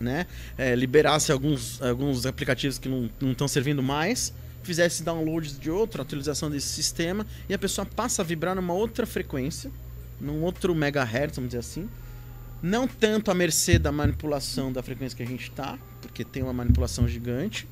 né? 0.00 0.26
É, 0.56 0.74
liberasse 0.74 1.32
alguns, 1.32 1.80
alguns 1.82 2.26
aplicativos 2.26 2.78
que 2.78 2.88
não 2.88 3.32
estão 3.32 3.48
servindo 3.48 3.82
mais, 3.82 4.32
fizesse 4.62 5.02
downloads 5.02 5.58
de 5.58 5.70
outra 5.70 6.02
atualização 6.02 6.50
desse 6.50 6.68
sistema 6.68 7.26
e 7.48 7.54
a 7.54 7.58
pessoa 7.58 7.84
passa 7.86 8.22
a 8.22 8.24
vibrar 8.24 8.54
numa 8.54 8.74
outra 8.74 9.06
frequência, 9.06 9.70
num 10.20 10.42
outro 10.42 10.74
megahertz, 10.74 11.36
vamos 11.36 11.50
dizer 11.50 11.60
assim 11.60 11.88
não 12.62 12.86
tanto 12.86 13.30
à 13.30 13.34
mercê 13.34 13.78
da 13.78 13.92
manipulação 13.92 14.72
da 14.72 14.82
frequência 14.82 15.16
que 15.16 15.22
a 15.22 15.26
gente 15.26 15.44
está, 15.44 15.78
porque 16.00 16.24
tem 16.24 16.42
uma 16.42 16.52
manipulação 16.52 17.06
gigante. 17.06 17.68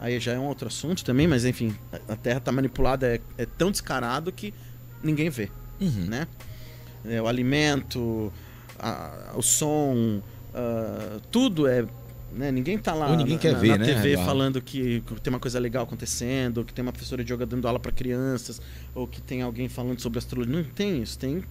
Aí 0.00 0.18
já 0.18 0.32
é 0.32 0.38
um 0.38 0.46
outro 0.46 0.68
assunto 0.68 1.04
também, 1.04 1.26
mas 1.26 1.44
enfim, 1.44 1.76
a 2.08 2.16
Terra 2.16 2.38
está 2.38 2.50
manipulada, 2.50 3.06
é, 3.06 3.20
é, 3.36 3.44
tão 3.44 3.70
descarado 3.70 4.32
que 4.32 4.54
ninguém 5.02 5.28
vê. 5.28 5.50
Uhum. 5.78 6.06
Né? 6.06 6.26
É, 7.04 7.20
o 7.20 7.26
alimento, 7.26 8.32
a, 8.78 9.32
o 9.34 9.42
som, 9.42 10.22
uh, 10.54 11.20
tudo 11.30 11.66
é. 11.66 11.84
Né? 12.32 12.52
Ninguém 12.52 12.76
está 12.76 12.94
lá 12.94 13.10
Ou 13.10 13.16
ninguém 13.16 13.34
na, 13.34 13.40
quer 13.40 13.52
na, 13.52 13.58
ver, 13.58 13.68
na 13.70 13.78
né? 13.78 13.86
TV 13.86 14.16
falando 14.18 14.62
que, 14.62 15.00
que, 15.00 15.20
tem 15.20 15.32
uma 15.32 15.40
coisa 15.40 15.58
legal 15.58 15.82
acontecendo, 15.82 16.64
que 16.64 16.72
tem 16.72 16.80
uma 16.80 16.92
professora 16.92 17.24
de 17.24 17.32
yoga 17.32 17.44
dando 17.44 17.66
aula 17.66 17.80
para 17.80 17.90
crianças, 17.90 18.62
ou 18.94 19.06
que 19.06 19.20
tem 19.20 19.42
alguém 19.42 19.68
falando 19.68 20.00
sobre 20.00 20.20
astrologia. 20.20 20.54
Não 20.54 20.62
tem 20.62 21.02
isso, 21.02 21.18
tem 21.18 21.42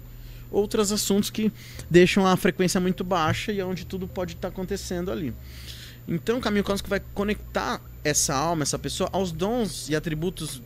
outros 0.50 0.92
assuntos 0.92 1.30
que 1.30 1.52
deixam 1.90 2.26
a 2.26 2.36
frequência 2.38 2.80
muito 2.80 3.04
baixa 3.04 3.52
e 3.52 3.60
é 3.60 3.66
onde 3.66 3.86
tudo 3.86 4.08
pode 4.08 4.34
estar 4.34 4.48
tá 4.48 4.54
acontecendo 4.54 5.12
ali. 5.12 5.34
Então 6.08 6.38
o 6.38 6.42
caminho 6.42 6.64
cósmico 6.64 6.90
vai 6.90 7.02
conectar 7.14 7.82
essa 8.04 8.34
alma, 8.34 8.64
essa 8.64 8.80
pessoa, 8.80 9.10
aos 9.12 9.32
dons 9.32 9.90
e 9.90 9.96
atributos 9.96 10.62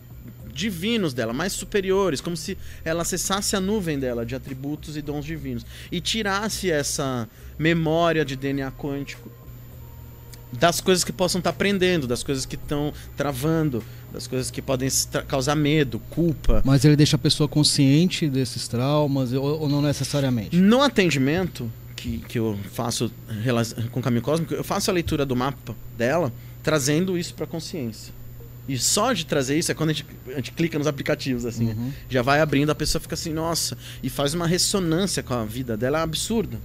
divinos 0.53 1.13
dela, 1.13 1.33
mais 1.33 1.53
superiores, 1.53 2.21
como 2.21 2.37
se 2.37 2.57
ela 2.85 3.01
acessasse 3.01 3.55
a 3.55 3.59
nuvem 3.59 3.99
dela 3.99 4.25
de 4.25 4.35
atributos 4.35 4.95
e 4.95 5.01
dons 5.01 5.25
divinos 5.25 5.65
e 5.91 5.99
tirasse 5.99 6.69
essa 6.69 7.27
memória 7.57 8.23
de 8.23 8.35
DNA 8.35 8.71
quântico 8.71 9.31
das 10.51 10.79
coisas 10.79 11.03
que 11.03 11.11
possam 11.11 11.39
estar 11.39 11.49
aprendendo, 11.49 12.05
das 12.07 12.23
coisas 12.23 12.45
que 12.45 12.55
estão 12.55 12.93
travando, 13.17 13.83
das 14.11 14.27
coisas 14.27 14.51
que 14.51 14.61
podem 14.61 14.87
causar 15.27 15.55
medo, 15.55 15.99
culpa. 16.09 16.61
Mas 16.63 16.85
ele 16.85 16.95
deixa 16.95 17.15
a 17.15 17.19
pessoa 17.19 17.47
consciente 17.47 18.29
desses 18.29 18.67
traumas 18.67 19.33
ou, 19.33 19.61
ou 19.61 19.69
não 19.69 19.81
necessariamente? 19.81 20.55
No 20.55 20.81
atendimento 20.81 21.69
que, 21.95 22.19
que 22.19 22.37
eu 22.37 22.57
faço 22.71 23.11
com 23.91 23.99
o 23.99 24.03
caminho 24.03 24.21
cósmico, 24.21 24.53
eu 24.53 24.63
faço 24.63 24.91
a 24.91 24.93
leitura 24.93 25.25
do 25.25 25.35
mapa 25.35 25.75
dela, 25.97 26.31
trazendo 26.61 27.17
isso 27.17 27.33
para 27.33 27.45
a 27.45 27.47
consciência. 27.47 28.13
E 28.67 28.77
só 28.77 29.11
de 29.11 29.25
trazer 29.25 29.57
isso 29.57 29.71
é 29.71 29.75
quando 29.75 29.89
a 29.89 29.93
gente, 29.93 30.05
a 30.27 30.35
gente 30.35 30.51
clica 30.53 30.77
nos 30.77 30.87
aplicativos, 30.87 31.45
assim. 31.45 31.69
Uhum. 31.69 31.91
Já 32.09 32.21
vai 32.21 32.39
abrindo, 32.39 32.69
a 32.69 32.75
pessoa 32.75 33.01
fica 33.01 33.13
assim, 33.13 33.33
nossa, 33.33 33.77
e 34.01 34.09
faz 34.09 34.33
uma 34.33 34.47
ressonância 34.47 35.21
com 35.21 35.33
a 35.33 35.43
vida 35.43 35.75
dela 35.75 35.99
é 35.99 36.01
absurda. 36.01 36.57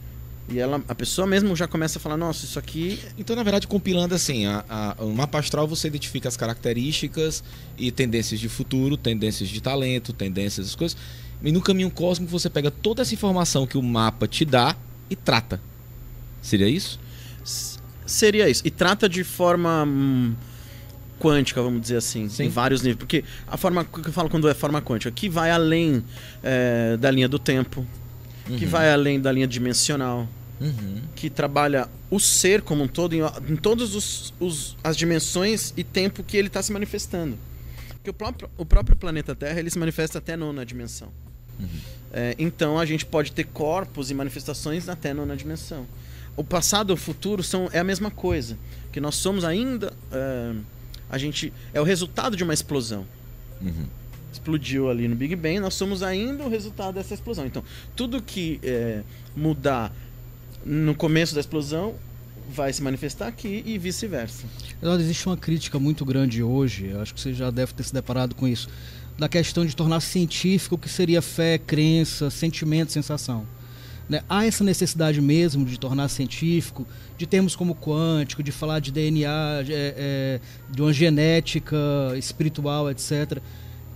E 0.51 0.59
ela, 0.59 0.83
a 0.89 0.95
pessoa 0.95 1.27
mesmo 1.27 1.55
já 1.55 1.69
começa 1.69 1.99
a 1.99 2.01
falar, 2.01 2.17
nossa, 2.17 2.45
isso 2.47 2.59
aqui. 2.59 2.99
Então, 3.19 3.37
na 3.37 3.43
verdade, 3.43 3.67
compilando 3.67 4.15
assim, 4.15 4.47
a, 4.47 4.65
a, 4.69 5.05
o 5.05 5.13
mapa 5.13 5.39
astral 5.39 5.69
você 5.69 5.89
identifica 5.89 6.27
as 6.27 6.39
características 6.39 7.45
e 7.77 7.91
tendências 7.91 8.41
de 8.41 8.49
futuro, 8.49 8.97
tendências 8.97 9.49
de 9.49 9.61
talento, 9.61 10.13
tendências, 10.13 10.69
as 10.69 10.75
coisas. 10.75 10.97
E 11.43 11.53
no 11.53 11.61
caminho 11.61 11.91
cósmico 11.91 12.31
você 12.31 12.49
pega 12.49 12.71
toda 12.71 13.03
essa 13.03 13.13
informação 13.13 13.67
que 13.67 13.77
o 13.77 13.83
mapa 13.83 14.27
te 14.27 14.45
dá 14.45 14.75
e 15.11 15.15
trata. 15.15 15.61
Seria 16.41 16.69
isso? 16.69 16.99
S 17.45 17.79
seria 18.07 18.49
isso. 18.49 18.63
E 18.65 18.71
trata 18.71 19.07
de 19.07 19.23
forma. 19.23 19.85
Hum, 19.85 20.35
quântica, 21.19 21.63
vamos 21.63 21.81
dizer 21.81 21.97
assim, 21.97 22.29
Sim. 22.29 22.45
em 22.45 22.49
vários 22.49 22.83
níveis. 22.83 22.97
Porque 22.99 23.25
a 23.47 23.57
forma 23.57 23.85
que 23.85 24.09
eu 24.09 24.13
falo 24.13 24.29
quando 24.31 24.49
é 24.49 24.55
forma 24.55 24.81
quântica, 24.81 25.11
que 25.11 25.29
vai 25.29 25.51
além 25.51 26.03
é, 26.43 26.97
da 26.97 27.11
linha 27.11 27.29
do 27.29 27.39
tempo, 27.39 27.87
que 28.47 28.65
Uhum. 28.65 28.71
vai 28.71 28.91
além 28.93 29.21
da 29.21 29.31
linha 29.33 29.47
dimensional, 29.47 30.27
Uhum. 30.61 31.03
que 31.15 31.29
trabalha 31.31 31.89
o 32.11 32.19
ser 32.19 32.63
como 32.63 32.83
um 32.85 32.89
todo 32.89 33.15
em, 33.15 33.21
em 33.49 33.57
todas 33.57 34.33
as 34.83 34.97
dimensões 34.97 35.73
e 35.77 35.85
tempo 35.85 36.23
que 36.25 36.37
ele 36.37 36.49
está 36.49 36.63
se 36.63 36.73
manifestando. 36.73 37.39
Porque 37.91 38.11
o 38.11 38.15
próprio, 38.15 38.51
o 38.57 38.65
próprio 38.65 38.97
planeta 38.97 39.35
Terra 39.35 39.61
ele 39.61 39.71
se 39.71 39.79
manifesta 39.79 40.19
até 40.19 40.37
nona 40.37 40.65
dimensão. 40.65 41.09
É, 42.13 42.35
então 42.39 42.79
a 42.79 42.87
gente 42.87 43.05
pode 43.05 43.33
ter 43.33 43.45
corpos 43.45 44.11
e 44.11 44.15
manifestações 44.15 44.89
até 44.89 45.13
nona 45.13 45.37
dimensão. 45.37 45.87
O 46.37 46.43
passado 46.45 46.93
e 46.93 46.95
o 46.95 46.97
futuro 46.97 47.43
são, 47.43 47.69
é 47.73 47.81
a 47.81 47.85
mesma 47.85 48.11
coisa. 48.11 48.57
Que 48.93 49.01
nós 49.01 49.17
somos 49.17 49.45
ainda. 49.45 49.93
é, 50.13 50.53
a 51.11 51.19
gente 51.19 51.53
é 51.73 51.81
o 51.81 51.85
resultado 51.85 52.37
de 52.37 52.45
uma 52.45 52.55
explosão 52.55 53.07
Uhum. 53.61 53.87
explodiu 54.33 54.89
ali 54.89 55.09
no 55.09 55.17
Big 55.17 55.35
Bang, 55.35 55.59
nós 55.59 55.75
somos 55.75 56.03
ainda 56.03 56.45
o 56.45 56.49
resultado 56.49 56.95
dessa 56.95 57.13
explosão. 57.13 57.45
Então, 57.45 57.65
tudo 57.97 58.23
que 58.23 58.61
é, 58.63 59.03
mudar 59.35 59.93
no 60.65 60.95
começo 60.95 61.35
da 61.35 61.41
explosão 61.41 61.95
vai 62.55 62.73
se 62.73 62.83
manifestar 62.83 63.27
aqui 63.27 63.63
e 63.67 63.77
vice-versa. 63.79 64.47
Eduardo, 64.81 65.03
existe 65.03 65.27
uma 65.27 65.37
crítica 65.37 65.79
muito 65.79 66.05
grande 66.05 66.43
hoje, 66.43 66.87
eu 66.87 67.01
acho 67.01 67.13
que 67.15 67.21
você 67.21 67.35
já 67.35 67.51
deve 67.51 67.73
ter 67.75 67.83
se 67.83 67.93
deparado 67.93 68.35
com 68.35 68.47
isso, 68.47 68.69
da 69.19 69.29
questão 69.29 69.67
de 69.67 69.75
tornar 69.75 70.01
científico 70.01 70.77
o 70.77 70.79
que 70.79 70.89
seria 70.89 71.21
fé, 71.21 71.59
crença, 71.59 72.31
sentimento, 72.31 72.93
sensação. 72.93 73.45
Né? 74.09 74.23
Há 74.29 74.47
essa 74.47 74.65
necessidade 74.65 75.21
mesmo 75.21 75.65
de 75.65 75.79
tornar 75.79 76.09
científico, 76.09 76.87
de 77.17 77.27
termos 77.27 77.55
como 77.55 77.75
quântico, 77.75 78.43
de 78.43 78.51
falar 78.51 78.81
de 78.81 78.91
DNA, 78.91 79.63
de, 79.65 79.75
é, 79.75 79.95
é, 79.97 80.41
de 80.71 80.81
uma 80.81 80.93
genética 80.93 81.77
espiritual, 82.17 82.91
etc. 82.91 83.39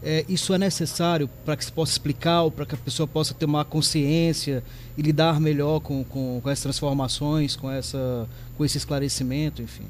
É, 0.02 0.24
isso 0.28 0.52
é 0.52 0.58
necessário 0.58 1.30
para 1.44 1.56
que 1.56 1.64
se 1.64 1.72
possa 1.72 1.92
explicar, 1.92 2.42
ou 2.42 2.50
para 2.50 2.66
que 2.66 2.74
a 2.74 2.78
pessoa 2.78 3.06
possa 3.06 3.32
ter 3.32 3.44
uma 3.46 3.64
consciência 3.64 4.62
e 4.98 5.02
lidar 5.02 5.40
melhor 5.40 5.80
com, 5.80 6.04
com, 6.04 6.40
com 6.42 6.50
essas 6.50 6.62
transformações, 6.62 7.56
com, 7.56 7.70
essa, 7.70 8.28
com 8.56 8.64
esse 8.64 8.76
esclarecimento, 8.76 9.62
enfim. 9.62 9.86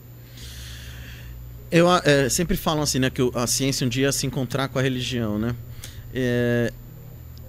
Eu 1.70 1.86
é, 2.04 2.28
sempre 2.28 2.56
falam 2.56 2.82
assim, 2.82 2.98
né, 2.98 3.08
que 3.08 3.22
a 3.34 3.46
ciência 3.46 3.86
um 3.86 3.88
dia 3.88 4.04
ia 4.04 4.12
se 4.12 4.26
encontrar 4.26 4.68
com 4.68 4.78
a 4.78 4.82
religião, 4.82 5.38
né? 5.38 5.56
É, 6.14 6.70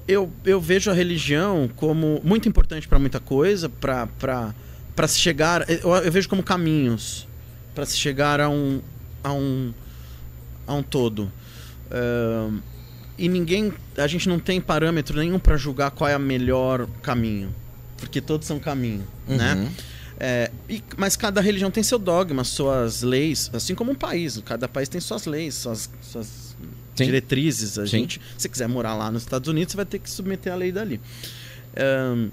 eu, 0.07 0.31
eu 0.45 0.59
vejo 0.59 0.89
a 0.91 0.93
religião 0.93 1.69
como 1.75 2.19
muito 2.23 2.47
importante 2.49 2.87
para 2.87 2.99
muita 2.99 3.19
coisa, 3.19 3.69
para 3.69 4.07
para 4.95 5.07
se 5.07 5.17
chegar, 5.19 5.67
eu, 5.69 5.89
eu 5.95 6.11
vejo 6.11 6.29
como 6.29 6.43
caminhos 6.43 7.27
para 7.73 7.83
se 7.85 7.97
chegar 7.97 8.39
a 8.39 8.47
um 8.49 8.79
a 9.23 9.33
um 9.33 9.73
a 10.67 10.73
um 10.75 10.83
todo. 10.83 11.31
É, 11.89 12.49
e 13.17 13.27
ninguém, 13.29 13.73
a 13.97 14.07
gente 14.07 14.27
não 14.29 14.39
tem 14.39 14.59
parâmetro 14.61 15.17
nenhum 15.19 15.39
para 15.39 15.55
julgar 15.57 15.91
qual 15.91 16.09
é 16.09 16.15
o 16.17 16.19
melhor 16.19 16.87
caminho, 17.01 17.53
porque 17.97 18.19
todos 18.21 18.47
são 18.47 18.59
caminho, 18.59 19.03
né? 19.27 19.53
Uhum. 19.55 19.69
É, 20.19 20.51
e- 20.69 20.83
mas 20.95 21.15
cada 21.17 21.41
religião 21.41 21.69
tem 21.71 21.81
seu 21.83 21.97
dogma, 21.99 22.43
suas 22.43 23.01
leis, 23.01 23.49
assim 23.53 23.73
como 23.75 23.91
um 23.91 23.95
país. 23.95 24.39
Cada 24.45 24.67
país 24.67 24.87
tem 24.87 25.01
suas 25.01 25.25
leis, 25.25 25.55
suas, 25.55 25.89
suas 26.01 26.55
Sim. 26.95 27.05
diretrizes. 27.05 27.77
A 27.79 27.83
Sim. 27.85 27.91
gente, 27.99 28.21
se 28.37 28.47
quiser 28.49 28.67
morar 28.67 28.93
lá 28.95 29.09
nos 29.11 29.23
Estados 29.23 29.47
Unidos, 29.49 29.71
você 29.71 29.77
vai 29.77 29.85
ter 29.85 29.99
que 29.99 30.09
submeter 30.09 30.51
a 30.53 30.55
lei 30.55 30.71
dali. 30.71 30.99
Ahn, 31.77 32.29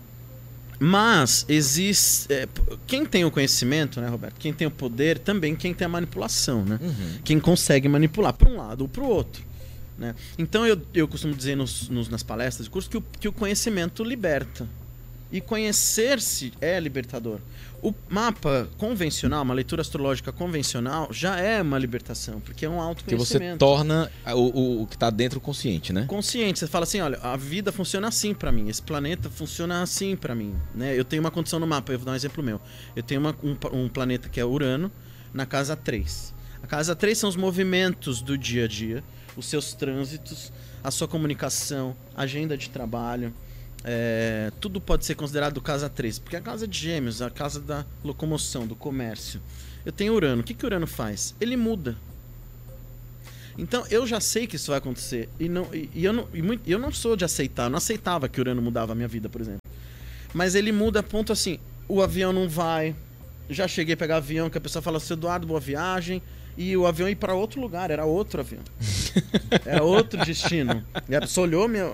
mas 0.79 1.45
existe. 1.49 2.33
é, 2.33 2.49
quem 2.87 3.05
tem 3.05 3.25
o 3.25 3.31
conhecimento, 3.31 4.01
né, 4.01 4.09
Roberto? 4.09 4.37
Quem 4.39 4.53
tem 4.53 4.67
o 4.67 4.71
poder, 4.71 5.19
também 5.19 5.55
quem 5.55 5.75
tem 5.75 5.85
a 5.85 5.89
manipulação, 5.89 6.65
né? 6.65 6.79
Uhum. 6.81 7.19
quem 7.23 7.39
consegue 7.39 7.87
manipular 7.89 8.33
para 8.33 8.49
um 8.49 8.57
lado 8.57 8.83
ou 8.83 8.89
para 8.89 9.03
o 9.03 9.07
outro. 9.07 9.43
Né? 9.99 10.15
Então 10.39 10.67
eu, 10.67 10.81
eu 10.95 11.07
costumo 11.07 11.35
dizer 11.35 11.55
nos, 11.55 11.91
nos- 11.91 12.09
nas 12.09 12.23
palestras 12.23 12.65
de 12.65 12.71
curso 12.71 12.89
que 12.89 12.97
o, 12.97 13.05
que 13.21 13.29
o 13.29 13.33
conhecimento 13.33 14.03
liberta. 14.03 14.67
E 15.33 15.41
conhecer-se 15.41 16.53
é 16.61 16.79
libertador. 16.81 17.39
O 17.83 17.95
mapa 18.11 18.69
convencional, 18.77 19.43
uma 19.43 19.55
leitura 19.55 19.81
astrológica 19.81 20.31
convencional, 20.31 21.09
já 21.11 21.39
é 21.39 21.63
uma 21.63 21.79
libertação, 21.79 22.39
porque 22.41 22.67
é 22.67 22.69
um 22.69 22.73
Que 22.95 23.15
você 23.17 23.39
autoconhecimento. 23.39 23.59
torna 23.59 24.11
o, 24.27 24.33
o, 24.39 24.83
o 24.83 24.87
que 24.87 24.99
tá 24.99 25.09
dentro 25.09 25.41
consciente, 25.41 25.91
né? 25.93 26.05
Consciente, 26.07 26.59
você 26.59 26.67
fala 26.67 26.83
assim, 26.83 27.01
olha, 27.01 27.19
a 27.23 27.37
vida 27.39 27.73
funciona 27.73 28.09
assim 28.09 28.35
pra 28.35 28.53
mim, 28.53 28.69
esse 28.69 28.83
planeta 28.83 29.31
funciona 29.31 29.81
assim 29.83 30.15
pra 30.15 30.35
mim, 30.35 30.55
né? 30.75 30.99
Eu 30.99 31.05
tenho 31.07 31.23
uma 31.23 31.31
condição 31.31 31.59
no 31.59 31.67
mapa, 31.67 31.91
eu 31.93 31.99
vou 31.99 32.05
dar 32.07 32.13
um 32.13 32.17
exemplo 32.17 32.43
meu. 32.45 32.61
Eu 32.95 33.03
tenho 33.03 33.21
uma- 33.21 33.35
um, 33.43 33.57
um 33.85 33.89
planeta 33.89 34.29
que 34.29 34.39
é 34.39 34.45
Urano, 34.45 34.93
na 35.33 35.47
casa 35.47 35.75
3. 35.75 36.35
A 36.63 36.67
casa 36.67 36.95
3 36.95 37.17
são 37.17 37.31
os 37.31 37.37
movimentos 37.37 38.21
do 38.21 38.37
dia 38.37 38.65
a 38.65 38.69
dia, 38.69 39.03
os 39.37 39.47
seus 39.47 39.73
trânsitos, 39.73 40.53
a 40.85 40.91
sua 40.91 41.09
comunicação, 41.09 41.97
agenda 42.15 42.59
de 42.59 42.69
trabalho, 42.69 43.33
é, 43.85 44.53
tudo 44.61 44.81
pode 44.81 45.05
ser 45.05 45.15
considerado 45.15 45.61
casa 45.61 45.89
3, 45.89 46.19
porque 46.19 46.37
é 46.37 46.39
a 46.39 46.43
casa 46.43 46.67
de 46.69 46.79
gêmeos, 46.79 47.23
a 47.23 47.31
casa 47.31 47.61
da 47.61 47.85
locomoção, 48.05 48.67
do 48.67 48.75
comércio. 48.75 49.41
Eu 49.85 49.93
tenho 49.93 50.15
Urano, 50.15 50.43
o 50.43 50.45
que, 50.45 50.53
que 50.55 50.67
Urano 50.67 50.87
faz? 50.87 51.35
Ele 51.41 51.57
muda. 51.57 51.97
Então 53.59 53.85
eu 53.91 54.07
já 54.07 54.21
sei 54.21 54.47
que 54.47 54.57
isso 54.57 54.71
vai 54.71 54.79
acontecer. 54.79 55.29
E, 55.39 55.49
não, 55.49 55.75
e, 55.75 55.91
e 55.95 56.05
eu, 56.05 56.13
não, 56.13 56.29
e 56.33 56.43
muito- 56.43 56.69
eu 56.69 56.79
não 56.79 56.93
sou 56.93 57.17
de 57.17 57.25
aceitar, 57.25 57.65
eu 57.65 57.71
não 57.71 57.79
aceitava 57.79 58.29
que 58.29 58.39
o 58.41 58.43
Urano 58.43 58.63
mudava 58.63 58.93
a 58.93 58.95
minha 58.95 59.09
vida, 59.09 59.29
por 59.29 59.41
exemplo. 59.41 59.61
Mas 60.33 60.55
ele 60.55 60.71
muda 60.73 61.01
a 61.01 61.03
ponto 61.03 61.33
assim: 61.33 61.59
o 61.89 62.03
avião 62.03 62.33
não 62.33 62.49
vai. 62.49 62.95
Já 63.49 63.67
cheguei 63.67 63.95
a 63.95 63.97
pegar 63.97 64.19
avião 64.19 64.49
que 64.49 64.57
a 64.59 64.61
pessoa 64.61 64.81
fala 64.81 64.99
assim, 64.99 65.15
Eduardo, 65.15 65.47
boa 65.47 65.59
viagem. 65.59 66.23
E 66.57 66.77
o 66.77 66.87
avião 66.87 67.09
ia 67.09 67.17
para 67.17 67.35
outro 67.35 67.61
lugar, 67.61 67.91
era 67.91 68.05
outro 68.05 68.41
avião. 68.41 68.63
Era 69.65 69.83
outro 69.83 70.23
destino. 70.25 70.85
E 71.09 71.15
a 71.15 71.21
pessoa 71.21 71.47
olhou 71.47 71.67
minha, 71.69 71.93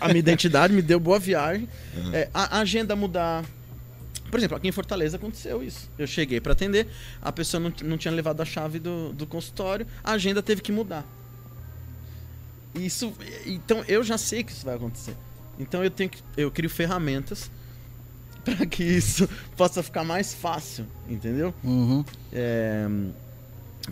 a 0.00 0.08
minha 0.08 0.18
identidade, 0.18 0.72
me 0.72 0.82
deu 0.82 0.98
boa 0.98 1.18
viagem. 1.18 1.68
É, 2.12 2.28
a, 2.32 2.58
a 2.58 2.60
agenda 2.60 2.94
mudar. 2.96 3.44
Por 4.30 4.38
exemplo, 4.38 4.56
aqui 4.56 4.68
em 4.68 4.72
Fortaleza 4.72 5.16
aconteceu 5.16 5.62
isso. 5.62 5.90
Eu 5.98 6.06
cheguei 6.06 6.40
para 6.40 6.52
atender, 6.52 6.88
a 7.20 7.30
pessoa 7.30 7.60
não, 7.60 7.72
não 7.84 7.98
tinha 7.98 8.12
levado 8.12 8.40
a 8.40 8.44
chave 8.44 8.78
do, 8.78 9.12
do 9.12 9.26
consultório, 9.26 9.86
a 10.02 10.12
agenda 10.12 10.42
teve 10.42 10.62
que 10.62 10.72
mudar. 10.72 11.04
Isso, 12.74 13.12
então 13.44 13.84
eu 13.86 14.02
já 14.02 14.16
sei 14.16 14.42
que 14.42 14.52
isso 14.52 14.64
vai 14.64 14.76
acontecer. 14.76 15.14
Então 15.58 15.84
eu 15.84 15.90
tenho 15.90 16.08
que, 16.08 16.22
eu 16.36 16.50
crio 16.50 16.70
ferramentas 16.70 17.50
para 18.44 18.66
que 18.66 18.82
isso 18.82 19.28
possa 19.56 19.82
ficar 19.82 20.04
mais 20.04 20.34
fácil, 20.34 20.86
entendeu? 21.08 21.54
Uhum. 21.62 22.04
É, 22.32 22.86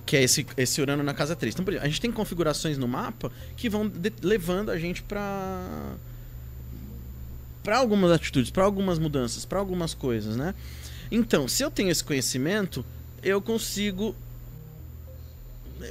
que 0.07 0.17
é 0.17 0.23
esse, 0.23 0.47
esse 0.57 0.81
Urano 0.81 1.03
na 1.03 1.15
casa 1.15 1.35
3. 1.35 1.55
Então, 1.55 1.65
por 1.65 1.73
exemplo, 1.73 1.87
a 1.87 1.89
gente 1.89 2.01
tem 2.01 2.13
configurações 2.13 2.79
no 2.79 2.87
mapa 2.87 3.31
que 3.57 3.69
vão 3.69 3.91
levando 4.23 4.71
a 4.71 4.79
gente 4.79 5.03
para 5.03 5.97
para 7.63 7.77
algumas 7.77 8.11
atitudes, 8.11 8.51
para 8.51 8.65
algumas 8.65 8.99
mudanças, 8.99 9.45
para 9.45 9.59
algumas 9.59 9.93
coisas, 9.93 10.35
né? 10.35 10.55
Então, 11.11 11.47
se 11.47 11.63
eu 11.63 11.71
tenho 11.71 11.91
esse 11.91 12.03
conhecimento, 12.03 12.85
eu 13.23 13.41
consigo 13.43 14.15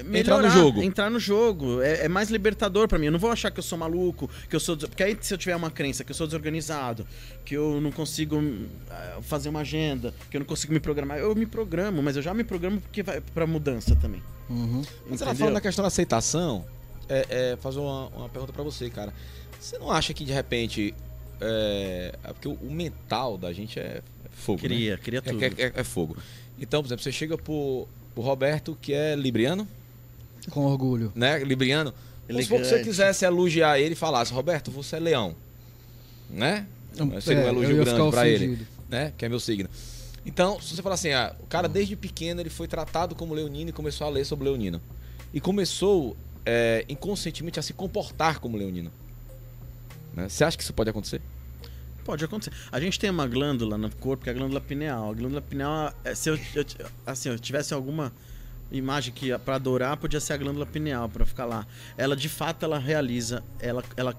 melhorar, 0.06 0.42
no 0.44 0.50
jogo. 0.50 0.82
Entrar 0.84 1.10
no 1.10 1.20
jogo. 1.20 1.82
É, 1.82 2.06
é 2.06 2.08
mais 2.08 2.30
libertador 2.30 2.88
para 2.88 2.98
mim. 3.00 3.08
Eu 3.08 3.12
não 3.12 3.20
vou 3.20 3.32
achar 3.32 3.52
que 3.52 3.60
eu 3.60 3.64
sou 3.64 3.78
maluco, 3.78 4.30
que 4.50 4.56
eu 4.56 4.60
sou. 4.60 4.78
Porque 4.78 5.04
aí, 5.04 5.18
se 5.20 5.34
eu 5.34 5.38
tiver 5.38 5.56
uma 5.56 5.72
crença 5.72 6.04
que 6.04 6.12
eu 6.12 6.16
sou 6.16 6.28
desorganizado, 6.28 7.06
que 7.46 7.56
eu 7.56 7.80
não 7.82 7.92
consigo 7.92 8.42
ah, 8.90 9.20
fazer 9.22 9.50
uma 9.50 9.62
agenda, 9.62 10.14
que 10.30 10.38
eu 10.38 10.40
não 10.40 10.46
consigo 10.48 10.72
me 10.74 10.80
programar, 10.80 11.18
eu 11.18 11.34
me 11.36 11.46
programo, 11.46 12.02
mas 12.02 12.16
eu 12.16 12.22
já 12.22 12.34
me 12.34 12.44
programo 12.44 12.80
porque 12.82 13.02
vai 13.04 13.22
para 13.22 13.46
mudança 13.48 13.96
também. 13.96 14.22
Uhum. 14.50 14.82
Mas 15.10 15.22
ela 15.22 15.36
falando 15.36 15.54
da 15.56 15.62
questão 15.62 15.84
da 15.84 15.88
aceitação, 15.88 16.66
é, 17.08 17.26
é, 17.54 17.58
fazer 17.58 17.80
uma, 17.80 18.08
uma 18.10 18.30
pergunta 18.30 18.54
pra 18.54 18.64
você, 18.64 18.90
cara. 18.90 19.14
Você 19.60 19.78
não 19.78 19.92
acha 19.92 20.14
que 20.14 20.24
de 20.24 20.32
repente. 20.32 20.94
É, 21.42 22.14
é 22.24 22.34
porque 22.34 22.48
o, 22.48 22.54
o 22.54 22.72
mental 22.72 23.38
da 23.38 23.54
gente 23.54 23.80
é, 23.80 24.02
é 24.26 24.30
fogo. 24.32 24.62
né? 24.64 24.68
Queria, 24.70 24.98
queria 24.98 25.20
É, 25.20 25.22
tudo. 25.22 25.44
é- 25.44 25.48
é- 25.58 25.72
é 25.76 25.84
fogo. 25.84 26.18
Então, 26.60 26.82
por 26.82 26.88
exemplo, 26.90 27.04
você 27.04 27.12
chega 27.12 27.38
pro, 27.38 27.88
pro 28.14 28.22
Roberto, 28.24 28.78
que 28.82 28.94
é 28.94 29.16
libriano, 29.16 29.66
Com 30.50 30.66
orgulho. 30.66 31.12
né? 31.16 31.39
Libriano. 31.39 31.93
Vamos 32.28 32.43
supor 32.45 32.62
que 32.62 32.68
você 32.68 32.84
quisesse 32.84 33.26
elogiar 33.26 33.80
ele 33.80 33.93
e 33.93 33.95
falasse, 33.95 34.32
Roberto, 34.32 34.70
você 34.70 34.97
é 34.97 35.00
leão. 35.00 35.36
Né? 36.30 36.66
Seria 37.22 37.43
um 37.43 37.45
É, 37.45 37.50
elogio 37.50 37.72
eu 37.72 37.78
ia 37.78 37.84
grande 37.86 38.12
pra 38.12 38.28
ele. 38.28 38.68
né? 38.88 39.14
Que 39.18 39.26
é 39.26 39.30
meu 39.30 39.39
signo. 39.39 39.68
Então, 40.26 40.62
se 40.62 40.76
você 40.76 40.82
falar 40.82 40.95
assim, 40.95 41.12
ah, 41.12 41.36
o 41.39 41.47
cara 41.47 41.68
desde 41.68 41.95
pequeno 41.95 42.39
ele 42.41 42.50
foi 42.50 42.68
tratado 42.68 43.16
como 43.16 43.34
leonino 43.34 43.70
e 43.70 43.74
começou 43.74 44.06
a 44.06 44.10
ler 44.10 44.26
sobre 44.26 44.45
leonino. 44.45 44.80
E 45.34 45.39
começou 45.39 46.16
é, 46.45 46.86
inconscientemente 46.88 47.60
a 47.60 47.64
se 47.64 47.74
comportar 47.74 48.39
como 48.39 48.58
leonino. 48.58 48.91
Né? 50.14 50.30
Você 50.30 50.43
acha 50.43 50.56
que 50.58 50.64
isso 50.64 50.74
pode 50.74 50.89
acontecer? 50.89 51.22
Pode 52.06 52.24
acontecer. 52.26 52.52
A 52.72 52.80
gente 52.80 53.00
tem 53.00 53.10
uma 53.10 53.26
glândula 53.28 53.78
no 53.78 53.89
corpo 53.95 54.24
que 54.24 54.30
é 54.30 54.34
a 54.34 54.36
glândula 54.36 54.60
pineal. 54.62 55.10
A 55.12 55.14
glândula 55.14 55.41
pineal, 55.41 55.93
é, 56.04 56.14
se 56.14 56.30
eu, 56.30 56.38
eu- 56.56 56.66
assim, 57.06 57.30
eu 57.30 57.39
tivesse 57.39 57.74
alguma 57.74 58.12
imagem 58.72 59.14
que 59.14 59.36
para 59.40 59.56
adorar, 59.56 59.98
podia 59.98 60.20
ser 60.20 60.34
a 60.34 60.38
glândula 60.38 60.66
pineal 60.66 61.08
para 61.10 61.26
ficar 61.26 61.46
lá. 61.46 61.66
Ela 61.98 62.16
de 62.16 62.30
fato 62.30 62.64
ela 62.64 62.78
realiza, 62.80 63.44
ela 63.60 63.84
ela 63.98 64.16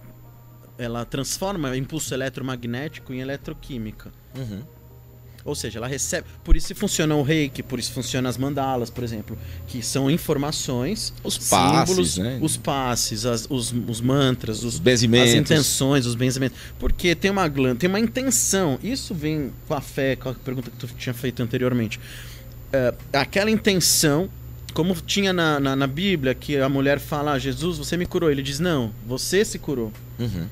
ela 0.79 1.05
transforma 1.05 1.77
impulso 1.77 2.15
eletromagnético 2.15 3.13
em 3.13 3.21
eletroquímica. 3.21 4.11
Uhum. 4.35 4.63
Ou 5.43 5.55
seja, 5.55 5.79
ela 5.79 5.87
recebe. 5.87 6.27
Por 6.45 6.55
isso 6.55 6.75
funciona 6.75 7.15
o 7.15 7.23
reiki, 7.23 7.63
por 7.63 7.79
isso 7.79 7.93
funciona 7.93 8.29
as 8.29 8.37
mandalas, 8.37 8.91
por 8.91 9.03
exemplo, 9.03 9.39
que 9.67 9.83
são 9.83 10.11
informações, 10.11 11.15
Os 11.25 11.39
passes, 11.49 11.89
símbolos, 11.89 12.19
né? 12.19 12.39
os 12.43 12.57
passes, 12.59 13.25
as- 13.25 13.47
os, 13.49 13.73
os 13.89 14.01
mantras, 14.03 14.59
os, 14.65 14.75
Os 14.75 14.79
benzimentos. 14.79 15.31
as 15.31 15.35
intenções, 15.37 16.05
os 16.07 16.15
benzimentos. 16.15 16.59
Porque 16.79 17.15
tem 17.15 17.31
uma 17.31 17.49
glândula, 17.49 17.77
tem 17.77 17.89
uma 17.89 18.01
intenção. 18.01 18.79
Isso 18.83 19.15
vem 19.15 19.51
com 19.67 19.75
a 19.75 19.81
fé, 19.81 20.15
com 20.17 20.29
a 20.29 20.35
pergunta 20.35 20.71
que 20.71 20.77
tu 20.77 20.87
tinha 20.99 21.15
feito 21.15 21.43
anteriormente. 21.43 21.99
É, 22.73 22.95
aquela 23.13 23.51
intenção, 23.51 24.29
como 24.73 24.95
tinha 24.95 25.33
na, 25.33 25.61
na, 25.61 25.77
na 25.77 25.87
Bíblia, 25.87 26.35
que 26.35 26.57
a 26.57 26.69
mulher 26.69 26.99
fala, 26.99 27.33
ah, 27.33 27.39
Jesus, 27.39 27.79
você 27.79 27.97
me 27.97 28.07
curou. 28.07 28.31
Ele 28.31 28.43
diz, 28.43 28.59
não, 28.59 28.93
você 29.07 29.45
se 29.45 29.59
curou. 29.59 29.93
Uhum. 30.19 30.47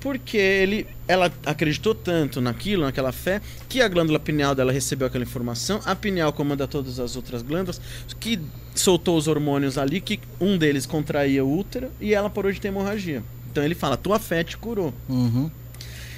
Porque 0.00 0.38
ele, 0.38 0.86
ela 1.06 1.30
acreditou 1.44 1.94
tanto 1.94 2.40
naquilo, 2.40 2.84
naquela 2.84 3.12
fé, 3.12 3.42
que 3.68 3.82
a 3.82 3.88
glândula 3.88 4.18
pineal 4.18 4.54
dela 4.54 4.72
recebeu 4.72 5.06
aquela 5.06 5.24
informação. 5.24 5.80
A 5.84 5.94
pineal 5.94 6.32
comanda 6.32 6.66
todas 6.66 6.98
as 6.98 7.16
outras 7.16 7.42
glândulas, 7.42 7.80
que 8.18 8.40
soltou 8.74 9.18
os 9.18 9.28
hormônios 9.28 9.76
ali, 9.76 10.00
que 10.00 10.18
um 10.40 10.56
deles 10.56 10.86
contraía 10.86 11.44
o 11.44 11.58
útero 11.58 11.90
e 12.00 12.14
ela 12.14 12.30
parou 12.30 12.50
de 12.50 12.60
ter 12.60 12.68
hemorragia. 12.68 13.22
Então 13.50 13.62
ele 13.62 13.74
fala, 13.74 13.96
tua 13.96 14.18
fé 14.18 14.42
te 14.42 14.56
curou. 14.56 14.94
Uhum. 15.08 15.50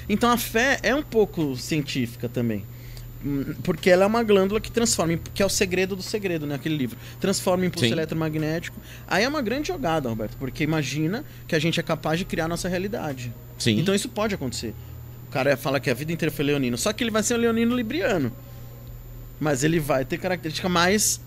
Então 0.08 0.30
a 0.30 0.36
fé 0.36 0.78
é 0.82 0.94
um 0.94 1.02
pouco 1.02 1.56
científica 1.56 2.28
também. 2.28 2.64
Porque 3.62 3.88
ela 3.90 4.04
é 4.04 4.06
uma 4.06 4.22
glândula 4.22 4.60
que 4.60 4.70
transforma, 4.70 5.18
que 5.32 5.42
é 5.42 5.46
o 5.46 5.48
segredo 5.48 5.94
do 5.94 6.02
segredo, 6.02 6.46
né? 6.46 6.56
Aquele 6.56 6.76
livro. 6.76 6.98
Transforma 7.20 7.64
em 7.64 7.68
impulso 7.68 7.86
Sim. 7.86 7.92
eletromagnético. 7.92 8.76
Aí 9.06 9.24
é 9.24 9.28
uma 9.28 9.40
grande 9.42 9.68
jogada, 9.68 10.08
Roberto, 10.08 10.36
porque 10.38 10.64
imagina 10.64 11.24
que 11.46 11.54
a 11.54 11.58
gente 11.58 11.78
é 11.78 11.82
capaz 11.82 12.18
de 12.18 12.24
criar 12.24 12.46
a 12.46 12.48
nossa 12.48 12.68
realidade. 12.68 13.32
Sim. 13.58 13.78
Então 13.78 13.94
isso 13.94 14.08
pode 14.08 14.34
acontecer. 14.34 14.74
O 15.28 15.30
cara 15.32 15.56
fala 15.56 15.78
que 15.80 15.88
a 15.88 15.94
vida 15.94 16.12
inteira 16.12 16.34
foi 16.34 16.44
leonino, 16.44 16.76
só 16.76 16.92
que 16.92 17.02
ele 17.04 17.10
vai 17.10 17.22
ser 17.22 17.34
um 17.34 17.38
leonino 17.38 17.74
libriano. 17.76 18.32
Mas 19.40 19.64
ele 19.64 19.80
vai 19.80 20.04
ter 20.04 20.18
característica 20.18 20.68
mais 20.68 21.20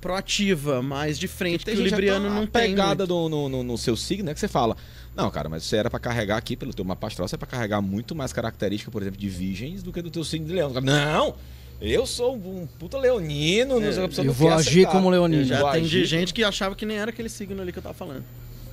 proativa, 0.00 0.82
mais 0.82 1.18
de 1.18 1.26
frente, 1.26 1.64
que 1.64 1.70
o 1.70 1.76
gente 1.76 1.88
já 1.88 1.96
libriano 1.96 2.28
não 2.28 2.46
tem. 2.46 2.70
pegada 2.70 3.06
muito. 3.06 3.08
no, 3.08 3.28
no, 3.28 3.48
no- 3.48 3.62
no 3.64 3.78
seu 3.78 3.96
signo, 3.96 4.28
é 4.30 4.34
que 4.34 4.40
você 4.40 4.48
fala. 4.48 4.76
Não, 5.16 5.30
cara, 5.30 5.48
mas 5.48 5.62
você 5.64 5.76
era 5.76 5.88
pra 5.88 6.00
carregar 6.00 6.36
aqui 6.36 6.56
pelo 6.56 6.74
teu 6.74 6.84
mapa 6.84 7.06
astral, 7.06 7.28
você 7.28 7.36
é 7.36 7.38
pra 7.38 7.46
carregar 7.46 7.80
muito 7.80 8.14
mais 8.14 8.32
característica, 8.32 8.90
por 8.90 9.00
exemplo, 9.02 9.18
de 9.20 9.28
virgens 9.28 9.82
do 9.82 9.92
que 9.92 10.02
do 10.02 10.10
teu 10.10 10.24
signo 10.24 10.46
de 10.48 10.52
leão. 10.54 10.70
Não! 10.82 11.34
Eu 11.80 12.06
sou 12.06 12.34
um 12.36 12.66
puta 12.78 12.98
leonino, 12.98 13.78
não 13.80 13.86
É, 13.88 13.92
sei, 13.92 14.04
a 14.04 14.08
pessoa 14.08 14.24
eu 14.24 14.28
não 14.28 14.32
vou 14.34 14.48
agir 14.52 14.70
aceitar. 14.70 14.92
como 14.92 15.10
leonino. 15.10 15.42
Eu 15.42 15.46
já 15.46 15.68
atendi 15.68 15.86
agir- 15.98 16.06
gente 16.06 16.32
que 16.32 16.42
achava 16.42 16.74
que 16.74 16.86
nem 16.86 16.96
era 16.96 17.10
aquele 17.10 17.28
signo 17.28 17.60
ali 17.60 17.72
que 17.72 17.78
eu 17.78 17.82
tava 17.82 17.94
falando. 17.94 18.24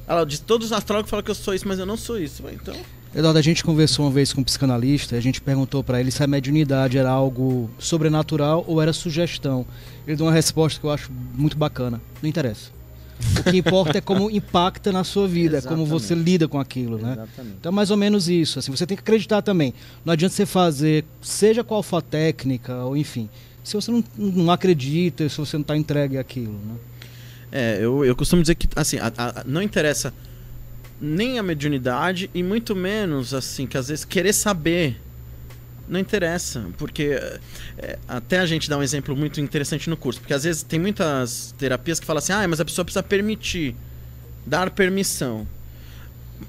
Ela 0.08 0.24
disse, 0.26 0.42
todos 0.44 0.68
os 0.68 0.74
astrólogos 0.74 1.10
falam 1.10 1.24
que 1.24 1.32
eu 1.32 1.36
sou 1.36 1.54
isso, 1.54 1.68
mas 1.68 1.78
eu 1.80 1.86
não 1.86 1.98
sou 1.98 2.20
isso. 2.20 2.44
Então, 2.52 2.76
Eduardo, 3.14 3.38
a 3.40 3.42
gente 3.42 3.64
conversou 3.64 4.06
uma 4.06 4.12
vez 4.12 4.32
com 4.32 4.42
um 4.42 4.44
psicanalista 4.44 5.16
e 5.16 5.18
a 5.18 5.22
gente 5.22 5.42
perguntou 5.42 5.84
pra 5.84 6.00
ele 6.00 6.12
se 6.12 6.24
a 6.24 6.28
mediunidade 6.28 6.98
era 6.98 7.10
algo 7.10 7.70
sobrenatural 7.78 8.64
ou 8.68 8.82
era 8.82 8.94
sugestão. 8.94 9.66
Ele 10.08 10.16
deu 10.16 10.26
uma 10.28 10.32
resposta 10.34 10.80
que 10.80 10.86
eu 10.86 10.92
acho 10.92 11.12
muito 11.34 11.58
bacana. 11.58 12.02
Não 12.22 12.30
interessa. 12.30 12.72
O 13.40 13.44
que 13.52 13.58
importa 13.58 13.98
é 13.98 14.02
como 14.02 14.30
impacta 14.30 14.92
na 14.92 15.04
sua 15.04 15.28
vida, 15.28 15.58
é 15.58 15.62
como 15.62 15.84
Exatamente. 15.84 15.90
você 15.90 16.16
lida 16.16 16.48
com 16.48 16.60
aquilo, 16.60 16.98
né? 16.98 17.14
exatamente. 17.14 17.56
Então 17.60 17.72
é 17.72 17.76
mais 17.76 17.92
ou 17.92 17.98
menos 17.98 18.28
isso. 18.30 18.60
Assim, 18.60 18.72
você 18.72 18.86
tem 18.86 18.96
que 18.98 19.02
acreditar 19.04 19.42
também. 19.42 19.74
Não 20.04 20.14
adianta 20.14 20.34
você 20.36 20.46
fazer, 20.46 21.06
seja 21.22 21.64
qual 21.64 21.82
for 21.84 21.98
a 21.98 22.02
técnica, 22.02 22.76
ou 22.84 22.96
enfim, 22.98 23.30
se 23.64 23.74
você 23.76 23.92
não, 23.92 24.04
não 24.18 24.52
acredita, 24.52 25.28
se 25.30 25.38
você 25.38 25.56
não 25.58 25.62
está 25.62 25.78
entregue 25.78 26.18
àquilo. 26.18 26.54
Né? 26.54 26.76
É, 27.52 27.78
eu, 27.82 28.04
eu 28.06 28.16
costumo 28.16 28.42
dizer 28.42 28.56
que, 28.56 28.68
assim, 28.76 28.98
a- 28.98 29.12
a- 29.18 29.44
não 29.46 29.62
interessa 29.62 30.14
nem 31.00 31.38
a 31.40 31.44
mediunidade 31.44 32.30
e 32.34 32.42
muito 32.44 32.76
menos, 32.76 33.34
assim, 33.34 33.66
que 33.68 33.78
às 33.78 33.88
vezes 33.90 34.06
querer 34.06 34.34
saber 34.34 35.00
não 35.92 36.00
interessa, 36.00 36.66
porque 36.78 37.20
é, 37.78 38.00
até 38.08 38.40
a 38.40 38.46
gente 38.46 38.70
dá 38.70 38.78
um 38.78 38.82
exemplo 38.82 39.16
muito 39.16 39.42
interessante 39.42 39.90
no 39.90 39.98
curso, 39.98 40.22
porque 40.22 40.34
às 40.34 40.46
vezes 40.46 40.64
tem 40.64 40.80
muitas 40.80 41.54
terapias 41.58 42.00
que 42.00 42.06
falam 42.06 42.20
assim, 42.20 42.32
ah, 42.32 42.48
mas 42.48 42.62
a 42.62 42.66
pessoa 42.66 42.86
precisa 42.86 43.04
permitir, 43.04 43.76
dar 44.46 44.70
permissão. 44.72 45.46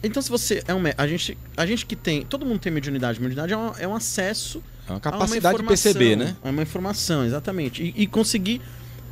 Então 0.02 0.22
se 0.22 0.30
você 0.30 0.62
é 0.66 0.72
um 0.72 0.80
a 0.96 1.06
gente 1.06 1.36
a 1.56 1.66
gente 1.66 1.84
que 1.84 1.96
tem, 1.96 2.22
todo 2.22 2.46
mundo 2.46 2.60
tem 2.60 2.72
mediunidade, 2.72 3.20
mediunidade 3.20 3.52
é 3.52 3.56
um, 3.56 3.72
é 3.78 3.86
um 3.86 3.94
acesso 3.94 4.62
É 4.88 4.92
uma 4.92 5.00
capacidade 5.00 5.56
de 5.56 5.62
informação, 5.62 5.92
perceber, 5.92 6.16
né? 6.16 6.36
É 6.42 6.48
uma 6.48 6.62
informação, 6.62 7.26
exatamente. 7.26 7.82
E, 7.82 8.02
e 8.02 8.06
conseguir 8.06 8.62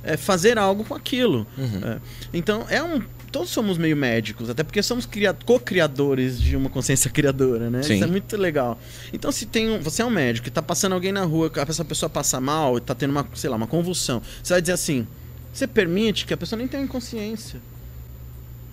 é, 0.02 0.16
fazer 0.16 0.58
algo 0.58 0.84
com 0.84 0.94
aquilo. 0.94 1.46
Uhum. 1.56 1.80
É. 1.84 1.98
Então, 2.32 2.66
é 2.68 2.82
um. 2.82 3.02
Todos 3.32 3.50
somos 3.50 3.78
meio 3.78 3.96
médicos, 3.96 4.50
até 4.50 4.64
porque 4.64 4.82
somos 4.82 5.06
cria- 5.06 5.32
co-criadores 5.32 6.40
de 6.40 6.56
uma 6.56 6.68
consciência 6.68 7.08
criadora, 7.10 7.70
né? 7.70 7.82
Sim. 7.82 7.94
Isso 7.94 8.04
é 8.04 8.06
muito 8.06 8.36
legal. 8.36 8.78
Então, 9.12 9.30
se 9.30 9.46
tem 9.46 9.70
um. 9.70 9.80
Você 9.80 10.02
é 10.02 10.04
um 10.04 10.10
médico 10.10 10.48
e 10.48 10.50
tá 10.50 10.60
passando 10.60 10.94
alguém 10.94 11.12
na 11.12 11.22
rua, 11.24 11.50
essa 11.68 11.84
pessoa 11.84 12.10
passa 12.10 12.40
mal 12.40 12.76
e 12.76 12.80
tá 12.80 12.94
tendo 12.94 13.10
uma, 13.10 13.26
sei 13.34 13.48
lá, 13.48 13.56
uma 13.56 13.66
convulsão. 13.68 14.20
Você 14.42 14.52
vai 14.54 14.60
dizer 14.60 14.72
assim: 14.72 15.06
você 15.52 15.66
permite 15.66 16.26
que 16.26 16.34
a 16.34 16.36
pessoa 16.36 16.58
nem 16.58 16.66
tenha 16.66 16.82
inconsciência. 16.82 17.60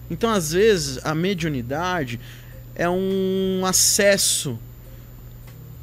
Então, 0.09 0.29
às 0.31 0.51
vezes, 0.53 0.99
a 1.05 1.13
mediunidade 1.13 2.19
é 2.73 2.89
um 2.89 3.61
acesso 3.65 4.57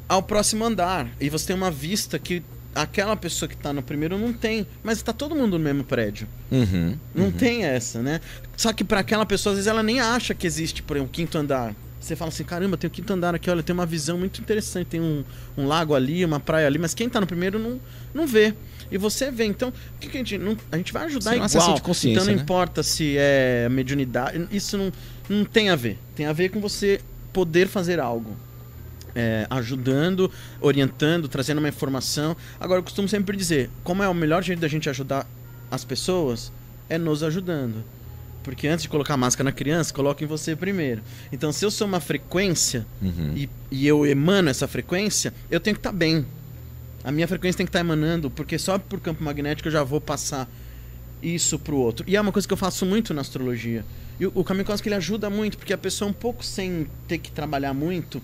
ao 0.09 0.21
próximo 0.21 0.65
andar. 0.65 1.07
E 1.19 1.29
você 1.29 1.47
tem 1.47 1.55
uma 1.55 1.71
vista 1.71 2.17
que 2.19 2.43
aquela 2.75 3.15
pessoa 3.15 3.47
que 3.47 3.55
tá 3.55 3.71
no 3.71 3.81
primeiro 3.81 4.17
não 4.17 4.33
tem. 4.33 4.67
Mas 4.83 5.01
tá 5.01 5.13
todo 5.13 5.33
mundo 5.33 5.57
no 5.57 5.63
mesmo 5.63 5.83
prédio. 5.83 6.27
Uhum. 6.51 6.97
Não 7.15 7.25
uhum. 7.25 7.31
tem 7.31 7.63
essa, 7.63 8.01
né? 8.01 8.19
Só 8.57 8.73
que 8.73 8.83
para 8.83 8.99
aquela 8.99 9.25
pessoa, 9.25 9.53
às 9.53 9.57
vezes, 9.57 9.67
ela 9.67 9.81
nem 9.81 10.01
acha 10.01 10.35
que 10.35 10.45
existe, 10.45 10.83
por 10.83 10.97
exemplo, 10.97 11.09
um 11.09 11.13
quinto 11.13 11.37
andar. 11.37 11.73
Você 11.99 12.15
fala 12.15 12.29
assim, 12.29 12.43
caramba, 12.43 12.77
tem 12.77 12.87
o 12.87 12.91
quinto 12.91 13.11
andar 13.13 13.33
aqui, 13.33 13.49
olha, 13.49 13.63
tem 13.63 13.73
uma 13.73 13.85
visão 13.85 14.15
muito 14.15 14.39
interessante, 14.39 14.85
tem 14.85 15.01
um, 15.01 15.23
um 15.57 15.65
lago 15.65 15.95
ali, 15.95 16.23
uma 16.23 16.39
praia 16.39 16.67
ali, 16.67 16.77
mas 16.77 16.93
quem 16.93 17.09
tá 17.09 17.19
no 17.19 17.25
primeiro 17.25 17.57
não, 17.57 17.79
não 18.13 18.27
vê. 18.27 18.53
E 18.91 18.97
você 18.97 19.31
vê, 19.31 19.45
então, 19.45 19.69
o 19.69 19.99
que, 19.99 20.09
que 20.09 20.17
a 20.17 20.19
gente. 20.19 20.37
Não, 20.37 20.55
a 20.71 20.77
gente 20.77 20.93
vai 20.93 21.05
ajudar 21.05 21.31
Sim, 21.31 21.37
uma 21.37 21.47
sensação 21.47 21.69
igual. 21.69 21.75
de 21.77 21.81
consciência, 21.81 22.21
então 22.21 22.25
não 22.25 22.35
né? 22.35 22.41
importa 22.43 22.83
se 22.83 23.15
é 23.17 23.67
mediunidade, 23.71 24.47
isso 24.51 24.77
não, 24.77 24.91
não 25.27 25.43
tem 25.43 25.69
a 25.69 25.75
ver. 25.75 25.97
Tem 26.15 26.27
a 26.27 26.33
ver 26.33 26.49
com 26.49 26.59
você 26.59 27.01
poder 27.33 27.67
fazer 27.67 27.99
algo. 27.99 28.37
É, 29.15 29.47
ajudando, 29.49 30.29
orientando, 30.59 31.27
trazendo 31.29 31.59
uma 31.59 31.69
informação. 31.69 32.35
Agora, 32.59 32.79
eu 32.79 32.83
costumo 32.83 33.07
sempre 33.07 33.37
dizer, 33.37 33.69
como 33.83 34.03
é 34.03 34.09
o 34.09 34.13
melhor 34.13 34.43
jeito 34.43 34.59
da 34.59 34.67
gente 34.67 34.89
ajudar 34.89 35.25
as 35.71 35.85
pessoas, 35.85 36.51
é 36.89 36.97
nos 36.97 37.23
ajudando. 37.23 37.81
Porque 38.43 38.67
antes 38.67 38.83
de 38.83 38.89
colocar 38.89 39.13
a 39.13 39.17
máscara 39.17 39.45
na 39.45 39.51
criança, 39.51 39.93
coloca 39.93 40.23
em 40.23 40.27
você 40.27 40.55
primeiro. 40.55 41.01
Então, 41.31 41.51
se 41.51 41.63
eu 41.65 41.71
sou 41.71 41.87
uma 41.87 41.99
frequência 42.01 42.85
Uhum. 43.01 43.33
e, 43.35 43.49
e 43.71 43.87
eu 43.87 44.05
emano 44.05 44.49
essa 44.49 44.67
frequência, 44.67 45.33
eu 45.49 45.59
tenho 45.59 45.75
que 45.75 45.79
estar 45.79 45.93
bem. 45.93 46.25
A 47.03 47.11
minha 47.11 47.27
frequência 47.27 47.57
tem 47.57 47.65
que 47.65 47.69
estar 47.69 47.79
emanando, 47.79 48.29
porque 48.29 48.59
só 48.59 48.77
por 48.77 48.99
campo 48.99 49.23
magnético 49.23 49.67
eu 49.69 49.71
já 49.71 49.83
vou 49.83 50.01
passar 50.01 50.47
isso 51.23 51.57
pro 51.57 51.77
outro. 51.77 52.05
E 52.07 52.15
é 52.15 52.21
uma 52.21 52.31
coisa 52.31 52.47
que 52.47 52.53
eu 52.53 52.57
faço 52.57 52.85
muito 52.85 53.13
na 53.13 53.21
astrologia. 53.21 53.83
E 54.19 54.25
o, 54.27 54.31
o 54.35 54.43
caminho 54.43 54.65
cósmico 54.65 54.89
ele 54.89 54.95
ajuda 54.95 55.29
muito, 55.29 55.57
porque 55.57 55.73
a 55.73 55.77
pessoa 55.77 56.09
um 56.09 56.13
pouco 56.13 56.43
sem 56.45 56.85
ter 57.07 57.17
que 57.17 57.31
trabalhar 57.31 57.73
muito, 57.73 58.21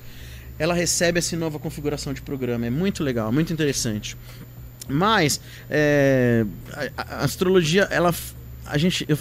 ela 0.62 0.74
recebe 0.74 1.18
essa 1.20 1.36
nova 1.36 1.58
configuração 1.58 2.14
de 2.14 2.22
programa. 2.22 2.66
É 2.68 2.70
muito 2.70 3.04
legal, 3.04 3.32
muito 3.32 3.52
interessante. 3.52 4.16
Mas 4.88 5.40
é, 5.70 6.46
a, 6.96 7.16
a 7.22 7.24
astrologia, 7.26 7.84
ela, 7.90 8.14
a 8.66 8.78
gente, 8.78 9.06
eu 9.08 9.18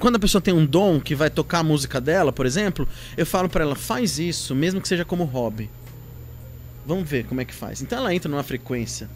quando 0.00 0.16
a 0.16 0.18
pessoa 0.18 0.40
tem 0.40 0.54
um 0.54 0.64
dom 0.64 0.98
que 0.98 1.14
vai 1.14 1.28
tocar 1.28 1.58
a 1.58 1.62
música 1.62 2.00
dela, 2.00 2.32
por 2.32 2.46
exemplo, 2.46 2.88
eu 3.18 3.26
falo 3.26 3.48
pra 3.50 3.62
ela, 3.64 3.76
faz 3.76 4.18
isso, 4.18 4.54
mesmo 4.54 4.80
que 4.80 4.88
seja 4.88 5.04
como 5.04 5.24
hobby. 5.24 5.68
Vamos 6.86 7.08
ver 7.08 7.26
como 7.26 7.40
é 7.42 7.44
que 7.44 7.52
faz. 7.54 7.82
Então 7.82 7.98
ela 7.98 8.14
entra 8.14 8.28
numa 8.30 8.42
frequência 8.42 9.08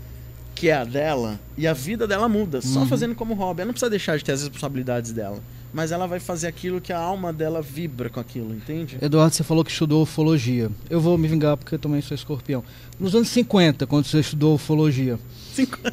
que 0.55 0.69
é 0.69 0.75
a 0.75 0.85
dela 0.85 1.41
e 1.57 1.67
a 1.67 1.73
vida 1.73 2.07
dela 2.07 2.29
muda, 2.29 2.61
só 2.61 2.81
Uhum. 2.81 2.87
fazendo 2.87 3.15
como 3.15 3.35
hobby. 3.35 3.63
Ela 3.63 3.67
não 3.69 3.73
precisa 3.73 3.89
deixar 3.91 4.17
de 4.19 4.25
ter 4.25 4.33
as 4.33 4.43
responsabilidades 4.43 5.11
dela, 5.11 5.43
mas 5.75 5.91
ela 5.93 6.07
vai 6.07 6.21
fazer 6.21 6.47
aquilo 6.47 6.81
que 6.81 6.93
a 6.93 6.99
alma 6.99 7.33
dela 7.33 7.61
vibra 7.61 8.09
com 8.09 8.21
aquilo, 8.21 8.55
entende? 8.55 8.97
Eduardo, 9.03 9.35
você 9.35 9.43
falou 9.43 9.65
que 9.65 9.71
estudou 9.73 10.03
ufologia. 10.03 10.71
Eu 10.89 11.01
vou 11.01 11.19
me 11.19 11.27
vingar 11.29 11.57
porque 11.57 11.75
eu 11.75 11.79
também 11.79 12.01
sou 12.01 12.15
escorpião. 12.15 12.63
Nos 12.99 13.15
anos 13.15 13.29
50, 13.29 13.87
quando 13.87 14.07
você 14.07 14.21
estudou 14.21 14.55
ufologia, 14.55 15.19
Cinco- 15.53 15.79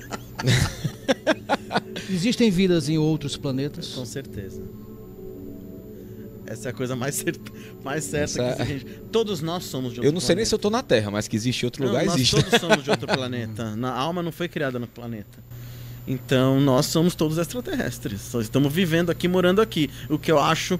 existem 2.10 2.50
vidas 2.52 2.90
em 2.90 2.98
outros 2.98 3.38
planetas? 3.38 3.94
Com 3.94 4.06
certeza. 4.06 4.62
Essa 6.46 6.68
é 6.68 6.72
a 6.72 6.74
coisa 6.74 6.96
mais, 6.96 7.16
cer- 7.16 7.40
mais 7.84 8.04
certa 8.04 8.42
Essa 8.44 8.56
que 8.58 8.62
a 8.62 8.66
gente... 8.66 8.86
Todos 9.12 9.42
nós 9.42 9.64
somos 9.64 9.94
de 9.94 10.00
outro 10.00 10.10
Eu 10.10 10.12
não 10.12 10.20
sei 10.20 10.36
nem 10.36 10.44
se 10.44 10.54
eu 10.54 10.60
planeta. 10.60 10.84
tô 10.88 10.96
na 10.96 11.00
Terra, 11.02 11.10
mas 11.12 11.28
que 11.28 11.36
existe 11.36 11.64
outro 11.66 11.86
lugar, 11.86 12.06
não, 12.06 12.14
existe. 12.14 12.36
Nós 12.36 12.44
todos 12.46 12.60
somos 12.60 12.84
de 12.84 12.90
outro 12.92 13.08
planeta. 13.12 13.76
Na 13.78 13.92
a 13.94 14.00
alma 14.00 14.22
não 14.22 14.32
foi 14.34 14.50
criada 14.50 14.78
no 14.78 14.88
planeta. 14.88 15.40
Então 16.08 16.60
nós 16.60 16.88
somos 16.88 17.16
todos 17.16 17.38
extraterrestres. 17.38 18.22
Só 18.22 18.42
estamos 18.42 18.72
vivendo 18.74 19.10
aqui, 19.10 19.28
morando 19.28 19.62
aqui. 19.62 19.90
O 20.10 20.18
que 20.18 20.32
eu 20.32 20.40
acho 20.40 20.80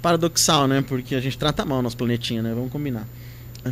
paradoxal, 0.00 0.66
né? 0.66 0.82
Porque 0.86 1.14
a 1.14 1.20
gente 1.20 1.36
trata 1.36 1.64
mal 1.64 1.82
nosso 1.82 1.96
planetinha, 1.96 2.42
né? 2.42 2.52
Vamos 2.54 2.70
combinar. 2.70 3.06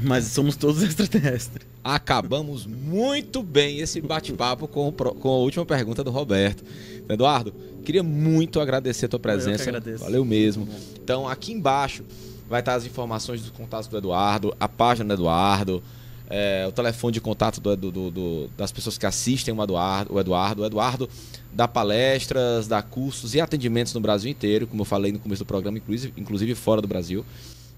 Mas 0.02 0.24
somos 0.24 0.56
todos 0.56 0.82
extraterrestres. 0.84 1.66
Acabamos 1.82 2.66
muito 2.66 3.42
bem 3.42 3.78
esse 3.78 4.00
bate-papo 4.00 4.66
com, 4.66 4.88
o 4.88 4.92
com 4.92 5.28
a 5.28 5.36
última 5.36 5.64
pergunta 5.64 6.02
do 6.02 6.10
Roberto. 6.10 6.64
Eduardo, 7.08 7.54
queria 7.84 8.02
muito 8.02 8.58
agradecer 8.58 9.06
a 9.06 9.08
tua 9.08 9.18
Eu 9.18 9.20
presença. 9.20 9.62
que 9.62 9.68
agradeço. 9.68 10.02
Valeu 10.02 10.24
mesmo. 10.24 10.66
Então, 11.02 11.28
aqui 11.28 11.52
embaixo 11.52 12.02
vai 12.48 12.60
estar 12.60 12.74
as 12.74 12.86
informações 12.86 13.40
dos 13.42 13.50
contatos 13.50 13.88
do 13.88 13.96
Eduardo, 13.96 14.54
a 14.58 14.68
página 14.68 15.08
do 15.08 15.22
Eduardo, 15.22 15.82
é, 16.28 16.64
o 16.66 16.72
telefone 16.72 17.12
de 17.12 17.20
contato 17.20 17.60
do, 17.60 17.76
do, 17.76 18.10
do, 18.10 18.50
das 18.56 18.72
pessoas 18.72 18.96
que 18.96 19.06
assistem 19.06 19.54
o 19.54 19.62
Eduardo, 19.62 20.14
o 20.14 20.20
Eduardo. 20.20 20.62
O 20.62 20.66
Eduardo 20.66 21.08
dá 21.52 21.68
palestras, 21.68 22.66
dá 22.66 22.80
cursos 22.82 23.34
e 23.34 23.40
atendimentos 23.40 23.92
no 23.92 24.00
Brasil 24.00 24.30
inteiro, 24.30 24.66
como 24.66 24.82
eu 24.82 24.86
falei 24.86 25.12
no 25.12 25.18
começo 25.18 25.44
do 25.44 25.46
programa, 25.46 25.78
inclusive, 25.78 26.12
inclusive 26.16 26.54
fora 26.54 26.80
do 26.80 26.88
Brasil. 26.88 27.24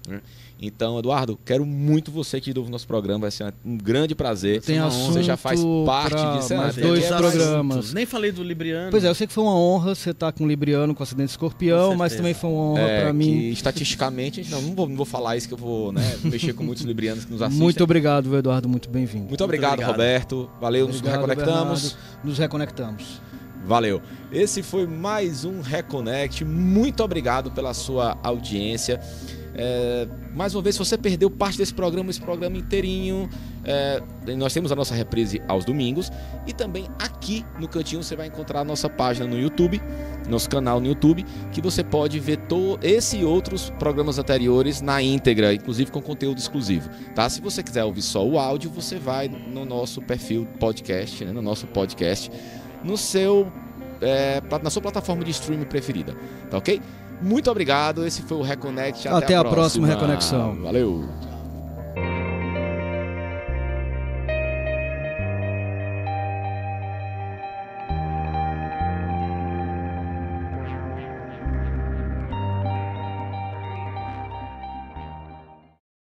Né? 0.07 0.21
Então, 0.59 0.97
Eduardo, 0.97 1.37
quero 1.45 1.65
muito 1.65 2.11
você 2.11 2.37
aqui 2.37 2.51
do 2.51 2.67
nosso 2.67 2.87
programa, 2.87 3.21
vai 3.21 3.31
ser 3.31 3.53
um 3.63 3.77
grande 3.77 4.15
prazer. 4.15 4.61
Tem 4.61 4.79
assunto 4.79 5.13
você 5.13 5.23
já 5.23 5.37
faz 5.37 5.61
parte 5.85 6.15
disso. 6.15 6.55
Mais 6.55 6.75
dois 6.75 7.07
Tem 7.07 7.17
programas. 7.17 7.93
Nem 7.93 8.05
falei 8.05 8.31
do 8.31 8.41
Libriano. 8.41 8.89
Pois 8.89 9.03
é, 9.03 9.09
eu 9.09 9.13
sei 9.13 9.27
que 9.27 9.33
foi 9.33 9.43
uma 9.43 9.55
honra 9.55 9.93
você 9.93 10.09
estar 10.11 10.31
com 10.31 10.45
o 10.45 10.47
Libriano, 10.47 10.95
com 10.95 11.01
o 11.01 11.03
acidente 11.03 11.29
escorpião, 11.29 11.95
mas 11.95 12.15
também 12.15 12.33
foi 12.33 12.49
uma 12.49 12.61
honra 12.71 12.81
É, 12.81 13.01
para 13.01 13.11
que 13.11 13.17
mim. 13.17 13.49
estatisticamente, 13.49 14.49
não, 14.49 14.61
não 14.61 14.73
vou, 14.73 14.87
não 14.89 14.95
vou 14.95 15.05
falar 15.05 15.37
isso 15.37 15.47
que 15.47 15.53
eu 15.53 15.57
vou 15.57 15.91
né, 15.91 16.01
mexer 16.23 16.53
com 16.53 16.63
muitos 16.63 16.83
librianos 16.83 17.25
que 17.25 17.31
nos 17.31 17.41
assistem. 17.41 17.61
Muito 17.61 17.83
obrigado, 17.83 18.35
Eduardo, 18.35 18.67
muito 18.67 18.89
bem-vindo. 18.89 19.25
Muito 19.25 19.43
obrigado, 19.43 19.73
obrigado. 19.73 19.91
Roberto. 19.91 20.49
Valeu, 20.59 20.87
nos 20.87 20.97
Obrigado, 20.97 21.19
reconectamos. 21.21 21.81
Bernardo. 21.93 22.23
Nos 22.23 22.37
reconectamos. 22.39 23.21
Valeu. 23.65 24.01
Esse 24.31 24.63
foi 24.63 24.87
mais 24.87 25.43
um 25.43 25.59
Reconnect. 25.61 26.45
Muito 26.45 27.03
obrigado 27.03 27.51
pela 27.51 27.73
sua 27.73 28.17
audiência. 28.23 28.99
É, 29.59 30.07
mais 30.35 30.53
uma 30.53 30.61
vez, 30.61 30.75
se 30.75 30.79
você 30.79 30.95
perdeu 30.95 31.31
parte 31.31 31.57
desse 31.57 31.73
programa, 31.73 32.11
esse 32.11 32.21
programa 32.21 32.55
inteirinho, 32.57 33.27
é, 33.65 34.01
nós 34.37 34.53
temos 34.53 34.71
a 34.71 34.75
nossa 34.75 34.93
reprise 34.93 35.41
aos 35.47 35.65
domingos 35.65 36.11
e 36.45 36.53
também 36.53 36.87
aqui 36.99 37.43
no 37.59 37.67
cantinho 37.67 38.03
você 38.03 38.15
vai 38.15 38.27
encontrar 38.27 38.59
a 38.61 38.63
nossa 38.63 38.87
página 38.87 39.25
no 39.25 39.39
YouTube, 39.39 39.81
nosso 40.29 40.47
canal 40.47 40.79
no 40.79 40.85
YouTube, 40.85 41.25
que 41.51 41.59
você 41.59 41.83
pode 41.83 42.19
ver 42.19 42.37
to- 42.47 42.77
esse 42.83 43.17
e 43.17 43.25
outros 43.25 43.71
programas 43.79 44.19
anteriores 44.19 44.79
na 44.79 45.01
íntegra, 45.01 45.51
inclusive 45.51 45.89
com 45.89 46.01
conteúdo 46.03 46.37
exclusivo. 46.37 46.87
Tá? 47.15 47.27
Se 47.27 47.41
você 47.41 47.63
quiser 47.63 47.83
ouvir 47.83 48.03
só 48.03 48.23
o 48.23 48.37
áudio, 48.37 48.69
você 48.69 48.99
vai 48.99 49.27
no 49.27 49.65
nosso 49.65 50.03
perfil 50.03 50.47
podcast, 50.59 51.25
né, 51.25 51.31
no 51.31 51.41
nosso 51.41 51.65
podcast, 51.65 52.29
no 52.83 52.95
seu 52.95 53.51
é, 53.99 54.39
na 54.61 54.69
sua 54.69 54.83
plataforma 54.83 55.23
de 55.23 55.31
streaming 55.31 55.65
preferida, 55.65 56.15
tá 56.51 56.59
ok? 56.59 56.79
Muito 57.21 57.49
obrigado, 57.49 58.05
esse 58.05 58.21
foi 58.21 58.37
o 58.37 58.41
Reconnect. 58.41 59.07
Até 59.07 59.35
a 59.35 59.43
próxima 59.43 59.87
Reconexão. 59.87 60.61
Valeu! 60.61 61.05